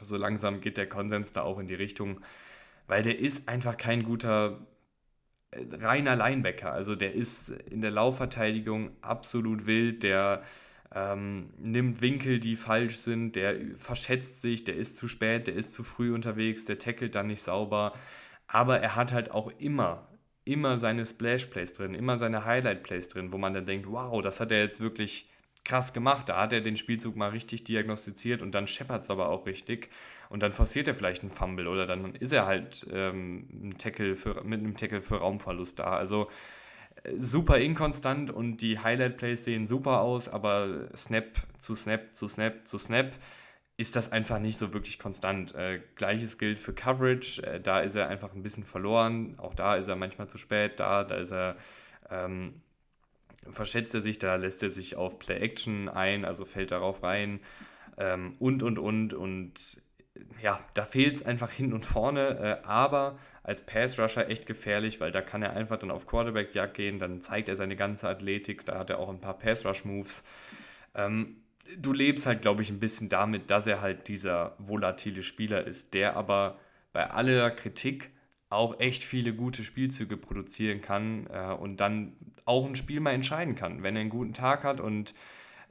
so 0.00 0.16
langsam 0.16 0.60
geht 0.60 0.76
der 0.76 0.88
Konsens 0.88 1.32
da 1.32 1.42
auch 1.42 1.58
in 1.58 1.66
die 1.66 1.74
Richtung, 1.74 2.20
weil 2.90 3.04
der 3.04 3.20
ist 3.20 3.48
einfach 3.48 3.76
kein 3.76 4.02
guter 4.02 4.66
äh, 5.52 5.64
reiner 5.76 6.16
Linebacker. 6.16 6.72
Also 6.72 6.96
der 6.96 7.14
ist 7.14 7.50
in 7.70 7.82
der 7.82 7.92
Laufverteidigung 7.92 8.90
absolut 9.00 9.64
wild, 9.66 10.02
der 10.02 10.42
ähm, 10.92 11.50
nimmt 11.56 12.02
Winkel, 12.02 12.40
die 12.40 12.56
falsch 12.56 12.96
sind, 12.96 13.36
der 13.36 13.56
verschätzt 13.76 14.42
sich, 14.42 14.64
der 14.64 14.74
ist 14.74 14.96
zu 14.96 15.06
spät, 15.06 15.46
der 15.46 15.54
ist 15.54 15.72
zu 15.72 15.84
früh 15.84 16.12
unterwegs, 16.12 16.64
der 16.64 16.80
tackelt 16.80 17.14
dann 17.14 17.28
nicht 17.28 17.42
sauber. 17.42 17.92
Aber 18.48 18.80
er 18.80 18.96
hat 18.96 19.12
halt 19.12 19.30
auch 19.30 19.52
immer, 19.58 20.08
immer 20.44 20.76
seine 20.76 21.06
Splash-Plays 21.06 21.74
drin, 21.74 21.94
immer 21.94 22.18
seine 22.18 22.44
Highlight-Plays 22.44 23.06
drin, 23.06 23.32
wo 23.32 23.38
man 23.38 23.54
dann 23.54 23.66
denkt, 23.66 23.86
wow, 23.88 24.20
das 24.20 24.40
hat 24.40 24.50
er 24.50 24.64
jetzt 24.64 24.80
wirklich 24.80 25.30
krass 25.64 25.92
gemacht. 25.92 26.28
Da 26.28 26.40
hat 26.40 26.52
er 26.52 26.60
den 26.60 26.76
Spielzug 26.76 27.14
mal 27.14 27.30
richtig 27.30 27.62
diagnostiziert 27.62 28.42
und 28.42 28.52
dann 28.52 28.66
scheppert 28.66 29.04
es 29.04 29.10
aber 29.10 29.28
auch 29.28 29.46
richtig. 29.46 29.90
Und 30.30 30.44
dann 30.44 30.52
forciert 30.52 30.86
er 30.86 30.94
vielleicht 30.94 31.22
einen 31.22 31.32
Fumble 31.32 31.66
oder 31.66 31.86
dann 31.86 32.14
ist 32.14 32.32
er 32.32 32.46
halt 32.46 32.86
ähm, 32.92 33.48
ein 33.52 33.78
Tackle 33.78 34.14
für, 34.14 34.42
mit 34.44 34.60
einem 34.60 34.76
Tackle 34.76 35.02
für 35.02 35.16
Raumverlust 35.16 35.80
da. 35.80 35.96
Also 35.96 36.28
äh, 37.02 37.16
super 37.18 37.58
inkonstant 37.58 38.30
und 38.30 38.58
die 38.58 38.78
Highlight-Plays 38.78 39.44
sehen 39.44 39.66
super 39.66 40.00
aus, 40.00 40.28
aber 40.28 40.88
Snap 40.96 41.36
zu 41.58 41.74
Snap 41.74 42.14
zu 42.14 42.28
Snap 42.28 42.66
zu 42.66 42.78
Snap 42.78 43.12
ist 43.76 43.96
das 43.96 44.12
einfach 44.12 44.38
nicht 44.38 44.56
so 44.56 44.72
wirklich 44.72 45.00
konstant. 45.00 45.52
Äh, 45.56 45.80
Gleiches 45.96 46.38
gilt 46.38 46.60
für 46.60 46.74
Coverage, 46.74 47.42
äh, 47.42 47.60
da 47.60 47.80
ist 47.80 47.96
er 47.96 48.08
einfach 48.08 48.32
ein 48.32 48.44
bisschen 48.44 48.64
verloren, 48.64 49.34
auch 49.38 49.54
da 49.54 49.74
ist 49.74 49.88
er 49.88 49.96
manchmal 49.96 50.28
zu 50.28 50.38
spät, 50.38 50.78
da, 50.78 51.02
da 51.02 51.16
ist 51.16 51.32
er 51.32 51.56
ähm, 52.08 52.62
verschätzt 53.48 53.94
er 53.94 54.00
sich, 54.00 54.20
da 54.20 54.36
lässt 54.36 54.62
er 54.62 54.70
sich 54.70 54.94
auf 54.94 55.18
Play-Action 55.18 55.88
ein, 55.88 56.24
also 56.24 56.44
fällt 56.44 56.70
darauf 56.70 57.02
rein 57.02 57.40
ähm, 57.96 58.36
und, 58.38 58.62
und, 58.62 58.78
und. 58.78 59.14
Und 59.14 59.82
ja, 60.42 60.60
da 60.74 60.82
fehlt 60.84 61.16
es 61.16 61.22
einfach 61.22 61.50
hin 61.50 61.72
und 61.72 61.86
vorne, 61.86 62.60
äh, 62.62 62.66
aber 62.66 63.18
als 63.42 63.64
Pass-Rusher 63.64 64.28
echt 64.28 64.46
gefährlich, 64.46 65.00
weil 65.00 65.12
da 65.12 65.22
kann 65.22 65.42
er 65.42 65.54
einfach 65.54 65.78
dann 65.78 65.90
auf 65.90 66.06
Quarterback-Jagd 66.06 66.74
gehen, 66.74 66.98
dann 66.98 67.20
zeigt 67.20 67.48
er 67.48 67.56
seine 67.56 67.76
ganze 67.76 68.08
Athletik, 68.08 68.64
da 68.66 68.78
hat 68.78 68.90
er 68.90 68.98
auch 68.98 69.08
ein 69.08 69.20
paar 69.20 69.38
Pass-Rush-Moves. 69.38 70.24
Ähm, 70.94 71.36
du 71.78 71.92
lebst 71.92 72.26
halt, 72.26 72.42
glaube 72.42 72.62
ich, 72.62 72.70
ein 72.70 72.80
bisschen 72.80 73.08
damit, 73.08 73.50
dass 73.50 73.66
er 73.66 73.80
halt 73.80 74.08
dieser 74.08 74.54
volatile 74.58 75.22
Spieler 75.22 75.64
ist, 75.64 75.94
der 75.94 76.16
aber 76.16 76.58
bei 76.92 77.08
aller 77.08 77.50
Kritik 77.50 78.10
auch 78.48 78.80
echt 78.80 79.04
viele 79.04 79.32
gute 79.32 79.62
Spielzüge 79.62 80.16
produzieren 80.16 80.80
kann 80.80 81.28
äh, 81.32 81.52
und 81.52 81.78
dann 81.78 82.16
auch 82.44 82.66
ein 82.66 82.74
Spiel 82.74 82.98
mal 82.98 83.12
entscheiden 83.12 83.54
kann. 83.54 83.84
Wenn 83.84 83.94
er 83.94 84.00
einen 84.00 84.10
guten 84.10 84.32
Tag 84.32 84.64
hat 84.64 84.80
und 84.80 85.14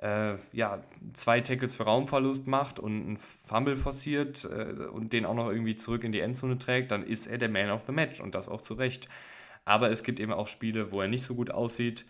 äh, 0.02 0.36
ja, 0.54 0.82
zwei 1.14 1.42
Tackles 1.42 1.76
für 1.76 1.84
Raumverlust 1.84 2.48
macht 2.48 2.80
und 2.80 2.92
einen 2.92 3.18
Fumble 3.18 3.76
forciert 3.76 4.46
äh, 4.46 4.86
und 4.86 5.12
den 5.14 5.26
auch 5.26 5.34
noch 5.34 5.50
irgendwie 5.50 5.76
zurück 5.76 6.04
in 6.04 6.12
die 6.12 6.22
Endzone 6.22 6.58
trägt, 6.58 6.92
dann 6.92 7.04
ist 7.04 7.28
er 7.28 7.38
der 7.38 7.50
Man 7.50 7.70
of 7.70 7.86
the 7.86 7.92
Match 7.92 8.22
und 8.22 8.34
das 8.36 8.48
auch 8.48 8.62
zu 8.62 8.76
Recht. 8.76 9.10
Aber 9.66 9.92
es 9.92 10.04
gibt 10.04 10.20
eben 10.20 10.32
auch 10.32 10.48
Spiele, 10.48 10.94
wo 10.94 11.02
er 11.02 11.08
nicht 11.08 11.24
so 11.24 11.36
gut 11.36 11.52
aussieht. 11.52 12.06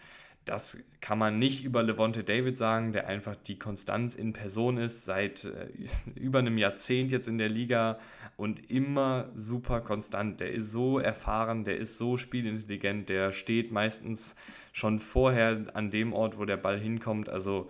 Das 0.49 0.79
kann 0.99 1.19
man 1.19 1.37
nicht 1.37 1.63
über 1.63 1.83
Levante 1.83 2.23
David 2.23 2.57
sagen, 2.57 2.91
der 2.91 3.07
einfach 3.07 3.35
die 3.35 3.59
Konstanz 3.59 4.15
in 4.15 4.33
Person 4.33 4.77
ist, 4.77 5.05
seit 5.05 5.45
äh, 5.45 5.67
über 6.15 6.39
einem 6.39 6.57
Jahrzehnt 6.57 7.11
jetzt 7.11 7.27
in 7.27 7.37
der 7.37 7.49
Liga 7.49 7.99
und 8.35 8.71
immer 8.71 9.29
super 9.35 9.79
konstant. 9.81 10.39
Der 10.39 10.51
ist 10.51 10.71
so 10.71 10.97
erfahren, 10.97 11.65
der 11.65 11.77
ist 11.77 11.99
so 11.99 12.17
spielintelligent, 12.17 13.09
der 13.09 13.31
steht 13.31 13.71
meistens 13.71 14.35
schon 14.73 14.97
vorher 14.97 15.65
an 15.75 15.91
dem 15.91 16.13
Ort, 16.13 16.39
wo 16.39 16.45
der 16.45 16.57
Ball 16.57 16.79
hinkommt. 16.79 17.29
Also 17.29 17.69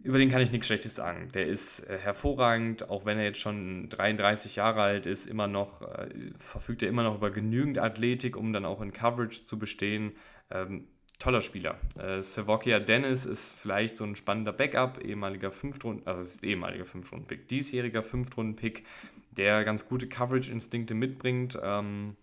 über 0.00 0.18
den 0.18 0.28
kann 0.28 0.42
ich 0.42 0.50
nichts 0.50 0.66
Schlechtes 0.66 0.96
sagen. 0.96 1.30
Der 1.34 1.46
ist 1.46 1.88
äh, 1.88 1.98
hervorragend, 1.98 2.90
auch 2.90 3.04
wenn 3.04 3.16
er 3.16 3.26
jetzt 3.26 3.38
schon 3.38 3.88
33 3.90 4.56
Jahre 4.56 4.82
alt 4.82 5.06
ist, 5.06 5.28
immer 5.28 5.46
noch, 5.46 5.82
äh, 5.82 6.08
verfügt 6.36 6.82
er 6.82 6.88
immer 6.88 7.04
noch 7.04 7.14
über 7.14 7.30
genügend 7.30 7.78
Athletik, 7.78 8.36
um 8.36 8.52
dann 8.52 8.64
auch 8.64 8.80
in 8.80 8.92
Coverage 8.92 9.44
zu 9.44 9.56
bestehen. 9.56 10.16
Ähm, 10.50 10.88
toller 11.18 11.40
Spieler. 11.40 11.78
Äh, 11.98 12.22
Savokia 12.22 12.78
Dennis 12.78 13.24
ist 13.24 13.58
vielleicht 13.58 13.96
so 13.96 14.04
ein 14.04 14.16
spannender 14.16 14.52
Backup, 14.52 15.02
ehemaliger 15.02 15.50
Fünftrunden, 15.50 16.06
also 16.06 16.20
ist 16.20 16.44
ehemaliger 16.44 16.84
Fünftrunden-Pick, 16.84 17.48
diesjähriger 17.48 18.02
Fünftrunden-Pick, 18.02 18.84
der 19.30 19.64
ganz 19.64 19.88
gute 19.88 20.08
Coverage-Instinkte 20.08 20.94
mitbringt. 20.94 21.58
Ähm, 21.62 22.16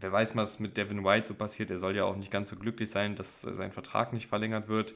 wer 0.00 0.12
weiß, 0.12 0.36
was 0.36 0.60
mit 0.60 0.76
Devin 0.76 1.04
White 1.04 1.28
so 1.28 1.34
passiert. 1.34 1.70
Er 1.70 1.78
soll 1.78 1.96
ja 1.96 2.04
auch 2.04 2.16
nicht 2.16 2.30
ganz 2.30 2.50
so 2.50 2.56
glücklich 2.56 2.90
sein, 2.90 3.16
dass 3.16 3.42
sein 3.42 3.72
Vertrag 3.72 4.12
nicht 4.12 4.26
verlängert 4.26 4.68
wird. 4.68 4.94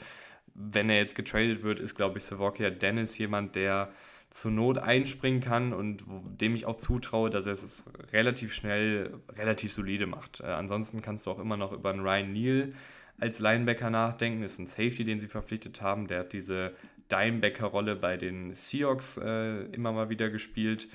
Wenn 0.54 0.90
er 0.90 0.96
jetzt 0.96 1.14
getradet 1.14 1.62
wird, 1.62 1.78
ist, 1.78 1.94
glaube 1.94 2.18
ich, 2.18 2.24
Savokia 2.24 2.70
Dennis 2.70 3.18
jemand, 3.18 3.56
der 3.56 3.92
zur 4.30 4.52
Not 4.52 4.78
einspringen 4.78 5.40
kann 5.40 5.72
und 5.72 6.04
dem 6.40 6.54
ich 6.54 6.64
auch 6.64 6.76
zutraue, 6.76 7.30
dass 7.30 7.46
er 7.46 7.52
es 7.52 7.84
relativ 8.12 8.54
schnell, 8.54 9.18
relativ 9.36 9.72
solide 9.72 10.06
macht. 10.06 10.40
Äh, 10.40 10.46
ansonsten 10.46 11.02
kannst 11.02 11.26
du 11.26 11.32
auch 11.32 11.40
immer 11.40 11.56
noch 11.56 11.72
über 11.72 11.90
einen 11.90 12.00
Ryan 12.00 12.32
Neal 12.32 12.72
als 13.20 13.38
Linebacker 13.38 13.90
nachdenken. 13.90 14.42
Ist 14.42 14.58
ein 14.58 14.66
Safety, 14.66 15.04
den 15.04 15.20
sie 15.20 15.28
verpflichtet 15.28 15.82
haben. 15.82 16.06
Der 16.06 16.20
hat 16.20 16.32
diese 16.32 16.72
Dimebacker-Rolle 17.10 17.96
bei 17.96 18.16
den 18.16 18.54
Seahawks 18.54 19.18
äh, 19.18 19.64
immer 19.72 19.92
mal 19.92 20.10
wieder 20.10 20.30
gespielt, 20.30 20.88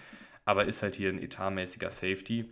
aber 0.46 0.66
ist 0.66 0.82
halt 0.82 0.96
hier 0.96 1.10
ein 1.10 1.22
etatmäßiger 1.22 1.92
Safety. 1.92 2.50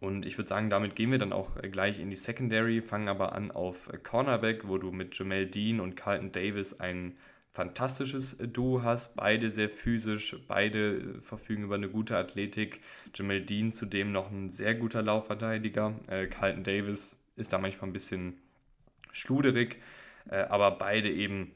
Und 0.00 0.26
ich 0.26 0.36
würde 0.36 0.48
sagen, 0.48 0.68
damit 0.68 0.96
gehen 0.96 1.12
wir 1.12 1.18
dann 1.18 1.32
auch 1.32 1.54
gleich 1.70 2.00
in 2.00 2.10
die 2.10 2.16
Secondary, 2.16 2.82
fangen 2.82 3.08
aber 3.08 3.34
an 3.34 3.52
auf 3.52 3.88
Cornerback, 4.02 4.66
wo 4.66 4.78
du 4.78 4.90
mit 4.90 5.16
Jamel 5.16 5.46
Dean 5.46 5.78
und 5.78 5.94
Carlton 5.94 6.32
Davis 6.32 6.80
ein 6.80 7.16
fantastisches 7.52 8.36
Duo 8.38 8.82
hast. 8.82 9.14
Beide 9.14 9.48
sehr 9.48 9.68
physisch, 9.68 10.36
beide 10.48 11.20
verfügen 11.20 11.64
über 11.64 11.76
eine 11.76 11.88
gute 11.88 12.16
Athletik. 12.16 12.80
Jamel 13.14 13.42
Dean 13.42 13.72
zudem 13.72 14.10
noch 14.10 14.30
ein 14.32 14.50
sehr 14.50 14.74
guter 14.74 15.02
Laufverteidiger. 15.02 15.94
Äh, 16.08 16.26
Carlton 16.26 16.64
Davis 16.64 17.16
ist 17.36 17.52
da 17.52 17.58
manchmal 17.58 17.90
ein 17.90 17.92
bisschen 17.92 18.41
schluderig, 19.12 19.76
äh, 20.28 20.36
aber 20.36 20.72
beide 20.72 21.10
eben 21.10 21.52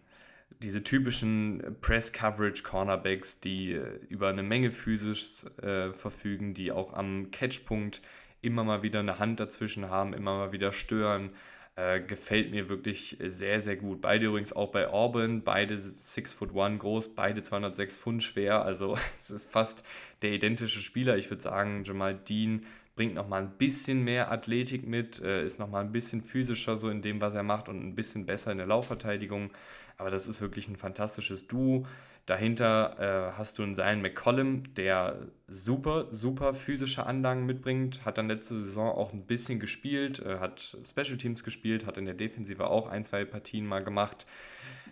diese 0.62 0.83
typischen 0.83 1.77
Press-Coverage-Cornerbacks, 1.81 3.40
die 3.40 3.73
äh, 3.73 4.01
über 4.09 4.29
eine 4.29 4.42
Menge 4.42 4.71
physisch 4.71 5.45
äh, 5.62 5.92
verfügen, 5.92 6.55
die 6.55 6.73
auch 6.73 6.95
am 6.95 7.31
Catchpunkt 7.31 8.01
immer 8.42 8.64
mal 8.64 8.83
wieder 8.83 9.01
eine 9.01 9.19
Hand 9.19 9.40
dazwischen 9.40 9.90
haben, 9.90 10.14
immer 10.14 10.37
mal 10.37 10.53
wieder 10.53 10.73
stören. 10.73 11.31
Äh, 11.75 12.01
gefällt 12.01 12.53
mir 12.53 12.71
wirklich 12.71 13.19
sehr, 13.21 13.61
sehr 13.61 13.77
gut. 13.77 14.01
Beide 14.01 14.27
übrigens 14.27 14.55
auch 14.55 14.71
bei 14.71 14.88
Auburn, 14.88 15.42
beide 15.42 15.77
6 15.77 16.33
foot 16.33 16.57
1 16.57 16.81
groß, 16.81 17.14
beide 17.14 17.42
206 17.42 17.99
Pfund 17.99 18.23
schwer. 18.23 18.64
Also 18.64 18.97
es 19.21 19.31
ist 19.31 19.51
fast 19.51 19.85
der 20.23 20.33
identische 20.33 20.81
Spieler. 20.81 21.19
Ich 21.19 21.29
würde 21.29 21.42
sagen, 21.42 21.85
Jamal 21.85 22.14
Dean 22.14 22.64
bringt 22.97 23.15
nochmal 23.15 23.43
ein 23.43 23.51
bisschen 23.59 24.03
mehr 24.03 24.33
Athletik 24.33 24.87
mit, 24.87 25.21
äh, 25.21 25.45
ist 25.45 25.59
nochmal 25.61 25.85
ein 25.85 25.93
bisschen 25.93 26.23
physischer 26.23 26.77
so 26.77 26.89
in 26.89 27.03
dem, 27.03 27.21
was 27.21 27.35
er 27.35 27.43
macht 27.43 27.69
und 27.69 27.79
ein 27.79 27.95
bisschen 27.95 28.27
besser 28.27 28.51
in 28.51 28.59
der 28.59 28.67
Laufverteidigung. 28.67 29.51
Aber 29.99 30.11
das 30.11 30.27
ist 30.27 30.41
wirklich 30.41 30.67
ein 30.67 30.77
fantastisches 30.77 31.47
Duo. 31.47 31.87
Dahinter 32.25 32.97
äh, 32.99 33.39
hast 33.39 33.59
du 33.59 33.63
einen 33.63 33.77
Zion 33.77 34.03
McCollum, 34.03 34.75
der 34.75 35.29
super, 35.47 36.09
super 36.11 36.55
physische 36.55 37.07
Anlagen 37.07 37.47
mitbringt. 37.47 38.05
Hat 38.05 38.19
dann 38.19 38.27
letzte 38.29 38.65
Saison 38.65 38.91
auch 38.91 39.13
ein 39.13 39.27
bisschen 39.27 39.61
gespielt, 39.61 40.19
äh, 40.21 40.39
hat 40.39 40.77
Special 40.85 41.19
Teams 41.19 41.45
gespielt, 41.45 41.87
hat 41.87 41.99
in 41.99 42.05
der 42.07 42.15
Defensive 42.15 42.67
auch 42.69 42.89
ein, 42.89 43.05
zwei 43.05 43.25
Partien 43.25 43.65
mal 43.65 43.85
gemacht. 43.85 44.27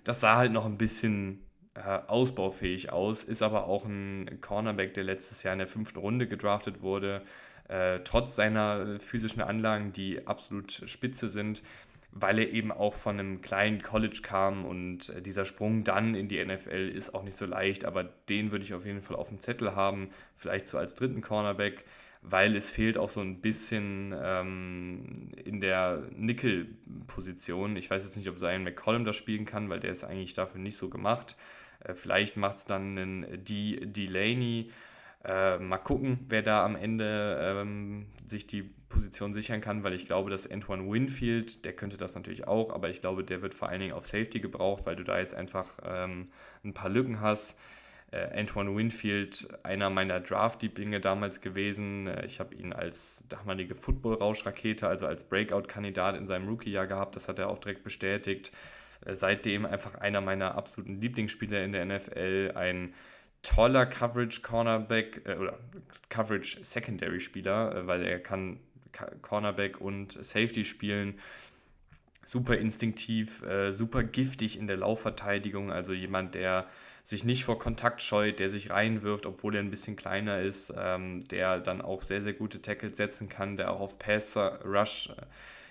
Das 0.04 0.20
sah 0.20 0.36
halt 0.36 0.52
noch 0.52 0.66
ein 0.66 0.78
bisschen 0.78 1.40
äh, 1.74 1.80
ausbaufähig 2.06 2.92
aus, 2.92 3.24
ist 3.24 3.42
aber 3.42 3.66
auch 3.66 3.84
ein 3.84 4.38
Cornerback, 4.40 4.94
der 4.94 5.02
letztes 5.04 5.42
Jahr 5.42 5.54
in 5.54 5.58
der 5.58 5.66
fünften 5.66 5.98
Runde 5.98 6.28
gedraftet 6.28 6.82
wurde. 6.82 7.22
Äh, 7.68 8.00
trotz 8.04 8.36
seiner 8.36 9.00
physischen 9.00 9.42
Anlagen, 9.42 9.92
die 9.92 10.26
absolut 10.26 10.72
spitze 10.86 11.28
sind 11.28 11.62
weil 12.16 12.38
er 12.38 12.50
eben 12.50 12.70
auch 12.70 12.94
von 12.94 13.18
einem 13.18 13.40
kleinen 13.42 13.82
College 13.82 14.20
kam 14.22 14.64
und 14.64 15.08
äh, 15.08 15.20
dieser 15.20 15.44
Sprung 15.44 15.82
dann 15.82 16.14
in 16.14 16.28
die 16.28 16.42
NFL 16.42 16.88
ist 16.94 17.12
auch 17.12 17.24
nicht 17.24 17.36
so 17.36 17.44
leicht, 17.44 17.84
aber 17.84 18.04
den 18.04 18.52
würde 18.52 18.64
ich 18.64 18.72
auf 18.72 18.86
jeden 18.86 19.02
Fall 19.02 19.16
auf 19.16 19.28
dem 19.28 19.40
Zettel 19.40 19.74
haben, 19.74 20.10
vielleicht 20.36 20.68
so 20.68 20.78
als 20.78 20.94
dritten 20.94 21.22
Cornerback, 21.22 21.84
weil 22.22 22.54
es 22.54 22.70
fehlt 22.70 22.96
auch 22.96 23.08
so 23.08 23.20
ein 23.20 23.40
bisschen 23.40 24.14
ähm, 24.16 25.32
in 25.44 25.60
der 25.60 26.04
Nickel-Position. 26.16 27.76
Ich 27.76 27.90
weiß 27.90 28.04
jetzt 28.04 28.16
nicht, 28.16 28.28
ob 28.28 28.38
Zion 28.38 28.62
McCollum 28.62 29.04
das 29.04 29.16
spielen 29.16 29.44
kann, 29.44 29.68
weil 29.68 29.80
der 29.80 29.90
ist 29.90 30.04
eigentlich 30.04 30.34
dafür 30.34 30.60
nicht 30.60 30.76
so 30.76 30.88
gemacht. 30.88 31.36
Äh, 31.80 31.94
vielleicht 31.94 32.36
macht 32.36 32.58
es 32.58 32.64
dann 32.64 32.96
einen 32.96 33.44
D 33.44 33.84
Delaney. 33.84 34.70
Äh, 35.24 35.58
mal 35.58 35.78
gucken, 35.78 36.18
wer 36.28 36.42
da 36.42 36.64
am 36.64 36.76
Ende 36.76 37.38
ähm, 37.40 38.06
sich 38.26 38.46
die 38.46 38.62
Position 38.88 39.32
sichern 39.32 39.60
kann, 39.60 39.82
weil 39.82 39.94
ich 39.94 40.06
glaube, 40.06 40.30
dass 40.30 40.50
Antoine 40.50 40.88
Winfield, 40.90 41.64
der 41.64 41.72
könnte 41.72 41.96
das 41.96 42.14
natürlich 42.14 42.46
auch, 42.46 42.72
aber 42.72 42.90
ich 42.90 43.00
glaube, 43.00 43.24
der 43.24 43.42
wird 43.42 43.54
vor 43.54 43.68
allen 43.68 43.80
Dingen 43.80 43.92
auf 43.92 44.06
Safety 44.06 44.40
gebraucht, 44.40 44.86
weil 44.86 44.96
du 44.96 45.02
da 45.02 45.18
jetzt 45.18 45.34
einfach 45.34 45.78
ähm, 45.84 46.28
ein 46.62 46.74
paar 46.74 46.90
Lücken 46.90 47.20
hast. 47.20 47.56
Äh, 48.10 48.38
Antoine 48.38 48.76
Winfield, 48.76 49.48
einer 49.64 49.90
meiner 49.90 50.20
Draft-Lieblinge 50.20 51.00
damals 51.00 51.40
gewesen. 51.40 52.06
Äh, 52.06 52.26
ich 52.26 52.38
habe 52.38 52.54
ihn 52.54 52.72
als 52.72 53.24
damalige 53.28 53.74
Football-Rauschrakete, 53.74 54.86
also 54.86 55.06
als 55.06 55.24
Breakout-Kandidat 55.24 56.16
in 56.16 56.28
seinem 56.28 56.48
Rookie-Jahr 56.48 56.86
gehabt. 56.86 57.16
Das 57.16 57.28
hat 57.28 57.38
er 57.38 57.48
auch 57.48 57.58
direkt 57.58 57.82
bestätigt. 57.82 58.52
Äh, 59.04 59.14
seitdem 59.14 59.66
einfach 59.66 59.96
einer 59.96 60.20
meiner 60.20 60.54
absoluten 60.54 61.00
Lieblingsspieler 61.00 61.64
in 61.64 61.72
der 61.72 61.84
NFL. 61.84 62.52
Ein 62.54 62.94
toller 63.44 63.86
Coverage 63.86 64.40
Cornerback 64.42 65.22
äh, 65.24 65.36
oder 65.36 65.58
Coverage 66.08 66.64
Secondary 66.64 67.20
Spieler, 67.20 67.76
äh, 67.76 67.86
weil 67.86 68.02
er 68.02 68.18
kann 68.18 68.58
Cornerback 69.22 69.80
und 69.80 70.12
Safety 70.12 70.64
spielen. 70.64 71.18
Super 72.24 72.56
instinktiv, 72.56 73.42
äh, 73.42 73.72
super 73.72 74.02
giftig 74.02 74.58
in 74.58 74.66
der 74.66 74.78
Laufverteidigung, 74.78 75.70
also 75.70 75.92
jemand, 75.92 76.34
der 76.34 76.66
sich 77.02 77.22
nicht 77.22 77.44
vor 77.44 77.58
Kontakt 77.58 78.00
scheut, 78.00 78.38
der 78.38 78.48
sich 78.48 78.70
reinwirft, 78.70 79.26
obwohl 79.26 79.56
er 79.56 79.60
ein 79.60 79.70
bisschen 79.70 79.94
kleiner 79.94 80.40
ist, 80.40 80.72
ähm, 80.74 81.20
der 81.28 81.60
dann 81.60 81.82
auch 81.82 82.00
sehr, 82.00 82.22
sehr 82.22 82.32
gute 82.32 82.62
Tackles 82.62 82.96
setzen 82.96 83.28
kann, 83.28 83.58
der 83.58 83.72
auch 83.72 83.80
auf 83.80 83.98
Pass 83.98 84.36
Rush 84.36 85.10
äh, 85.10 85.26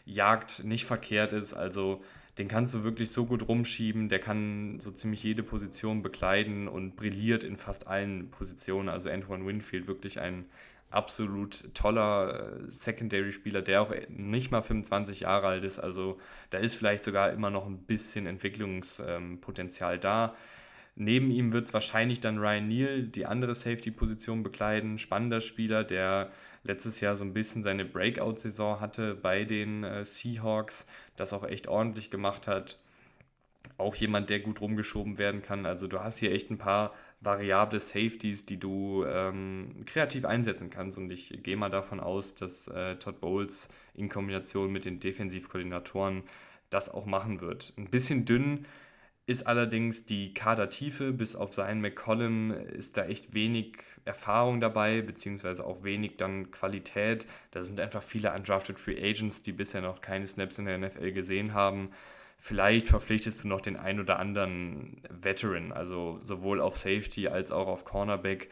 Jagd 0.05 0.63
nicht 0.63 0.86
verkehrt 0.86 1.33
ist. 1.33 1.53
Also 1.53 2.03
den 2.38 2.48
kannst 2.48 2.74
du 2.74 2.84
wirklich 2.84 3.12
so 3.12 3.26
gut 3.26 3.48
rumschieben, 3.48 4.10
der 4.10 4.19
kann 4.19 4.80
so 4.80 4.91
ziemlich 4.91 5.24
jede 5.24 5.43
Position 5.43 6.02
bekleiden 6.02 6.67
und 6.67 6.96
brilliert 6.96 7.43
in 7.43 7.58
fast 7.58 7.88
allen 7.88 8.32
Positionen. 8.32 8.89
Also 8.89 9.10
Antoine 9.10 9.46
Winfield 9.46 9.88
wirklich 9.88 10.19
ein 10.19 10.46
absolut 10.89 11.74
toller 11.74 12.58
äh, 12.65 12.72
Secondary-Spieler, 12.72 13.62
der 13.62 13.82
auch 13.82 13.93
nicht 14.10 14.52
mal 14.52 14.62
25 14.62 15.22
Jahre 15.22 15.48
alt 15.48 15.63
ist. 15.63 15.80
Also 15.80 16.19
da 16.50 16.60
ist 16.60 16.76
vielleicht 16.76 17.04
sogar 17.04 17.32
immer 17.32 17.50
noch 17.50 17.65
ein 17.65 17.80
bisschen 17.80 18.26
Entwicklungspotenzial 18.26 20.00
da. 20.00 20.36
Neben 20.96 21.32
ihm 21.32 21.54
wird 21.54 21.67
es 21.67 21.74
wahrscheinlich 21.74 22.19
dann 22.19 22.38
Ryan 22.38 22.67
Neal 22.67 23.04
die 23.04 23.26
andere 23.26 23.56
Safety-Position 23.56 24.43
bekleiden. 24.43 25.00
Spannender 25.00 25.41
Spieler, 25.41 25.84
der 25.84 26.32
letztes 26.63 27.02
Jahr 27.02 27.15
so 27.15 27.23
ein 27.23 27.34
bisschen 27.34 27.63
seine 27.63 27.86
Breakout-Saison 27.86 28.80
hatte 28.80 29.15
bei 29.15 29.43
den 29.43 29.84
äh, 29.84 30.06
Seahawks, 30.06 30.88
das 31.15 31.34
auch 31.34 31.43
echt 31.43 31.67
ordentlich 31.67 32.10
gemacht 32.10 32.47
hat. 32.47 32.80
Auch 33.78 33.95
jemand, 33.95 34.30
der 34.30 34.39
gut 34.39 34.62
rumgeschoben 34.62 35.17
werden 35.17 35.41
kann. 35.41 35.65
Also 35.65 35.88
du 35.88 35.99
hast 35.99 36.17
hier 36.17 36.32
echt 36.32 36.52
ein 36.52 36.58
paar 36.58 36.93
variable 37.21 37.80
Safeties, 37.80 38.45
die 38.45 38.60
du 38.60 39.04
ähm, 39.06 39.84
kreativ 39.86 40.26
einsetzen 40.26 40.69
kannst. 40.69 40.97
Und 40.97 41.12
ich 41.12 41.41
gehe 41.43 41.58
mal 41.58 41.69
davon 41.69 41.99
aus, 41.99 42.36
dass 42.36 42.67
äh, 42.67 42.97
Todd 42.97 43.19
Bowles 43.19 43.69
in 43.95 44.10
Kombination 44.10 44.71
mit 44.71 44.86
den 44.86 44.99
Defensivkoordinatoren 44.99 46.23
das 46.69 46.89
auch 46.89 47.06
machen 47.06 47.41
wird. 47.41 47.73
Ein 47.78 47.89
bisschen 47.89 48.26
dünn 48.26 48.65
ist 49.26 49.48
allerdings 49.48 50.06
die 50.06 50.34
Kadertiefe, 50.34 51.13
bis 51.13 51.36
auf 51.36 51.54
seinen 51.54 51.80
McCollum 51.80 52.52
ist 52.52 52.98
da 52.98 53.06
echt 53.06 53.34
wenig 53.34 53.78
Erfahrung 54.04 54.60
dabei, 54.60 55.02
beziehungsweise 55.02 55.65
auch 55.65 55.84
wenig 55.84 56.17
dann 56.17 56.52
Qualität. 56.52 57.26
Da 57.52 57.63
sind 57.63 57.80
einfach 57.80 58.04
viele 58.04 58.34
undrafted 58.34 58.80
Free 58.80 59.02
Agents, 59.02 59.42
die 59.42 59.54
bisher 59.54 59.82
noch 59.82 60.02
keine 60.02 60.28
Snaps 60.28 60.60
in 60.60 60.65
der 60.65 60.78
NFL 60.78 61.13
gesehen 61.13 61.54
haben. 61.54 61.92
Vielleicht 62.38 62.88
verpflichtest 62.88 63.46
du 63.46 63.48
noch 63.48 63.62
den 63.62 63.78
ein 63.78 64.02
oder 64.02 64.19
anderen 64.19 65.02
Veteran, 65.10 65.71
also 65.71 66.19
sowohl 66.19 66.60
auf 66.60 66.76
Safety 66.76 67.30
als 67.30 67.54
auch 67.54 67.67
auf 67.67 67.86
Cornerback. 67.86 68.50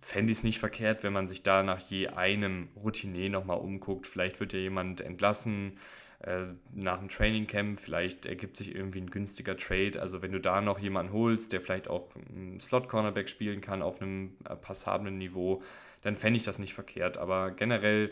Fände 0.00 0.32
ich 0.32 0.38
es 0.38 0.44
nicht 0.44 0.58
verkehrt, 0.58 1.04
wenn 1.04 1.12
man 1.12 1.28
sich 1.28 1.44
da 1.44 1.62
nach 1.62 1.78
je 1.78 2.08
einem 2.08 2.68
Routinier 2.74 3.30
nochmal 3.30 3.58
umguckt. 3.58 4.08
Vielleicht 4.08 4.40
wird 4.40 4.52
ja 4.52 4.58
jemand 4.58 5.00
entlassen 5.00 5.78
äh, 6.20 6.46
nach 6.72 6.98
dem 6.98 7.08
Training 7.08 7.46
Camp. 7.46 7.78
Vielleicht 7.78 8.26
ergibt 8.26 8.56
sich 8.56 8.74
irgendwie 8.74 9.00
ein 9.00 9.10
günstiger 9.10 9.56
Trade. 9.56 10.00
Also 10.00 10.20
wenn 10.22 10.32
du 10.32 10.40
da 10.40 10.60
noch 10.60 10.78
jemanden 10.78 11.12
holst, 11.12 11.52
der 11.52 11.60
vielleicht 11.60 11.88
auch 11.88 12.08
einen 12.28 12.58
Slot-Cornerback 12.60 13.28
spielen 13.28 13.60
kann 13.60 13.82
auf 13.82 14.02
einem 14.02 14.36
äh, 14.44 14.56
passablen 14.56 15.18
Niveau, 15.18 15.62
dann 16.02 16.16
fände 16.16 16.36
ich 16.36 16.44
das 16.44 16.58
nicht 16.58 16.74
verkehrt. 16.74 17.18
Aber 17.18 17.52
generell 17.52 18.10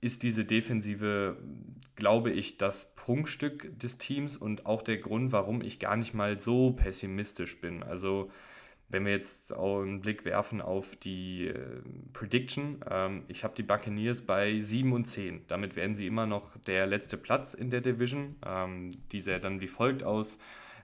ist 0.00 0.22
diese 0.22 0.44
Defensive, 0.44 1.36
glaube 1.96 2.30
ich, 2.30 2.58
das 2.58 2.94
Prunkstück 2.94 3.78
des 3.78 3.98
Teams 3.98 4.36
und 4.36 4.66
auch 4.66 4.82
der 4.82 4.98
Grund, 4.98 5.32
warum 5.32 5.62
ich 5.62 5.78
gar 5.78 5.96
nicht 5.96 6.14
mal 6.14 6.40
so 6.40 6.72
pessimistisch 6.72 7.60
bin. 7.60 7.82
Also 7.82 8.30
wenn 8.88 9.04
wir 9.04 9.12
jetzt 9.12 9.52
auch 9.54 9.82
einen 9.82 10.00
Blick 10.00 10.24
werfen 10.24 10.60
auf 10.60 10.96
die 10.96 11.48
äh, 11.48 11.82
Prediction, 12.12 12.80
ähm, 12.88 13.24
ich 13.28 13.44
habe 13.44 13.54
die 13.54 13.62
Buccaneers 13.62 14.22
bei 14.22 14.60
7 14.60 14.92
und 14.92 15.06
10. 15.06 15.44
Damit 15.48 15.76
wären 15.76 15.94
sie 15.94 16.06
immer 16.06 16.26
noch 16.26 16.56
der 16.66 16.86
letzte 16.86 17.16
Platz 17.16 17.54
in 17.54 17.70
der 17.70 17.80
Division. 17.80 18.36
Ähm, 18.46 18.90
die 19.12 19.20
sähe 19.20 19.40
dann 19.40 19.60
wie 19.60 19.68
folgt 19.68 20.02
aus. 20.02 20.38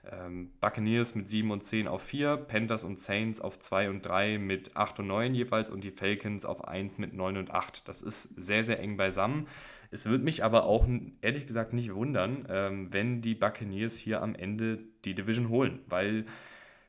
Ähm, 0.09 0.49
Buccaneers 0.59 1.13
mit 1.13 1.29
7 1.29 1.51
und 1.51 1.63
10 1.63 1.87
auf 1.87 2.01
4, 2.01 2.37
Panthers 2.37 2.83
und 2.83 2.99
Saints 2.99 3.39
auf 3.39 3.59
2 3.59 3.89
und 3.91 4.01
3 4.03 4.39
mit 4.39 4.75
8 4.75 4.99
und 4.99 5.07
9 5.07 5.35
jeweils 5.35 5.69
und 5.69 5.83
die 5.83 5.91
Falcons 5.91 6.43
auf 6.43 6.67
1 6.67 6.97
mit 6.97 7.13
9 7.13 7.37
und 7.37 7.51
8. 7.51 7.87
Das 7.87 8.01
ist 8.01 8.23
sehr, 8.35 8.63
sehr 8.63 8.79
eng 8.79 8.97
beisammen. 8.97 9.47
Es 9.91 10.07
würde 10.07 10.23
mich 10.23 10.43
aber 10.43 10.63
auch 10.63 10.87
ehrlich 11.21 11.45
gesagt 11.45 11.73
nicht 11.73 11.93
wundern, 11.93 12.47
ähm, 12.49 12.87
wenn 12.91 13.21
die 13.21 13.35
Buccaneers 13.35 13.97
hier 13.97 14.23
am 14.23 14.33
Ende 14.33 14.79
die 15.05 15.13
Division 15.13 15.49
holen, 15.49 15.79
weil 15.85 16.25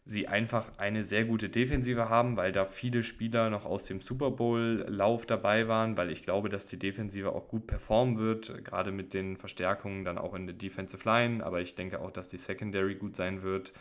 sie 0.04 0.26
einfach 0.26 0.78
eine 0.78 1.04
sehr 1.04 1.24
gute 1.24 1.48
Defensive 1.48 2.08
haben, 2.08 2.36
weil 2.36 2.50
da 2.50 2.64
viele 2.64 3.04
Spieler 3.04 3.50
noch 3.50 3.64
aus 3.64 3.84
dem 3.84 4.00
Super 4.00 4.32
Bowl-Lauf 4.32 5.26
dabei 5.26 5.68
waren, 5.68 5.96
weil 5.96 6.10
ich 6.10 6.24
glaube, 6.24 6.48
dass 6.48 6.66
die 6.66 6.78
Defensive 6.78 7.32
auch 7.32 7.46
gut 7.46 7.68
performen 7.68 8.18
wird, 8.18 8.64
gerade 8.64 8.90
mit 8.90 9.14
den 9.14 9.36
Verstärkungen 9.36 10.04
dann 10.04 10.18
auch 10.18 10.34
in 10.34 10.46
der 10.46 10.56
Defensive 10.56 11.08
Line, 11.08 11.44
aber 11.44 11.60
ich 11.60 11.76
denke 11.76 12.00
auch, 12.00 12.10
dass 12.10 12.28
die 12.28 12.38
Secondary 12.38 12.96
gut 12.96 13.14
sein 13.14 13.42
wird. 13.42 13.72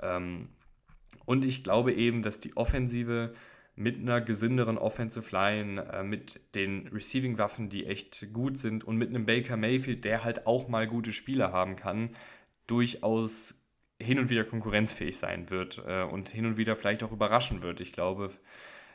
Ähm, 0.00 0.48
und 1.26 1.44
ich 1.44 1.62
glaube 1.62 1.92
eben, 1.92 2.22
dass 2.22 2.40
die 2.40 2.56
Offensive 2.56 3.34
mit 3.74 3.98
einer 3.98 4.22
gesünderen 4.22 4.78
Offensive 4.78 5.30
Line, 5.30 5.82
äh, 5.92 6.02
mit 6.02 6.54
den 6.54 6.88
Receiving-Waffen, 6.88 7.68
die 7.68 7.84
echt 7.84 8.32
gut 8.32 8.56
sind 8.56 8.84
und 8.84 8.96
mit 8.96 9.10
einem 9.10 9.26
Baker 9.26 9.58
Mayfield, 9.58 10.06
der 10.06 10.24
halt 10.24 10.46
auch 10.46 10.68
mal 10.68 10.86
gute 10.86 11.12
Spieler 11.12 11.52
haben 11.52 11.76
kann, 11.76 12.16
durchaus 12.66 13.65
hin 14.00 14.18
und 14.18 14.30
wieder 14.30 14.44
konkurrenzfähig 14.44 15.16
sein 15.16 15.50
wird 15.50 15.82
äh, 15.86 16.02
und 16.02 16.28
hin 16.28 16.46
und 16.46 16.56
wieder 16.56 16.76
vielleicht 16.76 17.02
auch 17.02 17.12
überraschen 17.12 17.62
wird. 17.62 17.80
Ich 17.80 17.92
glaube, 17.92 18.30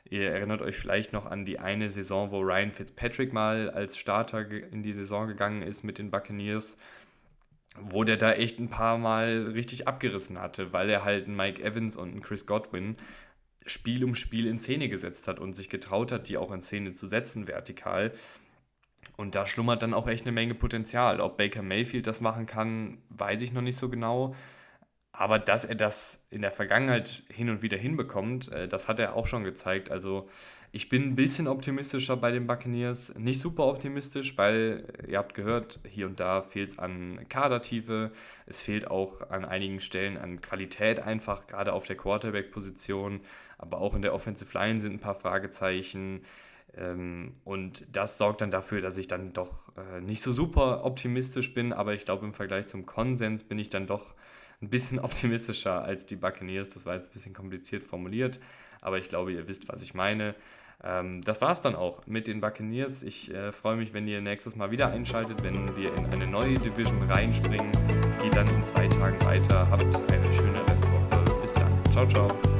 ihr 0.09 0.31
erinnert 0.31 0.61
euch 0.61 0.77
vielleicht 0.77 1.13
noch 1.13 1.25
an 1.25 1.45
die 1.45 1.59
eine 1.59 1.89
Saison, 1.89 2.31
wo 2.31 2.39
Ryan 2.39 2.71
Fitzpatrick 2.71 3.33
mal 3.33 3.69
als 3.69 3.97
Starter 3.97 4.49
in 4.49 4.83
die 4.83 4.93
Saison 4.93 5.27
gegangen 5.27 5.61
ist 5.61 5.83
mit 5.83 5.97
den 5.97 6.11
Buccaneers, 6.11 6.77
wo 7.79 8.03
der 8.03 8.17
da 8.17 8.33
echt 8.33 8.59
ein 8.59 8.69
paar 8.69 8.97
Mal 8.97 9.51
richtig 9.53 9.87
abgerissen 9.87 10.39
hatte, 10.39 10.73
weil 10.73 10.89
er 10.89 11.03
halt 11.03 11.25
einen 11.25 11.35
Mike 11.35 11.63
Evans 11.63 11.95
und 11.95 12.09
einen 12.09 12.21
Chris 12.21 12.45
Godwin 12.45 12.97
Spiel 13.65 14.03
um 14.03 14.15
Spiel 14.15 14.47
in 14.47 14.59
Szene 14.59 14.89
gesetzt 14.89 15.27
hat 15.27 15.39
und 15.39 15.53
sich 15.53 15.69
getraut 15.69 16.11
hat, 16.11 16.27
die 16.29 16.37
auch 16.37 16.51
in 16.51 16.61
Szene 16.61 16.93
zu 16.93 17.07
setzen, 17.07 17.47
vertikal. 17.47 18.11
Und 19.17 19.35
da 19.35 19.45
schlummert 19.45 19.83
dann 19.83 19.93
auch 19.93 20.07
echt 20.07 20.25
eine 20.25 20.31
Menge 20.31 20.55
Potenzial. 20.55 21.21
Ob 21.21 21.37
Baker 21.37 21.61
Mayfield 21.61 22.07
das 22.07 22.21
machen 22.21 22.45
kann, 22.45 22.97
weiß 23.09 23.41
ich 23.41 23.51
noch 23.51 23.61
nicht 23.61 23.77
so 23.77 23.89
genau. 23.89 24.35
Aber 25.13 25.39
dass 25.39 25.65
er 25.65 25.75
das 25.75 26.25
in 26.29 26.41
der 26.41 26.51
Vergangenheit 26.51 27.23
hin 27.29 27.49
und 27.49 27.61
wieder 27.61 27.77
hinbekommt, 27.77 28.51
äh, 28.51 28.67
das 28.67 28.87
hat 28.87 28.99
er 28.99 29.15
auch 29.15 29.27
schon 29.27 29.43
gezeigt. 29.43 29.91
Also 29.91 30.29
ich 30.71 30.87
bin 30.87 31.03
ein 31.03 31.15
bisschen 31.15 31.47
optimistischer 31.47 32.15
bei 32.15 32.31
den 32.31 32.47
Buccaneers. 32.47 33.13
Nicht 33.15 33.41
super 33.41 33.65
optimistisch, 33.67 34.37
weil 34.37 34.85
ihr 35.05 35.17
habt 35.17 35.33
gehört, 35.33 35.79
hier 35.85 36.07
und 36.07 36.21
da 36.21 36.41
fehlt 36.41 36.71
es 36.71 36.79
an 36.79 37.19
Kadertiefe. 37.27 38.11
Es 38.45 38.61
fehlt 38.61 38.89
auch 38.89 39.29
an 39.29 39.43
einigen 39.43 39.81
Stellen 39.81 40.17
an 40.17 40.39
Qualität 40.39 41.01
einfach, 41.01 41.45
gerade 41.45 41.73
auf 41.73 41.87
der 41.87 41.97
Quarterback-Position. 41.97 43.19
Aber 43.57 43.79
auch 43.79 43.95
in 43.95 44.01
der 44.01 44.13
Offensive 44.13 44.57
Line 44.57 44.79
sind 44.79 44.93
ein 44.93 44.99
paar 44.99 45.15
Fragezeichen. 45.15 46.21
Ähm, 46.77 47.33
und 47.43 47.85
das 47.93 48.17
sorgt 48.17 48.39
dann 48.39 48.49
dafür, 48.49 48.79
dass 48.79 48.95
ich 48.95 49.09
dann 49.09 49.33
doch 49.33 49.73
äh, 49.75 49.99
nicht 49.99 50.21
so 50.21 50.31
super 50.31 50.85
optimistisch 50.85 51.53
bin. 51.53 51.73
Aber 51.73 51.93
ich 51.93 52.05
glaube, 52.05 52.25
im 52.25 52.33
Vergleich 52.33 52.67
zum 52.67 52.85
Konsens 52.85 53.43
bin 53.43 53.59
ich 53.59 53.69
dann 53.69 53.87
doch 53.87 54.13
ein 54.61 54.69
bisschen 54.69 54.99
optimistischer 55.03 55.83
als 55.83 56.05
die 56.05 56.15
Buccaneers. 56.15 56.69
Das 56.69 56.85
war 56.85 56.95
jetzt 56.95 57.09
ein 57.09 57.13
bisschen 57.13 57.33
kompliziert 57.33 57.83
formuliert, 57.83 58.39
aber 58.81 58.97
ich 58.97 59.09
glaube, 59.09 59.31
ihr 59.31 59.47
wisst, 59.47 59.67
was 59.69 59.81
ich 59.81 59.93
meine. 59.93 60.35
Ähm, 60.83 61.21
das 61.21 61.41
war 61.41 61.51
es 61.51 61.61
dann 61.61 61.75
auch 61.75 62.05
mit 62.07 62.27
den 62.27 62.41
Buccaneers. 62.41 63.03
Ich 63.03 63.33
äh, 63.33 63.51
freue 63.51 63.75
mich, 63.75 63.93
wenn 63.93 64.07
ihr 64.07 64.21
nächstes 64.21 64.55
Mal 64.55 64.71
wieder 64.71 64.87
einschaltet, 64.87 65.43
wenn 65.43 65.75
wir 65.75 65.95
in 65.95 66.05
eine 66.07 66.27
neue 66.27 66.55
Division 66.55 67.03
reinspringen. 67.03 67.71
Geht 68.21 68.35
dann 68.35 68.47
in 68.47 68.61
zwei 68.63 68.87
Tagen 68.87 69.19
weiter. 69.25 69.69
Habt 69.69 69.83
eine 69.83 70.33
schöne 70.33 70.61
Restwoche. 70.67 71.41
Bis 71.41 71.53
dann. 71.53 71.91
Ciao, 71.91 72.07
ciao. 72.07 72.50